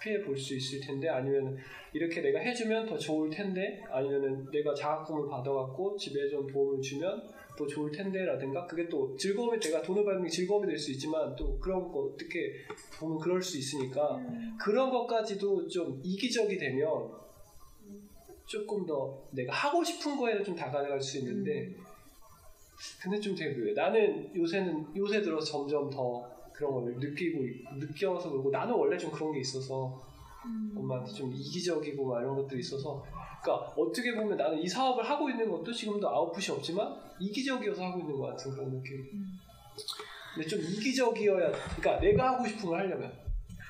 [0.00, 1.56] 피해 볼 수 있을 텐데 아니면
[1.92, 7.22] 이렇게 내가 해주면 더 좋을 텐데 아니면은 내가 장학금을 받아갖고 집에 좀 도움을 주면
[7.56, 11.58] 더 좋을 텐데라든가 그게 또 즐거움이 내가 돈을 받는 게 즐거움이 될 수 있지만 또
[11.58, 12.52] 그런 거 어떻게
[13.00, 14.20] 보면 그럴 수 있으니까
[14.60, 17.10] 그런 것까지도 좀 이기적이 되면
[18.46, 21.74] 조금 더 내가 하고 싶은 거에는 좀 다가갈 수 있는데
[23.02, 28.30] 근데 좀 되게 그래 나는 요새는 요새 들어 점점 더 그런 걸 느끼고 있- 느껴서
[28.30, 30.02] 그러고 나는 원래 좀 그런 게 있어서
[30.76, 33.04] 엄마한테 좀 이기적이고 막 이런 것들이 있어서
[33.40, 38.16] 그러니까 어떻게 보면 나는 이 사업을 하고 있는 것도 지금도 아웃풋이 없지만 이기적이어서 하고 있는
[38.18, 39.04] 것 같은 그런 느낌.
[40.34, 43.12] 근데 좀 이기적이어야 그러니까 내가 하고 싶은 걸 하려면.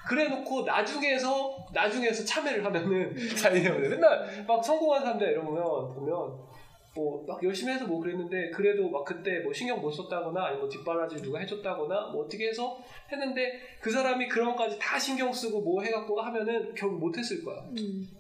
[0.08, 5.54] 그래놓고 나중에서 나중에서 참여를 하면은 자기가 맨날 막 성공한 사람들 이러면
[5.94, 6.38] 보면
[6.98, 10.68] 뭐 막 열심히 해서 뭐 그랬는데 그래도 막 그때 뭐 신경 못 썼다거나 아니면 뭐
[10.68, 12.78] 뒷바라지 누가 해줬다거나 뭐 어떻게 해서
[13.12, 17.62] 했는데 그 사람이 그런 것까지 다 신경 쓰고 뭐 해갖고 하면은 결국 못했을 거야.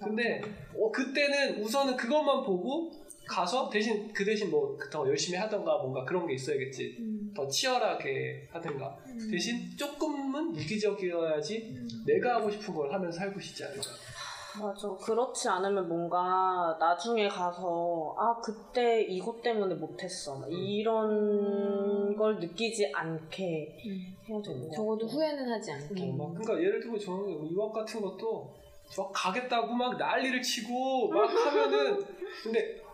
[0.00, 0.40] 근데
[0.78, 2.92] 어, 그때는 우선은 그것만 보고
[3.26, 6.96] 가서 대신 그 대신 뭐 더 열심히 하던가 뭔가 그런 게 있어야겠지.
[7.34, 8.96] 더 치열하게 하든가.
[9.30, 11.74] 대신 조금은 이기적이어야지
[12.06, 13.82] 내가 하고 싶은 걸 하면서 살고 싶지 않을까.
[14.60, 14.88] 맞아.
[14.94, 23.78] 그렇지 않으면 뭔가 나중에 가서 아 그때 이것 때문에 못했어 막 이런 걸 느끼지 않게
[24.28, 26.12] 해야 되는 거 적어도 후회는 하지 않게.
[26.12, 28.48] 막 그러니까 예를 들면 저는 유학 같은 것도
[28.96, 31.98] 막 가겠다고 막 난리를 치고 막 하면은
[32.42, 32.87] 근데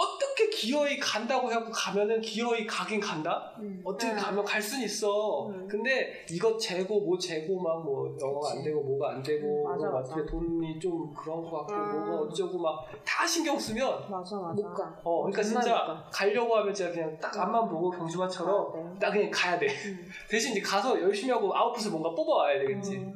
[0.00, 3.52] 어떻게 기어이 간다고 해갖고 가면은 기어이 가긴 간다?
[3.82, 5.52] 어떻게 가면 갈 수는 있어.
[5.68, 9.88] 근데 이것 재고 뭐 재고 막 뭐 영어가 안 되고 뭐가 안 되고 음, 맞아,
[9.90, 10.14] 뭐 맞아.
[10.14, 11.92] 어떻게 돈이 좀 그런 것 같고 아.
[11.94, 14.52] 뭐가 어쩌고 막 다 신경 쓰면 맞아 맞아.
[14.54, 15.00] 못 가.
[15.02, 16.08] 어 그러니까 진짜 가.
[16.12, 18.98] 가려고 하면 진짜 그냥 딱 앞만 보고 경주마처럼 아, 네.
[19.00, 19.66] 나 그냥 가야 돼.
[20.30, 22.98] 대신 이제 가서 열심히 하고 아웃풋을 뭔가 뽑아와야 되겠지.
[22.98, 23.14] 음.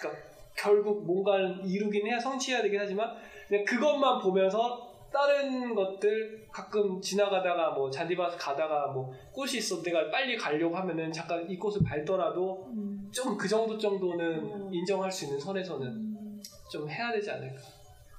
[0.00, 0.22] 그러니까
[0.56, 3.10] 결국 뭔가를 이루긴 해야 성취해야 되긴 하지만
[3.48, 10.36] 그냥 그것만 보면서 다른 것들 가끔 지나가다가 뭐 잔디밭 가다가 뭐 꽃이 있어 내가 빨리
[10.36, 12.68] 가려고 하면은 잠깐 이 꽃을 밟더라도
[13.12, 14.74] 좀그 정도 정도는 음.
[14.74, 17.62] 인정할 수 있는 선에서는 좀 해야 되지 않을까.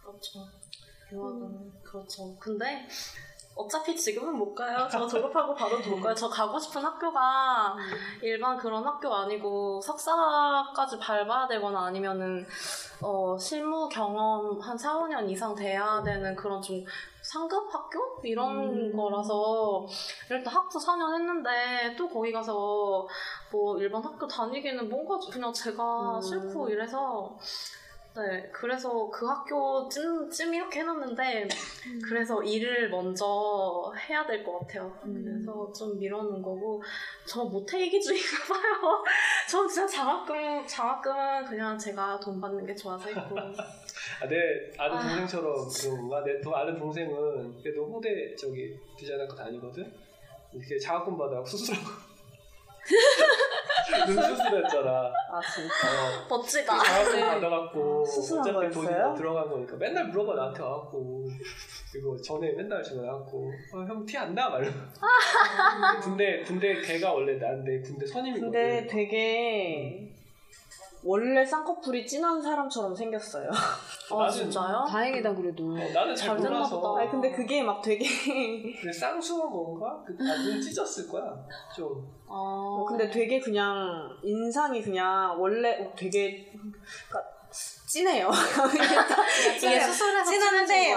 [0.02, 0.40] 그렇죠.
[1.12, 2.36] 유학은 그렇죠.
[2.40, 2.88] 근데
[3.56, 4.88] 어차피 지금은 못 가요.
[4.92, 6.14] 저 졸업하고 바로 못 가요.
[6.14, 7.76] 저 가고 싶은 학교가
[8.22, 12.46] 일반 그런 학교 아니고 석사까지 밟아야 되거나 아니면은
[13.02, 16.84] 어, 실무 경험 한 4, 5년 이상 돼야 되는 그런 좀
[17.22, 18.20] 상급 학교?
[18.24, 19.86] 이런 거라서
[20.30, 23.08] 일단 학부 4년 했는데 또 거기 가서
[23.52, 26.22] 뭐 일반 학교 다니기는 뭔가 그냥 제가 음.
[26.22, 27.38] 싫고 이래서
[28.18, 31.50] 네, 그래서 그 학교 찜, 찜 이렇게 해놨는데,
[32.08, 34.98] 그래서 일을 먼저 해야 될 것 같아요.
[35.04, 36.82] 그래서 좀 미뤄놓은 거고,
[37.28, 39.04] 저 모태이기주의인가 봐요.
[39.50, 43.36] 전 진짜 장학금, 장학금은 그냥 제가 돈 받는 게 좋아서 했고.
[44.22, 45.02] 아, 내 아는 아.
[45.02, 46.22] 동생처럼 그런 건가?
[46.22, 49.92] 내또 아는 동생은 그래도 후대 저기 디자인학과 다니거든?
[50.54, 51.86] 이렇게 장학금 받아 수술하고
[54.06, 54.90] 눈 수술했잖아.
[55.32, 55.88] 아 진짜.
[55.88, 56.28] 어.
[56.38, 56.78] 멋지다.
[56.84, 57.26] 장학금 네.
[57.26, 59.08] 받아갖고 어차피 돈이 거였어요?
[59.08, 61.28] 뭐 들어간 거니까 맨날 물어봐 나한테 와갖고
[61.92, 64.50] 그리고 전에 맨날 전화해갖고 어, 형티 안 나?
[64.50, 64.68] 말로
[66.02, 70.15] 군대 군대 걔가 원래 나인데 군대 선임이거든 근데 되게
[71.08, 73.48] 원래 쌍꺼풀이 진한 사람처럼 생겼어요.
[74.12, 74.84] 아, 진짜요?
[74.90, 75.66] 다행이다 그래도.
[75.66, 76.96] 어, 나는 잘 잘 몰라서.
[76.98, 78.04] 아니 근데 그게 막 되게
[78.82, 80.04] 근데 쌍수가 뭔가?
[80.04, 81.24] 그, 아, 눈 찢었을 거야
[81.76, 86.52] 좀 아, 어, 근데 되게 그냥 인상이 그냥 원래 어, 되게
[87.08, 87.32] 그러니까
[87.88, 88.30] 진해요.
[89.58, 90.96] 이게 수술해서 진한데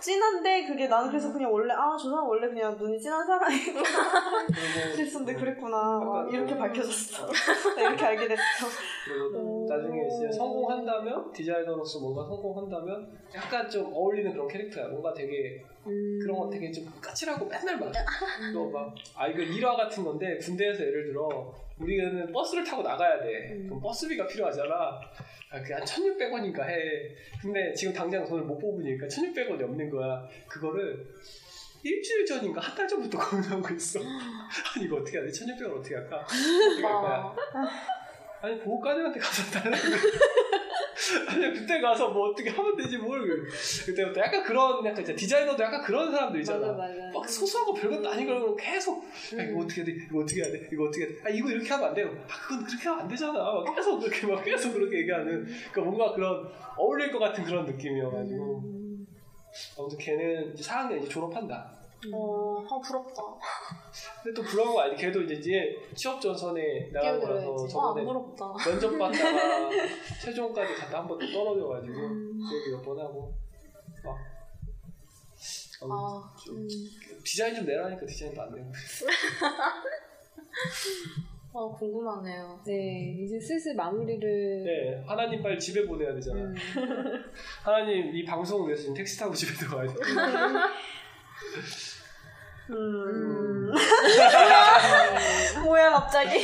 [0.00, 3.82] 진 진한데 그게 나는 그래서 그냥 원래 아 저 사람 원래 그냥 눈이 진한 사람이구나.
[4.46, 5.76] 그리고 그랬었는데 그랬구나.
[5.76, 7.26] 와, 약간 이렇게 그- 밝혀졌어.
[7.76, 8.42] 나 이렇게 알게 됐어
[9.06, 14.88] 그리고 나중에 이제 성공한다면 디자이너로서 뭔가 성공한다면 약간 좀 어울리는 그런 캐릭터야.
[14.88, 17.92] 뭔가 되게 그런 거 되게 좀 까칠하고 맨날 막
[18.52, 23.62] 또 막 아 이거 일화 같은 건데 군대에서 예를 들어 우리는 버스를 타고 나가야 돼.
[23.66, 24.98] 그럼 버스비가 필요하잖아
[25.56, 27.14] 아, 한 1600원인가 해.
[27.40, 30.26] 근데 지금 당장 돈을 못 뽑으니까 1600원이 없는 거야.
[30.48, 31.06] 그거를
[31.82, 34.00] 일주일 전인가 한 달 전부터 고민하고 있어.
[34.00, 35.30] 아니 이거 어떻게 해야 돼?
[35.32, 36.16] 1600원 어떻게 할까?
[36.26, 37.34] 어떻게 할 거야
[38.42, 39.82] 아니 보호관님한테 가서 달라고
[41.28, 43.20] 아니 그때 가서 뭐 어떻게 하면 되지 뭘
[43.86, 46.66] 그때부터 약간 그런 약간 이제 디자이너도 약간 그런 사람들 있잖아.
[46.72, 47.10] 맞아 맞아.
[47.14, 49.04] 막 소소한 거 별것도 아닌 걸 계속.
[49.38, 49.92] 아, 이거 어떻게 해야 돼?
[50.10, 50.68] 이거 어떻게 해야 돼?
[50.72, 52.08] 이거 어떻게 해야 돼 아 이거 이렇게 하면 안 돼요.
[52.28, 53.32] 아 그건 그렇게 하면 안 되잖아.
[53.32, 55.44] 막 계속 그렇게 막 계속 그렇게 얘기하는.
[55.72, 58.76] 그러니까 뭔가 그런 어울릴 것 같은 그런 느낌이어가지고.
[59.78, 61.75] 아무튼 걔는 이제 4학년 이제 졸업한다
[62.14, 63.22] 어, 아, 부럽다.
[64.22, 66.90] 근데 또 부러운 거 아니 걔도 이제, 이제 취업 전선에.
[66.94, 67.20] 아, 안
[67.68, 68.44] 저번에 부럽다.
[68.64, 69.70] 면접 봤다가
[70.22, 73.32] 최종까지 갔다 한 번 또 떨어져가지고 그 얘기 몇번 하고
[74.04, 74.16] 막
[75.82, 76.66] 어, 아, 좀
[77.24, 78.72] 디자인 좀 내라니까 디자인도 안 내고
[81.52, 82.60] 어, 궁금하네요.
[82.66, 84.64] 네 이제 슬슬 마무리를.
[84.64, 86.54] 네 하나님 빨리 집에 보내야 되잖아 음.
[87.62, 89.94] 하나님 이 방송을 위해서 지금 택시 타고 집에 들어가야 돼
[92.70, 93.70] 음.
[95.64, 96.38] 뭐야 갑자기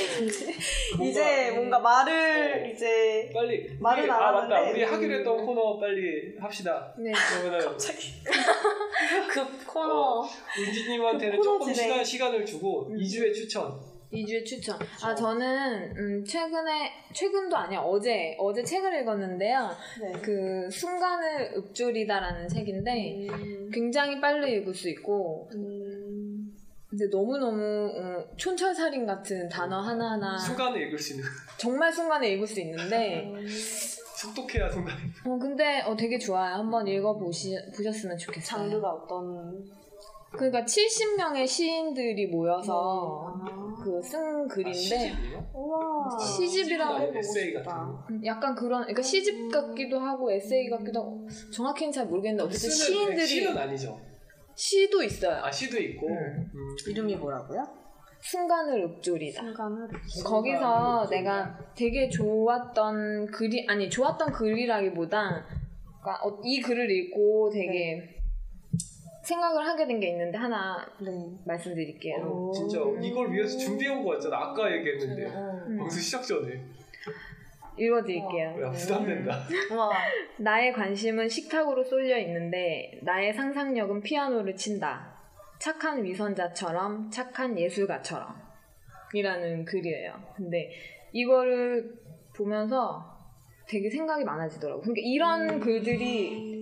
[1.02, 4.70] 이제 뭔가 말을 이제 빨리 말은 우리, 안 아 맞다 하는데.
[4.72, 7.12] 우리 하기로 했던 코너 빨리 합시다 네.
[7.12, 7.76] 그러면은
[9.30, 10.24] 그 코너.
[10.58, 11.74] 은지님한테는 코너 조금.
[11.74, 12.96] 시간, 시간을 주고 음.
[12.98, 13.80] 2주의 추천
[14.12, 14.78] 2주의 추천.
[15.02, 17.80] 아, 저는, 음, 최근에, 최근도 아니야.
[17.80, 19.70] 어제, 어제 책을 읽었는데요.
[20.02, 20.12] 네.
[20.20, 23.70] 그, 순간을 읊조리다라는 책인데, 음.
[23.72, 26.01] 굉장히 빨리 읽을 수 있고, 음.
[26.92, 31.24] 근데 너무너무, 어, 촌철살인 같은 단어 하나하나, 순간에 읽을 수 있는
[31.56, 33.32] 정말 순간에 읽을 수 있는데,
[34.14, 36.56] 속독해야 순간에 어, 근데, 어, 되게 좋아요.
[36.56, 38.44] 한번 읽어보시, 보셨으면 좋겠어요.
[38.44, 39.64] 장르가 어떤
[40.32, 43.82] 그러니까 70명의 시인들이 모여서, 아.
[43.82, 45.50] 그, 쓴 아, 글인데, 시집이에요?
[45.54, 47.72] 우와 시집이라고 에세이 같은.
[47.72, 53.26] 거 약간 그런 그러니까 시집 같기도 하고 에세이 같기도 하고 정확히는 잘 모르겠는데 어쨌든 시인들이
[53.26, 53.98] 시는 아니죠
[54.54, 55.42] 시도 있어요.
[55.44, 56.50] 아 시도 있고 음.
[56.54, 56.76] 음.
[56.88, 57.66] 이름이 뭐라고요?
[58.20, 59.42] 순간을 읊조리다.
[59.42, 59.88] 순간을
[60.24, 65.44] 거기서 내가 되게 좋았던 글이 아니 좋았던 글이라기보다
[66.02, 68.20] 그러니까 어, 이 글을 읽고 되게
[69.24, 71.10] 생각을 하게 된 게 있는데 하나 네.
[71.46, 72.16] 말씀드릴게요.
[72.24, 75.78] 어, 진짜 이걸 위해서 준비해온 거였잖아 아까 얘기했는데 음.
[75.78, 76.60] 방송 시작 전에
[77.82, 78.62] 읽어드릴게요.
[78.62, 79.32] 야 부담된다
[79.76, 79.90] 와,
[80.38, 85.12] 나의 관심은 식탁으로 쏠려 있는데 나의 상상력은 피아노를 친다.
[85.58, 88.34] 착한 위선자처럼 착한 예술가처럼
[89.14, 90.12] 이라는 글이에요.
[90.36, 90.70] 근데
[91.12, 91.94] 이거를
[92.36, 93.12] 보면서
[93.68, 94.80] 되게 생각이 많아지더라고.
[94.80, 96.52] 그러니까 이런 글들이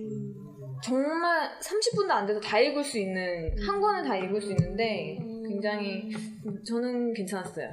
[0.83, 5.17] 정말 30분도 안 돼서 다 읽을 수 있는 한 권을 다 읽을 수 있는데
[5.47, 6.09] 굉장히
[6.67, 7.69] 저는 괜찮았어요.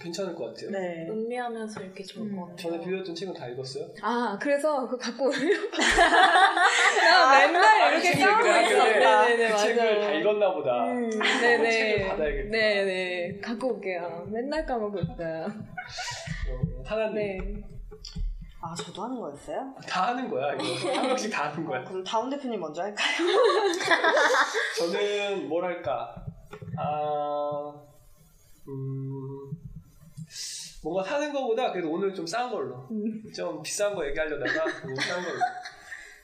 [0.00, 0.70] 괜찮을 것 같아요.
[0.70, 1.06] 네.
[1.08, 2.56] 음미하면서 읽기 좋은 것 같아요.
[2.72, 3.86] 전에 빌렸던 책은 다 읽었어요?
[4.02, 5.42] 아 그래서 그거 갖고 오려고
[7.02, 8.80] 나 맨날 이렇게 책을 까고 얘기를 있어.
[8.82, 8.98] 하길래
[9.38, 10.18] 네네네 그 책을 다 맞아요.
[10.20, 10.84] 읽었나 보다.
[10.84, 12.08] 음, 책을 네네.
[12.08, 12.50] 받아야겠다.
[12.50, 13.40] 네네.
[13.40, 14.26] 갖고 올게요.
[14.30, 15.44] 맨날 까먹고 있어요.
[15.46, 17.38] 어, 하나님 네.
[18.64, 19.74] 아 저도 하는 거였어요?
[19.88, 21.80] 다 하는 거야 이거 한 명씩 다 하는 거야.
[21.80, 23.08] 아, 그럼 다운 대표님 먼저 할까요?
[24.78, 26.14] 저는 뭐랄까
[26.78, 27.74] 아
[28.68, 29.50] 음,
[30.82, 32.88] 뭔가 사는 거보다 그래도 오늘 좀 싼 걸로
[33.34, 35.38] 좀 비싼 거 얘기하려다가 오늘 싼 걸로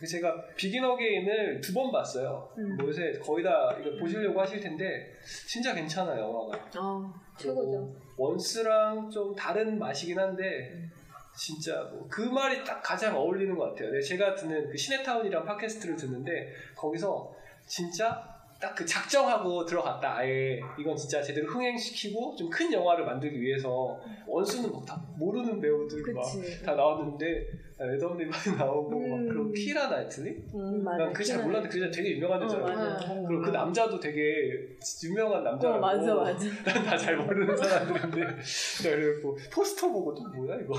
[0.07, 2.77] 제가 비긴 어게인을 두 번 봤어요 음.
[2.77, 5.13] 뭐 요새 거의 다 이거 보시려고 하실 텐데
[5.47, 7.95] 진짜 괜찮아요 영화가 아 최고죠.
[8.17, 10.89] 원스랑 좀 다른 맛이긴 한데
[11.37, 13.93] 진짜 뭐 그 말이 딱 가장 어울리는 것 같아요.
[13.93, 17.33] 네, 제가 듣는 그 시네타운이란 팟캐스트를 듣는데 거기서
[17.67, 20.17] 진짜 딱 그 작정하고 들어갔다.
[20.17, 26.03] 아예 이건 진짜 제대로 흥행시키고 좀 큰 영화를 만들기 위해서 원스는 막 다 모르는 배우들
[26.13, 26.25] 막.
[26.65, 27.47] 다 나왔는데
[27.81, 29.29] 애덤 리바인 나오고 막 음.
[29.29, 30.31] 그리고 키라 나이틀리?
[30.55, 32.65] 음, 난 그게 잘 몰랐는데 그게 되게 유명한 어, 여자예요.
[32.67, 33.25] 맞아요.
[33.27, 35.79] 그리고 그 남자도 되게 유명한 남자라고.
[35.79, 36.47] 어, 맞아 맞아.
[36.83, 38.37] 다 잘 모르는 사람들인데
[38.83, 40.75] 그리고 포스터 보고 또 뭐야 이거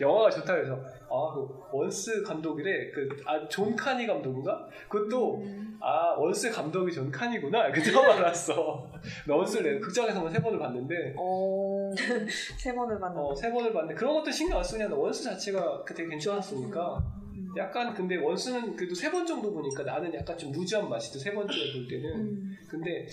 [0.00, 0.78] 영화가 좋다 그래서
[1.10, 5.42] 아 그 원스 감독이래 그 아 존 카니 감독인가 그것도
[5.80, 8.90] 아 원스 감독이 존 카니구나 그 처음 알았어
[9.26, 11.90] 나 원스를 내가 극장에서만 세 번을 봤는데 어.
[12.58, 15.94] 세 번을 봤는데 어, 세 번을 봤는데 그런 것도 신경 안 쓰냐 원스 자체가 그
[15.94, 17.14] 되게 괜찮았으니까.
[17.56, 21.54] 약간 근데 원스는 그래도 세 번 정도 보니까 나는 약간 좀 루즈한 맛이도 세 번째
[21.72, 22.10] 볼 때는.
[22.20, 22.56] 음.
[22.68, 23.06] 근데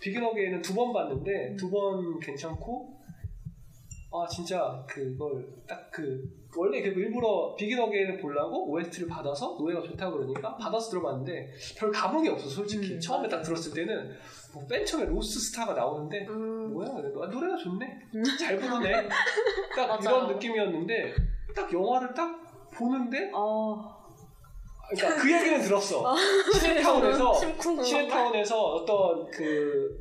[0.00, 3.00] 비긴 어게인은 두 번 봤는데 두 번 괜찮고
[4.14, 6.22] 아 진짜 그걸 딱 그
[6.56, 12.28] 원래 그 일부러 비긴 어게인을 보려고 OST를 받아서 노래가 좋다고 그러니까 받아서 들어봤는데 별 감흥이
[12.28, 12.94] 없어 솔직히.
[12.94, 14.10] 음, 처음에 딱 들었을 때는
[14.54, 16.72] 뭐맨 처음에 로스 스타가 나오는데 음.
[16.74, 16.88] 뭐야?
[16.90, 18.00] 아, 노래가 좋네.
[18.38, 19.08] 잘 부르네.
[19.74, 20.02] 딱.
[20.02, 21.14] 이런 느낌이었는데
[21.54, 22.41] 딱 영화를 딱
[22.82, 24.02] 보는데 어,
[24.90, 26.14] 그러니까 그 얘기는 들었어
[26.60, 27.82] 시네타운에서 심쿵.
[27.82, 29.98] 시네타운에서 어떤 그,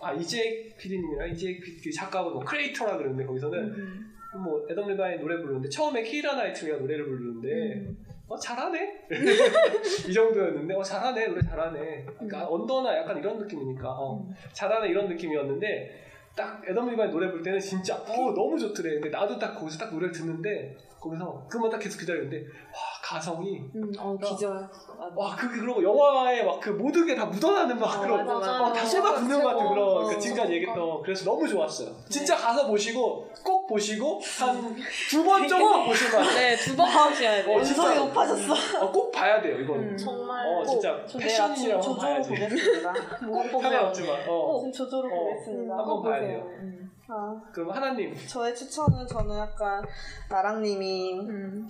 [0.00, 4.14] 아, 이재익 PD님이랑 이재익 PD, 그 작가분, 뭐, 크리에이터라 그러는데, 거기서는, 음.
[4.42, 7.48] 뭐, 애덤 리바인 노래 부르는데, 처음에 키라 나이틀리가 노래를 부르는데,
[7.80, 8.06] 음.
[8.28, 9.06] 어, 잘하네?
[10.08, 12.06] 이 정도였는데, 어, 잘하네, 노래 잘하네.
[12.14, 17.60] 그러니까, 언더나 약간 이런 느낌이니까, 어, 잘하네, 이런 느낌이었는데, 딱 애덤 리바인 노래 부를 때는
[17.60, 18.94] 진짜, 어, 너무 좋더래.
[18.94, 23.90] 근데 나도 딱 거기서 딱 노래를 듣는데, 거기서, 그만 딱 계속 기다렸는데, 와, 가성이, 음,
[23.98, 24.68] 어 기절.
[25.16, 28.58] 와, 그, 그러고 영화에 막 그 모든 게 다 묻어나는 막 그런, 맞아, 맞아.
[28.62, 29.68] 막 다 쏟아붓는 것 같은.
[29.70, 31.88] 그런, 어, 그 지금까지 얘기했던, 그래서 너무 좋았어요.
[32.08, 32.42] 진짜 네.
[32.42, 34.76] 가서 보시고, 꼭 보시고, 한
[35.10, 37.56] 두 번 정도 보시면, 네, 두 번 보셔야 돼요.
[37.56, 38.84] 어, 진짜, 높아졌어.
[38.84, 39.90] 어, 꼭 봐야 돼요, 이거는.
[39.90, 39.96] 음.
[39.96, 42.28] 정말 어, 진짜 저 내일 아침 패션이라고 조조로 봐야지.
[42.28, 42.92] 보겠습니다.
[43.26, 44.58] 꼭 어.
[44.60, 45.24] 지금 조조로 어.
[45.24, 45.76] 보겠습니다.
[45.76, 46.46] 한번 봐야 돼요.
[46.60, 46.89] 음.
[47.12, 49.84] 아, 그럼 하나님, 저의 추천은 저는 약간
[50.30, 51.68] 나랑님이 음.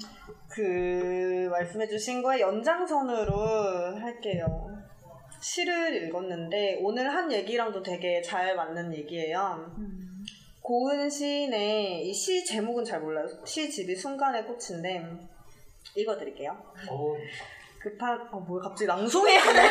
[0.48, 4.70] 그 말씀해주신 거에 연장선으로 할게요.
[5.40, 9.72] 시를 읽었는데 오늘 한 얘기랑도 되게 잘 맞는 얘기예요.
[9.78, 10.22] 음.
[10.62, 13.26] 고은 시인의 이 시 제목은 잘 몰라요.
[13.44, 15.02] 시집이 순간의 꽃인데
[15.96, 16.52] 읽어드릴게요.
[16.90, 17.14] 어,
[17.80, 19.68] 급한 어 뭐야 갑자기 낭송해야 돼.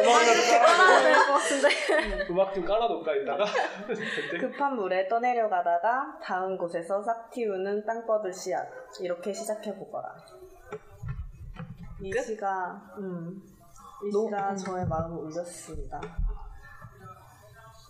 [0.00, 1.02] 음악 좀 깔아야 깔아놓을까?
[1.02, 2.26] 될것 같은데.
[2.30, 3.44] 음악 좀 깔아놓을까, 이따가?
[4.40, 8.66] 급한 물에 떠내려가다가 닿은 곳에서 싹 틔우는 땅 뻗을 씨앗
[9.00, 10.14] 이렇게 시작해 보거라.
[12.02, 13.40] 이 시가 음,
[14.06, 14.56] 이 시가 음.
[14.56, 16.00] 저의 마음을 울렸습니다.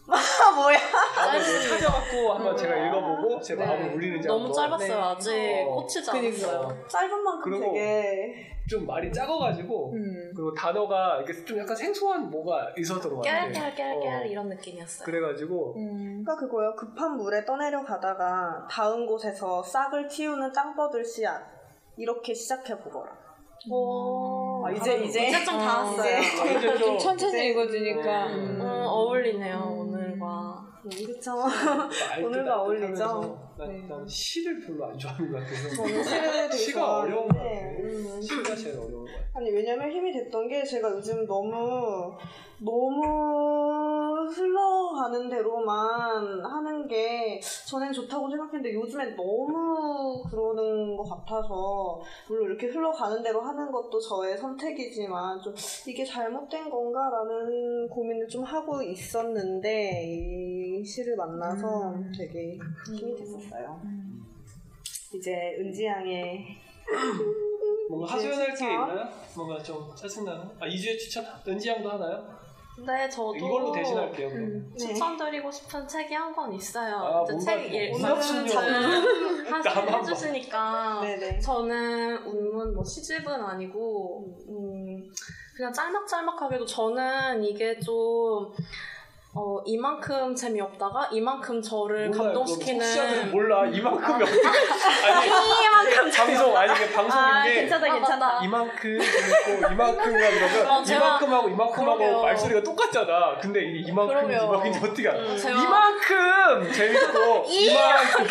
[0.07, 0.17] 아
[0.55, 0.77] 뭐야?
[0.79, 2.87] 한번 이거 찾아갖고 한번 제가 음.
[2.89, 3.65] 읽어보고 제 네.
[3.65, 4.53] 마음을 울리는지 너무 한번.
[4.55, 4.89] 짧았어요.
[4.89, 5.03] 네.
[5.03, 5.75] 아직 어.
[5.77, 6.11] 꽂히지.
[6.11, 6.85] 않았어요.
[6.89, 10.33] 짧은 만큼 그리고- 되게 좀 말이 작아가지고, 음.
[10.35, 13.51] 그리고 단어가 이렇게 좀 약간 생소한 뭐가 있어서 그런 것 같아.
[13.51, 14.25] 깨알깨알깨알 어.
[14.27, 15.05] 이런 느낌이었어요.
[15.05, 16.23] 그래가지고 음.
[16.25, 16.75] 그러니까 그거예요.
[16.75, 21.43] 급한 물에 떠내려 가다가 닿은 곳에서 싹을 틔우는 땅 뻗을 씨앗
[21.99, 23.13] 이렇게 시작해 보거라.
[23.71, 24.67] 오.
[24.67, 26.17] 아, 이제 이제 이제 좀 닿았어요.
[26.17, 28.27] 아, 이제 좀 좀 천천히 읽어주니까.
[28.29, 28.33] 음.
[28.35, 28.61] 음.
[28.63, 29.84] 음, 어울리네요 음.
[30.91, 31.45] 그쵸.
[32.13, 33.44] 알듯 오늘과 알듯하면서 어울리죠?
[33.57, 33.87] 난, 네.
[33.89, 37.51] 난 시를 별로 안 좋아하는 것 같아서 저는 시를 되게 시가 어려운 것 같아.
[37.51, 38.23] 좋아하는데, 음.
[38.23, 39.25] 시가 제일 어려운 것 같아.
[39.35, 42.13] 아니 왜냐면 힘이 됐던 게 제가 요즘 너무
[42.59, 52.69] 너무 흘러가는 대로만 하는 게 전엔 좋다고 생각했는데 요즘엔 너무 그러는 것 같아서 물론 이렇게
[52.69, 55.55] 흘러가는 대로 하는 것도 저의 선택이지만 좀
[55.87, 62.13] 이게 잘못된 건가라는 고민을 좀 하고 있었는데 이 시를 만나서 음.
[62.17, 63.44] 되게 힘이 됐었어요.
[65.15, 66.45] 이제 은지양의
[67.89, 68.65] 뭔가 하소연할 게?
[68.65, 69.09] 있나요?
[69.37, 70.45] 뭔가 좀 짜증나는?
[70.61, 72.35] 아 이주의 추천 은지양도 하나요?
[72.85, 74.29] 네, 저도 이걸로 대신할게요.
[74.29, 74.75] 음.
[74.77, 76.97] 추천드리고 싶은 책이 한 권 있어요.
[76.97, 78.15] 아, 책 일- 오늘은
[79.63, 79.99] 봐.
[79.99, 81.39] 해주시니까 네네.
[81.39, 85.09] 저는 운문 뭐 시집은 아니고 음,
[85.55, 88.53] 그냥 짤막짤막하게도 저는 이게 좀
[89.37, 94.41] 어, 이만큼 재미없다가 이만큼 저를 감동시키는 청취자들은 몰라 이만큼이 없대.
[95.11, 98.27] 아니 이만큼 방송 아니 이게 방송인데 괜찮다 아, 괜찮다.
[98.27, 98.45] 맞다.
[98.45, 102.23] 이만큼 재밌고 이만큼이라 그러면 어, 제가- 이만큼 하고 이만큼 하고 그러게요.
[102.23, 103.39] 말소리가 똑같잖아.
[103.41, 104.39] 근데 이 이만큼 그러게요.
[104.45, 105.19] 이만큼인지 어떻게 알아?
[105.19, 108.27] 음, 제가- 이만큼 재밌고 이만큼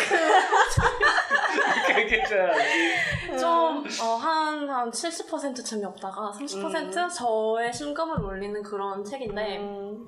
[1.86, 3.38] 이렇게 얘기해줘야지.
[3.38, 10.06] 좀, 어, 한, 한70% 재미없다가 30% 저의 심금을 울리는 그런 책인데, 음,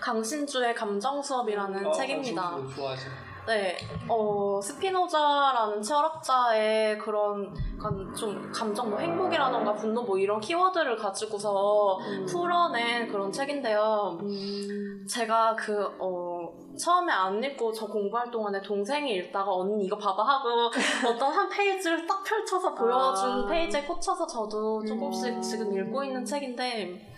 [0.00, 2.42] 강신주의 감정 수업이라는 아, 책입니다.
[2.42, 3.06] 당신도 좋아하지.
[3.46, 3.76] 네,
[4.08, 7.54] 어, 스피노자라는 철학자의 그런,
[8.18, 14.18] 좀 감정, 뭐 행복이라던가 분노 뭐 이런 키워드를 가지고서 풀어낸 그런 책인데요.
[14.20, 20.22] 음, 제가 그, 어, 처음에 안 읽고 저 공부할 동안에 동생이 읽다가 언니 이거 봐봐
[20.24, 20.70] 하고
[21.08, 23.46] 어떤 한 페이지를 딱 펼쳐서 보여준 아.
[23.46, 25.40] 페이지에 꽂혀서 저도 조금씩 음.
[25.40, 27.14] 지금 읽고 있는 책인데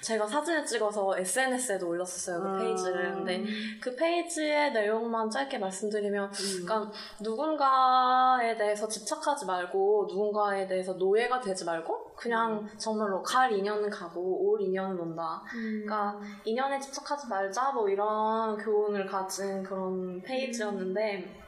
[0.00, 2.58] 제가 사진을 찍어서 SNS에도 올렸었어요 그 아.
[2.58, 3.44] 페이지를 근데
[3.80, 6.64] 그 페이지의 내용만 짧게 말씀드리면 음.
[6.64, 14.48] 그러니까 누군가에 대해서 집착하지 말고 누군가에 대해서 노예가 되지 말고 그냥 정말로 갈 인연은 가고
[14.48, 21.47] 올 인연은 온다 그러니까 인연에 집착하지 말자 뭐 이런 교훈을 가진 그런 페이지였는데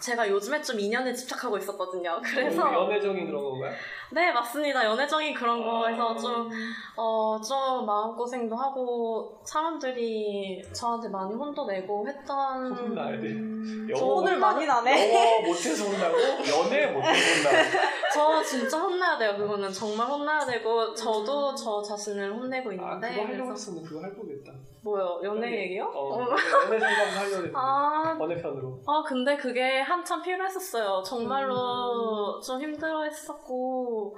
[0.00, 2.20] 제가 요즘에 좀 인연에 집착하고 있었거든요.
[2.24, 3.72] 그래서 뭐 연애적인 그런 건가요?
[4.12, 4.84] 네 맞습니다.
[4.84, 6.50] 연애적인 그런 거에서 좀
[6.96, 13.28] 어, 좀 마음고생도 하고 사람들이 저한테 많이 혼도 내고 했던 혼나야 돼.
[13.94, 15.14] 저 영어 오늘 많이 나네.
[15.14, 17.70] 영어 못해서 혼나고 연애 못해서 혼나고.
[18.12, 19.36] 저 진짜 혼나야 돼요.
[19.36, 24.16] 그거는 정말 혼나야 되고 저도 저 자신을 혼내고 아 있는데 그거 하려고 했으면 그거 할
[24.16, 24.52] 거겠다.
[24.82, 25.90] 뭐요 연애 얘기요?
[25.94, 26.20] 어
[26.66, 28.80] 연애 상담도 하려고 했는데 아 번외편으로.
[28.86, 31.02] 아, 근데 그게 한참 필요했었어요.
[31.02, 34.16] 정말로 좀 힘들어 했었고.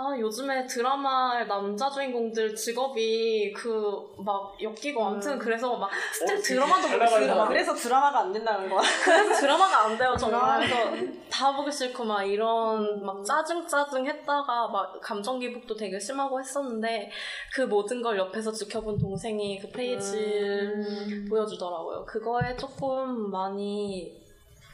[0.00, 6.82] 아, 요즘에 드라마 남자 주인공들 직업이 그, 막, 엮이고, 아무튼 그래서 막, 스틸 어, 드라마도
[6.86, 8.80] 잘 보기 막, 그래서 드라마가 안 된다는 거야.
[9.04, 10.60] 그래서 드라마가 안 돼요, 정말.
[10.60, 17.10] 그래서 다 보기 싫고, 막, 이런, 막, 짜증짜증 했다가, 막, 감정 기복도 되게 심하고 했었는데,
[17.52, 21.26] 그 모든 걸 옆에서 지켜본 동생이 그 페이지를 음.
[21.28, 22.04] 보여주더라고요.
[22.06, 24.27] 그거에 조금 많이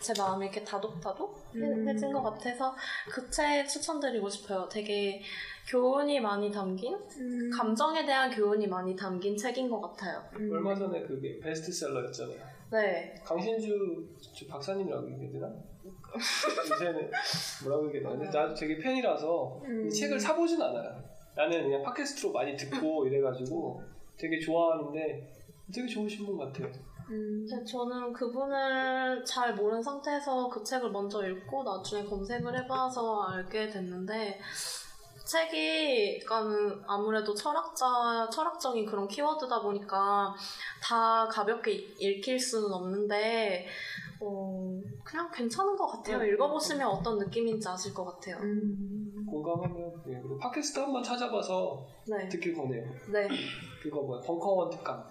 [0.05, 2.75] 제 마음이 이렇게 다독다독해진 것 같아서
[3.11, 4.69] 그 책 추천드리고 싶어요.
[4.71, 5.23] 되게
[5.67, 6.95] 교훈이 많이 담긴,
[7.57, 10.23] 감정에 대한 교훈이 많이 담긴 책인 것 같아요.
[10.37, 12.39] 얼마 전에 그게 베스트셀러였잖아요.
[12.71, 13.15] 네.
[13.25, 15.55] 강신주 저 박사님이라고 얘기해야 되나?
[16.71, 17.11] 요새는
[17.65, 18.31] 뭐라고 얘기해야 되나?
[18.31, 21.03] 나도 되게 팬이라서 이 책을 사보진 않아요.
[21.35, 23.83] 나는 그냥 팟캐스트로 많이 듣고 이래가지고
[24.19, 25.33] 되게 좋아하는데
[25.75, 26.71] 되게 좋으신 분 같아요.
[27.11, 34.41] 네, 저는 그분을 잘 모르는 상태에서 그 책을 먼저 읽고 나중에 검색을 해봐서 알게 됐는데
[35.25, 40.35] 책이 그러니까는 아무래도 철학자 철학적인 그런 키워드다 보니까
[40.83, 43.67] 다 가볍게 읽힐 수는 없는데
[44.21, 46.25] 어, 그냥 괜찮은 것 같아요.
[46.25, 48.39] 읽어보시면 어떤 느낌인지 아실 것 같아요.
[49.27, 52.85] 공감하면 예, 그리고 팟캐스트 한번 찾아봐서 네, 듣길 권해요.
[53.13, 53.29] 네.
[53.83, 55.05] 그거 뭐야 벙커원 특강.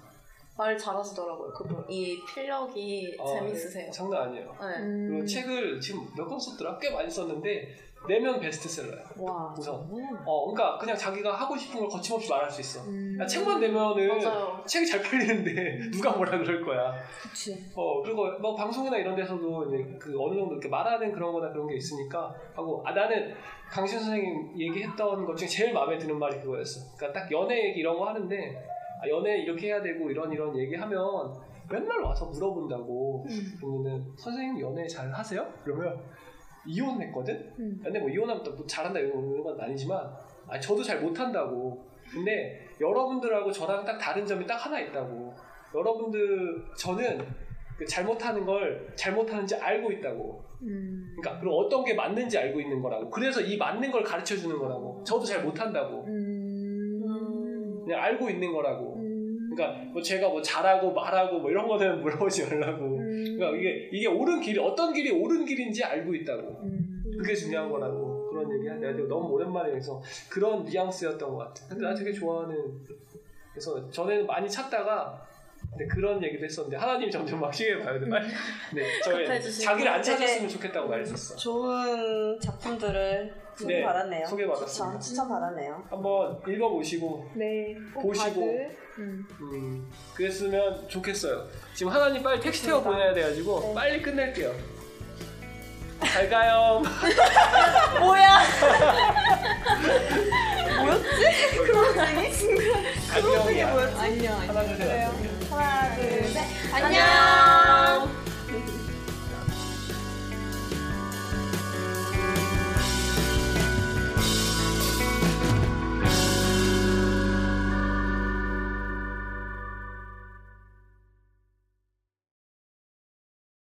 [0.55, 1.51] 말 잘하시더라고요.
[1.51, 3.88] 그분 이 필력이 아, 재밌으세요.
[3.88, 4.45] 예, 장난 아니에요.
[4.61, 5.07] 네.
[5.09, 6.77] 그리고 책을 지금 몇 권 썼더라?
[6.80, 7.75] 꽤 많이 썼는데
[8.07, 9.01] 내면 베스트셀러야.
[9.17, 9.55] 와.
[9.57, 9.75] 우선.
[10.25, 12.84] 어, 그러니까 그냥 자기가 하고 싶은 걸 거침없이 말할 수 있어.
[12.85, 13.17] 음.
[13.19, 14.61] 야, 책만 내면은 맞아요.
[14.67, 16.93] 책이 잘 팔리는데 누가 뭐라 그럴 거야.
[17.21, 17.57] 그치.
[17.73, 21.65] 어 그리고 뭐 방송이나 이런 데서도 이제 그 어느 정도 이렇게 말하는 그런 거나 그런
[21.67, 23.34] 게 있으니까 하고 아 나는
[23.71, 26.95] 강신 선생님 얘기했던 것 중에 제일 마음에 드는 말이 그거였어.
[26.97, 28.67] 그러니까 딱 연애 얘기 이런 거 하는데
[29.03, 31.34] 아, 연애 이렇게 해야 되고 이런 이런 얘기하면
[31.69, 33.25] 맨날 와서 물어본다고.
[33.59, 35.45] 그러면은 선생님 연애 잘 하세요?
[35.63, 35.99] 그러면
[36.65, 37.53] 이혼했거든.
[37.59, 37.80] 음.
[37.84, 40.09] 근데 뭐 이혼하면 또뭐 잘한다 이런 건 아니지만
[40.47, 41.85] 아 저도 잘 못한다고.
[42.09, 45.34] 근데 여러분들하고 저랑 딱 다른 점이 딱 하나 있다고.
[45.75, 47.25] 여러분들 저는
[47.77, 50.43] 그 잘못하는 걸 잘못하는지 알고 있다고.
[50.61, 51.15] 음.
[51.17, 53.09] 그러니까 그리고 어떤 게 맞는지 알고 있는 거라고.
[53.09, 55.03] 그래서 이 맞는 걸 가르쳐 주는 거라고.
[55.03, 56.05] 저도 잘 못한다고.
[56.05, 56.32] 음.
[57.85, 58.97] 그냥 알고 있는 거라고.
[58.97, 59.49] 음.
[59.55, 62.85] 그러니까 뭐 제가 뭐 잘하고 말하고 뭐 이런 거는 물어보지 말라고.
[62.97, 63.38] 음.
[63.38, 66.61] 그러니까 이게 이게 옳은 길이 어떤 길이 옳은 길인지 알고 있다고.
[66.64, 67.03] 음.
[67.18, 71.68] 그게 중요한 거라고 그런 얘기 하 내가 너무 오랜만에 해서 그런 뉘앙스였던 것 같아.
[71.69, 72.55] 근데 나 되게 좋아하는
[73.53, 75.27] 그래서 전에는 많이 찾다가
[75.77, 78.10] 네, 그런 얘기도 했었는데 하나님 점점 막 시계 봐야 돼.
[78.10, 78.27] 빨리.
[78.73, 81.35] 네, 답해주시고 자기를 안 찾았으면 좋겠다고 말했었어.
[81.35, 83.34] 좋은 작품들을
[83.65, 84.25] 네, 받았네요.
[84.27, 84.99] 소개받았습니다.
[84.99, 85.84] 추천, 추천 받았네요.
[85.89, 87.75] 한번 읽어보시고 네.
[87.93, 88.57] 꼭 보시고.
[88.99, 89.27] 음.
[89.41, 91.47] 음, 그랬으면 좋겠어요.
[91.73, 93.73] 지금 하나님 빨리 택시 태워 보내야 돼가지고 네.
[93.73, 94.53] 빨리 끝낼게요.
[96.05, 96.81] 잘 가요.
[97.99, 98.39] 뭐야?
[101.93, 102.49] 뭐였지?
[103.97, 104.39] 안녕.
[104.39, 104.89] 하나 둘 셋.
[104.91, 105.11] 안녕.
[105.49, 106.43] 하나, 둘, 셋.
[106.73, 108.22] 안녕.